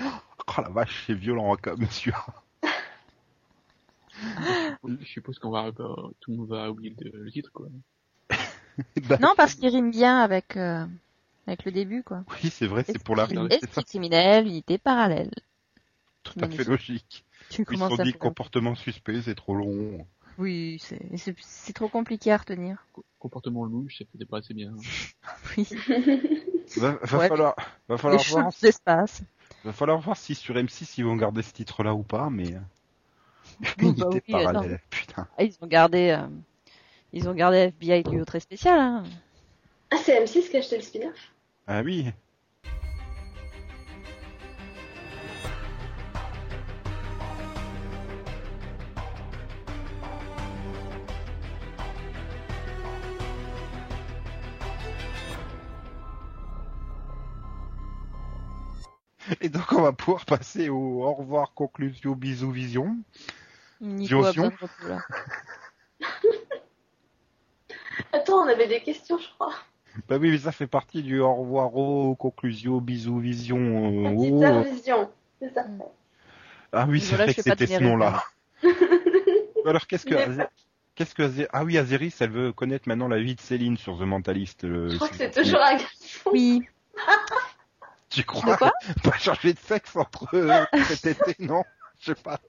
[0.00, 2.12] Oh la vache, c'est violent comme monsieur.
[4.84, 7.66] Je suppose qu'on va, bah, tout le monde va oublier le, titre, quoi.
[9.20, 10.86] Non, parce qu'il rime bien avec, euh,
[11.46, 12.24] avec le début, quoi.
[12.28, 15.30] Oui, c'est vrai, c'est pour la Esprit criminel, unité parallèle?
[16.24, 17.24] tout à fait logique.
[17.48, 20.04] Tu Ils sont dit comportement suspect, c'est trop long.
[20.36, 22.86] Oui, c'est trop compliqué à retenir.
[22.92, 24.74] Co- Comportement louche, ça faisait pas assez bien.
[25.56, 25.66] Oui.
[26.76, 27.54] Va, va Ouais, falloir,
[27.88, 29.22] va Les falloir choses voir, d'espace.
[29.64, 32.54] va falloir voir si sur M6 ils vont garder ce titre-là ou pas, mais
[33.76, 35.28] Bon, bah unité oui, parallèle, putain.
[35.38, 36.28] Ah, ils ont gardé, euh,
[37.12, 39.04] ils ont gardé FBI duo très spécial, hein.
[39.94, 41.32] Ah, c'est M6 qui a acheté le spin-off
[41.66, 42.06] Ah oui.
[59.42, 62.96] Et donc on va pouvoir passer au au revoir, conclusion, bisous, vision.
[63.82, 64.32] Nico a.
[68.12, 69.52] Attends, on avait des questions, je crois.
[70.08, 73.58] Bah oui, mais ça fait partie du au revoir, oh, conclusion, bisous, vision.
[73.58, 74.62] euh, oh.
[74.62, 75.10] vision.
[75.40, 75.66] C'est ça.
[76.72, 78.24] Ah oui, c'est vrai que c'était ce nom-là.
[79.66, 80.14] Alors qu'est-ce que
[80.94, 84.02] qu'est-ce que ah oui Azeris elle veut connaître maintenant la vie de Céline sur The
[84.02, 84.64] Mentalist.
[84.64, 86.30] le- Je crois que c'est toujours un garçon.
[86.32, 86.62] Oui.
[88.08, 88.72] Tu crois Pas
[89.18, 91.62] changer de sexe entre euh, cet été, non?
[92.00, 92.40] Je sais pas.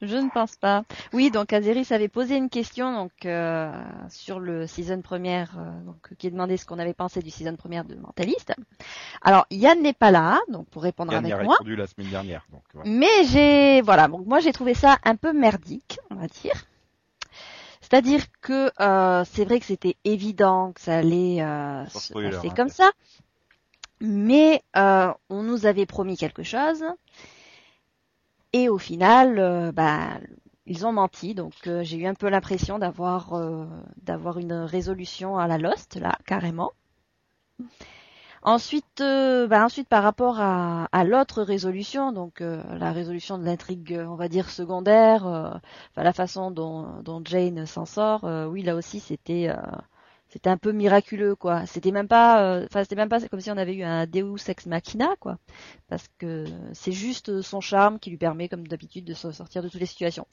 [0.00, 0.84] Je ne pense pas.
[1.12, 3.72] Oui, donc Azeris avait posé une question donc euh,
[4.08, 7.84] sur le season première, euh, donc qui demandait ce qu'on avait pensé du season première
[7.84, 8.54] de Mentaliste.
[9.22, 11.56] Alors Yann n'est pas là, donc pour répondre Yann y a avec moi.
[11.58, 12.62] répondu la semaine dernière, donc.
[12.84, 16.64] Mais j'ai voilà, donc moi j'ai trouvé ça un peu merdique, on va dire.
[17.80, 22.54] C'est-à-dire que euh, c'est vrai que c'était évident que ça allait euh, se passer hein.
[22.54, 22.90] comme ça,
[24.00, 26.84] mais euh, on nous avait promis quelque chose
[28.52, 30.18] et au final, euh, bah,
[30.66, 31.34] ils ont menti.
[31.34, 33.66] Donc euh, j'ai eu un peu l'impression d'avoir euh,
[34.02, 36.72] d'avoir une résolution à la Lost là, carrément.
[38.42, 44.48] Ensuite, bah, par rapport à, l'autre résolution, donc la résolution de l'intrigue, on va dire
[44.48, 45.60] secondaire,
[45.96, 49.52] la façon dont, Jane s'en sort, oui là aussi c'était
[50.28, 51.66] c'était un peu miraculeux quoi.
[51.66, 54.48] C'était même pas, euh, enfin c'était même pas comme si on avait eu un Deus
[54.48, 55.38] ex machina quoi,
[55.88, 59.68] parce que c'est juste son charme qui lui permet comme d'habitude de se sortir de
[59.68, 60.26] toutes les situations.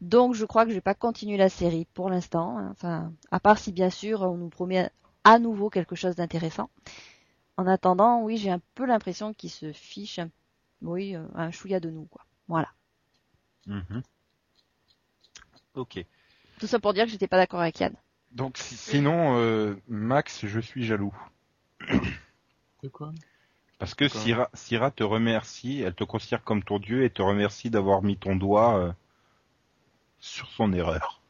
[0.00, 2.68] Donc je crois que je vais pas continuer la série pour l'instant, hein.
[2.72, 4.90] enfin à part si bien sûr on nous promet
[5.24, 6.70] à nouveau quelque chose d'intéressant.
[7.56, 10.30] En attendant, oui, j'ai un peu l'impression qu'il se fiche, un...
[10.80, 12.24] oui, euh, un chouïa de nous, quoi.
[12.48, 12.72] Voilà.
[13.66, 14.02] Mhm.
[15.74, 16.04] Ok.
[16.58, 17.94] Tout ça pour dire que j'étais pas d'accord avec Yann.
[18.32, 21.14] Donc si- sinon, euh, Max, je suis jaloux.
[22.82, 23.12] De quoi?
[23.78, 24.20] Parce que D'accord.
[24.20, 28.16] Syrah, Syrah te remercie, elle te considère comme ton dieu et te remercie d'avoir mis
[28.16, 28.92] ton doigt euh,
[30.20, 31.20] sur son erreur.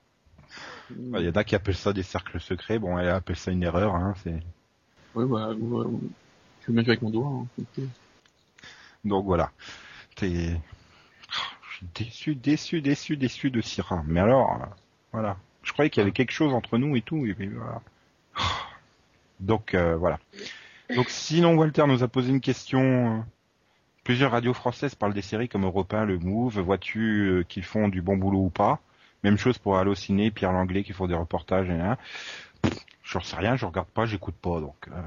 [0.91, 3.63] Il y en a qui appellent ça des cercles secrets, bon elle appelle ça une
[3.63, 4.41] erreur, hein, c'est...
[5.15, 5.99] Ouais, bah, ouais, ouais.
[6.63, 7.47] je jouer avec mon doigt.
[7.79, 7.83] Hein.
[9.05, 9.53] Donc voilà.
[10.17, 10.61] T'es...
[11.63, 14.03] Je suis déçu, déçu, déçu, déçu de Syrah.
[14.07, 14.67] Mais alors, euh,
[15.13, 15.37] voilà.
[15.81, 17.81] Croyais qu'il y avait quelque chose entre nous et tout, et puis voilà.
[19.41, 20.19] Donc euh, voilà.
[20.95, 23.21] Donc sinon Walter nous a posé une question.
[23.21, 23.23] euh,
[24.05, 26.61] Plusieurs radios françaises parlent des séries comme Europe 1, Le Move.
[26.61, 27.01] Vois-tu
[27.31, 28.79] euh, qu'ils font du bon boulot ou pas?
[29.25, 31.71] Même chose pour Allociné, Pierre Langlais qui font des reportages.
[31.71, 31.97] Et, hein.
[33.03, 34.61] J'en sais rien, je regarde pas, j'écoute pas.
[34.61, 35.01] Donc euh,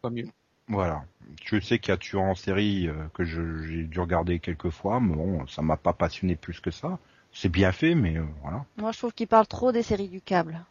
[0.00, 0.28] Pas mieux.
[0.68, 1.04] Voilà.
[1.44, 5.00] Je sais qu'il y a tueur en série que je- j'ai dû regarder quelques fois,
[5.00, 6.98] mais bon, ça m'a pas passionné plus que ça.
[7.32, 8.64] C'est bien fait, mais euh, voilà.
[8.76, 10.64] Moi, je trouve qu'il parle trop des séries du câble.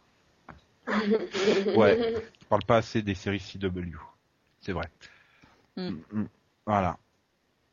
[1.76, 2.14] Ouais.
[2.40, 3.96] Je parle pas assez des séries CW.
[4.60, 4.90] C'est vrai.
[5.76, 5.90] Mm.
[6.12, 6.24] Mm.
[6.66, 6.98] Voilà.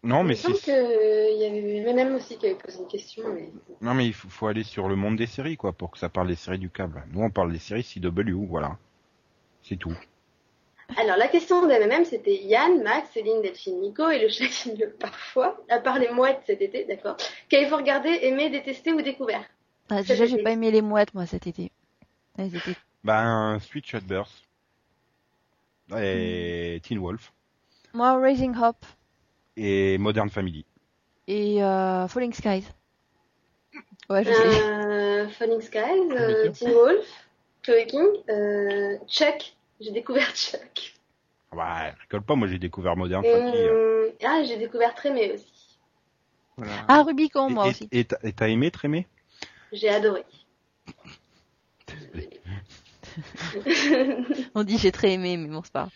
[0.04, 0.64] Non, mais Il semble si.
[0.66, 3.24] qu'il y avait Eminem aussi qui avait posé une question.
[3.34, 3.52] Mais...
[3.82, 6.10] Non, mais il faut, faut aller sur le monde des séries, quoi, pour que ça
[6.10, 7.04] parle des séries du câble.
[7.12, 8.78] Nous, on parle des séries CW, voilà.
[9.64, 9.98] C'est tout.
[10.96, 14.96] Alors, la question d'MMM, c'était Yann, Max, Céline, Delphine, Nico et le chat qui miaule
[14.98, 17.18] parfois, à part les mouettes cet été, d'accord
[17.50, 19.44] Qu'avez-vous regardé, aimé, détesté ou découvert?
[19.90, 21.72] Ah, déjà, j'ai pas aimé les mouettes, moi, cet été.
[22.38, 22.76] Elles étaient...
[23.04, 24.44] Ben, Sweet Shot Burst.
[25.98, 27.32] Et Teen Wolf.
[27.94, 28.86] Moi, Raising Hope
[29.56, 30.66] Et Modern Family.
[31.28, 32.66] et euh, Falling Skies.
[34.10, 34.62] Ouais, je sais.
[34.64, 37.06] euh, Falling Skies, euh, Teen Wolf,
[37.64, 40.94] Chloe King, euh, Chuck, j'ai découvert Chuck.
[41.52, 43.68] Bah, rigole pas, moi j'ai découvert Modern Et, Family.
[43.68, 45.80] euh, ah, j'ai découvert Trémé aussi.
[46.58, 46.86] Voilà.
[46.88, 47.90] Ah, Rubicon, moi et- aussi.
[47.92, 49.08] Et t'as aimé Trémé?
[49.72, 50.24] J'ai adoré.
[54.56, 55.90] On dit j'ai très aimé, mais bon, c'est pas.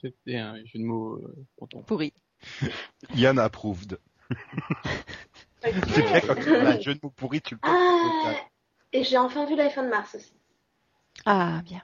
[0.00, 1.82] C'était un jeu de mots euh, content.
[1.82, 2.12] pourri.
[3.14, 3.98] Yann approved.
[5.62, 7.60] C'est bien quand tu as un jeu de mots pourri, tu le.
[7.64, 8.34] Ah,
[8.92, 10.32] et j'ai enfin vu l'iPhone Mars aussi.
[11.26, 11.82] Ah, bien.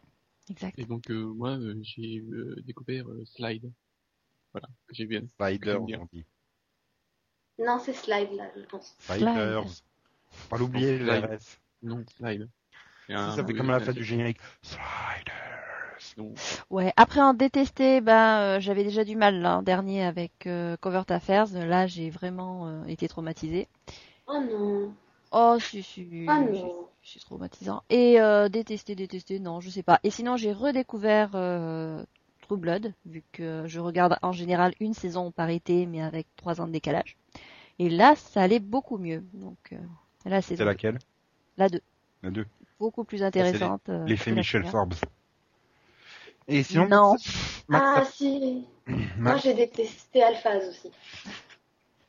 [0.51, 0.79] Exact.
[0.79, 3.71] Et donc euh, moi euh, j'ai euh, découvert euh, Slide.
[4.53, 5.23] Voilà, que j'ai bien.
[5.39, 5.79] Bien.
[6.01, 6.25] on dit.
[7.59, 8.95] Non, c'est Slide là, je pense.
[8.99, 9.65] Spiders.
[10.31, 11.11] Faut Pas l'oublier, le.
[11.11, 11.59] RS.
[11.83, 12.49] Non, Slide.
[13.09, 14.39] Ça, fait oui, comme la fête du générique.
[14.63, 16.15] Sliders.
[16.17, 16.39] donc,
[16.71, 16.93] Ouais.
[16.97, 21.47] Après en détester, ben euh, j'avais déjà du mal l'an dernier avec euh, Covert Affairs.
[21.53, 23.69] Là, j'ai vraiment euh, été traumatisée.
[24.27, 24.95] Oh non.
[25.33, 26.05] Oh, si, si.
[26.09, 26.89] Si, non.
[27.05, 27.83] C'est traumatisant.
[27.91, 30.01] Et euh, détester, détester, non, je sais pas.
[30.05, 32.03] Et sinon, j'ai redécouvert euh,
[32.41, 36.61] True Blood, vu que je regarde en général une saison par été, mais avec trois
[36.61, 37.17] ans de décalage.
[37.79, 39.23] Et là, ça allait beaucoup mieux.
[39.35, 39.77] Donc, euh,
[40.25, 40.99] la saison C'est laquelle?
[41.59, 41.81] La 2.
[42.23, 42.47] La 2.
[42.81, 43.83] Beaucoup plus intéressante.
[44.07, 44.65] L'effet Michel.
[44.65, 44.95] Forbes.
[46.49, 47.17] Et sinon, Non.
[47.69, 48.67] Max, Ah si.
[49.19, 50.91] Moi j'ai détesté Alphaz aussi.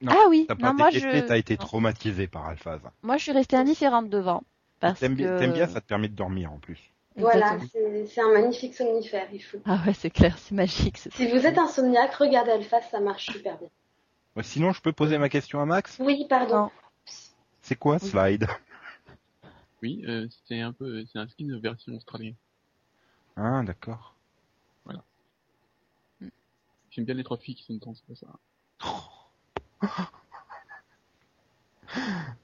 [0.02, 1.66] Non, ah oui, t'as pas non, moi détesté, je, t'as été non.
[1.66, 2.80] traumatisé par Alphaz.
[3.02, 4.44] moi je suis restée indifférente devant.
[4.80, 5.24] Parce T'aimes que...
[5.24, 6.92] bien, t'aimes bien, ça te permet de dormir en plus.
[7.18, 7.58] Voilà,
[8.08, 9.60] c'est un magnifique somnifère, il faut.
[9.66, 10.98] Ah ouais, c'est clair, c'est magique.
[10.98, 13.70] Si vous êtes insomniaque, regardez Alphaz, ça marche super bien.
[14.36, 15.98] Ouais, Sinon, je peux poser ma question à Max?
[16.00, 16.70] Oui, pardon.
[17.62, 18.00] C'est quoi.
[18.00, 18.48] Slide?
[19.82, 22.34] Oui, euh, c'est un peu, c'est un skin version australien.
[23.38, 24.16] Ah, d'accord.
[26.96, 28.28] J'aime bien les trois filles qui sont dedans, c'est pour ça.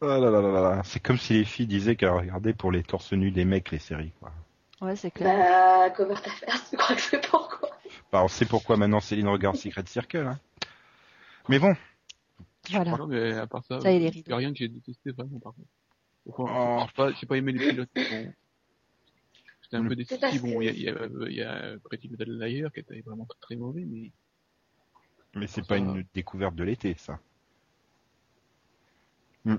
[0.01, 0.81] Oh là là là là.
[0.83, 3.79] C'est comme si les filles disaient qu'elles regardaient pour les torse nus des mecs les
[3.79, 4.13] séries.
[4.19, 4.31] Quoi.
[4.81, 5.37] Ouais, c'est clair.
[5.37, 7.69] Bah, Covert Affairs, je crois que c'est pourquoi.
[8.11, 10.17] Bah, on sait pourquoi maintenant Céline regarde Secret Circle.
[10.27, 10.39] Hein.
[11.49, 11.75] Mais bon,
[12.69, 12.97] Voilà.
[12.97, 14.67] Non, mais à part ça, Ça y est, les il y a rien que j'ai
[14.67, 15.67] détesté vraiment par contre.
[16.27, 17.11] Enfin, Oh.
[17.19, 17.89] j'ai pas, aimé les pilotes.
[17.95, 18.33] Bon.
[19.63, 20.15] J'étais un peu déçu.
[20.39, 23.39] Bon, il y a, y a, y a Pretty Little Liar qui était vraiment très,
[23.39, 24.11] très mauvais, mais
[25.35, 27.19] mais c'est pas une découverte de l'été, ça.
[29.45, 29.55] Hmm.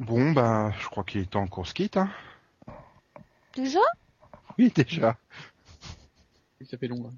[0.00, 1.98] Bon, bah, je crois qu'il est temps qu'on se quitte.
[1.98, 2.10] Hein.
[3.54, 3.80] Déjà?
[4.58, 5.18] Oui, déjà.
[6.64, 7.10] ça fait long là.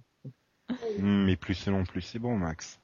[0.99, 2.81] Hmm, mais plus c'est long, plus c'est bon, Max.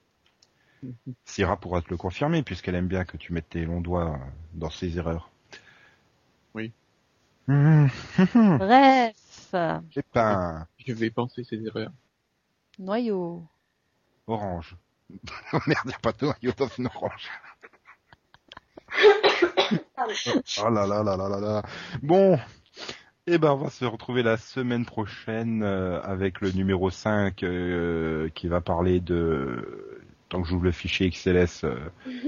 [1.25, 4.31] Syrah pourra te le confirmer, puisqu'elle aime bien que tu mettes tes longs doigts euh,
[4.55, 5.31] dans ses erreurs.
[6.55, 6.73] Oui.
[7.49, 7.89] Hmm,
[8.59, 9.55] Bref.
[9.91, 11.93] J'ai pas Je vais penser ces erreurs.
[12.79, 13.45] Noyau.
[14.29, 14.77] orange.
[15.53, 17.29] oh merde, y a pas de noyau dans une orange.
[20.25, 20.43] Pardon.
[20.65, 21.63] Oh là là là là là là.
[22.03, 22.39] Bon.
[23.31, 28.31] Eh ben, on va se retrouver la semaine prochaine euh, avec le numéro 5 euh,
[28.35, 30.01] qui va parler de...
[30.31, 31.77] Tant que j'ouvre le fichier XLS, euh,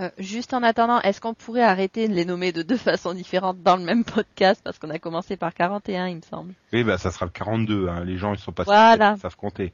[0.00, 3.62] Euh, juste en attendant, est-ce qu'on pourrait arrêter de les nommer de deux façons différentes
[3.62, 4.60] dans le même podcast?
[4.64, 6.52] Parce qu'on a commencé par 41, il me semble.
[6.72, 7.86] oui, bah, ça sera le 42.
[7.88, 8.02] Hein.
[8.04, 9.14] Les gens, ils sont pas Voilà.
[9.16, 9.72] ils savent compter.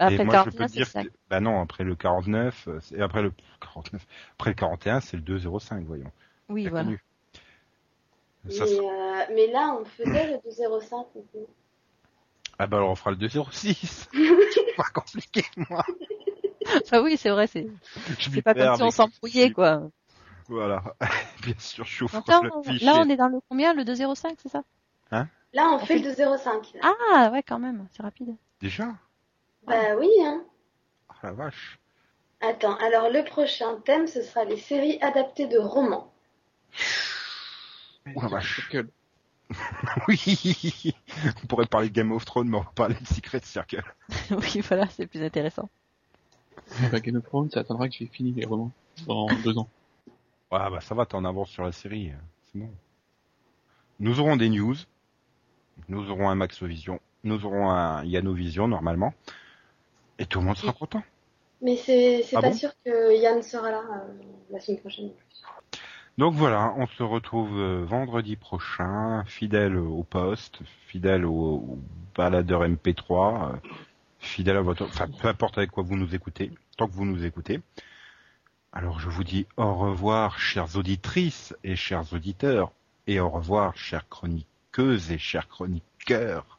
[0.00, 1.16] Après Et le moi, je peux 41, te c'est dire que...
[1.30, 4.04] Bah non, après le 49, euh, c'est- après le 49,
[4.36, 6.10] après le 41, c'est le 205, voyons.
[6.50, 6.84] Oui, voilà.
[6.84, 7.00] connu.
[8.48, 11.06] Ça Mais, sera- euh, mais là, on faisait le 205.
[11.14, 11.46] du coup.
[12.58, 14.08] Ah bah alors on fera le 206.
[14.12, 15.84] c'est pas compliqué, moi.
[16.92, 17.66] Ah oui, c'est vrai, c'est
[18.42, 19.88] pas comme si on s'embrouillait, quoi.
[20.48, 20.82] Voilà.
[21.42, 24.38] Bien sûr, je Donc ouvre là, on, là, on est dans le combien Le 205,
[24.42, 24.62] c'est ça?
[25.52, 26.72] Là, on, fait, fait- le 205.
[26.74, 26.80] là.
[27.12, 28.34] Ah, ouais, quand même, c'est rapide.
[28.60, 28.88] Déjà?
[29.66, 30.44] Bah oui, hein.
[31.08, 31.78] Oh la vache.
[32.40, 36.12] Attends, alors le prochain thème, ce sera les séries adaptées de romans.
[38.14, 38.56] Oh la vache.
[38.56, 38.88] Circle.
[40.08, 40.94] Oui.
[41.42, 43.82] On pourrait parler de Game of Thrones, mais on va parler de Secret Circle.
[44.30, 45.68] oui, voilà, c'est plus intéressant.
[46.92, 48.70] Bah, Game of Thrones, ça attendra que j'ai fini les romans
[49.06, 49.68] dans deux ans.
[50.52, 52.10] Ouais, bah ça va, t'en avances sur la série.
[52.10, 52.16] euh,
[52.52, 52.70] C'est bon.
[53.98, 54.76] Nous aurons des news.
[55.88, 57.00] Nous aurons un Max Vision.
[57.24, 59.14] Nous aurons un Yanovision normalement.
[60.18, 61.02] Et tout le monde sera content.
[61.62, 62.54] Mais c'est c'est Ah pas bon?
[62.54, 64.12] sûr que Yann sera là euh,
[64.50, 65.10] la semaine prochaine.
[66.20, 71.78] Donc voilà, on se retrouve euh, vendredi prochain, fidèle au poste, fidèle au, au
[72.14, 73.56] baladeur MP3, euh,
[74.18, 74.84] fidèle à votre...
[74.84, 77.62] Enfin, peu importe avec quoi vous nous écoutez, tant que vous nous écoutez.
[78.74, 82.70] Alors je vous dis au revoir, chères auditrices et chers auditeurs,
[83.06, 86.58] et au revoir, chères chroniqueuses et chers chroniqueurs.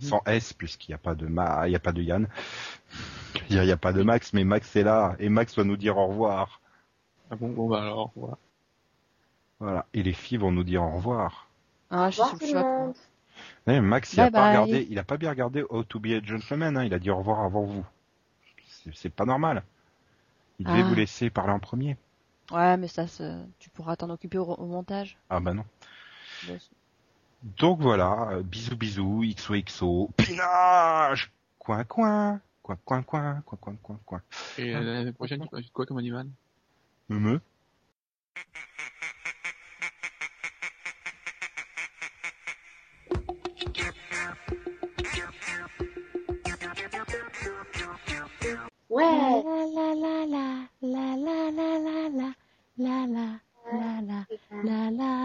[0.00, 2.26] Sans S, puisqu'il n'y a pas de Ma, il n'y a pas de Yann.
[3.48, 5.98] Il n'y a pas de Max, mais Max est là, et Max va nous dire
[5.98, 6.60] au revoir.
[7.30, 8.38] Ah bon, bon bah alors, voilà.
[9.60, 9.86] Voilà.
[9.94, 11.48] Et les filles vont nous dire au revoir.
[11.90, 12.96] Ah, je suis sous le choc.
[13.66, 14.48] Ouais, Max, il Bye a pas bye.
[14.50, 16.84] regardé, il a pas bien regardé How to be a gentleman, hein.
[16.84, 17.84] Il a dit au revoir avant vous.
[18.68, 19.62] C'est- C'est pas normal.
[20.58, 20.88] Il devait Ah.
[20.88, 21.96] vous laisser parler en premier.
[22.50, 23.04] Ouais, mais ça,
[23.58, 25.16] tu pourras t'en occuper au, au montage.
[25.30, 25.64] Ah bah non.
[26.46, 26.58] Bon,
[27.58, 34.00] Donc voilà, euh, bisous bisous, XOXO, pinage, coin coin, coin coin coin, coin coin coin
[34.04, 34.22] coin.
[34.58, 36.26] Et l'année prochaine, tu vas quoi comme animal?
[37.10, 37.40] Mumu
[48.88, 49.42] Ouais.
[49.44, 50.46] La la la la
[50.82, 52.28] la la la la la
[52.78, 53.26] la la
[53.72, 54.24] la la
[54.64, 55.19] la la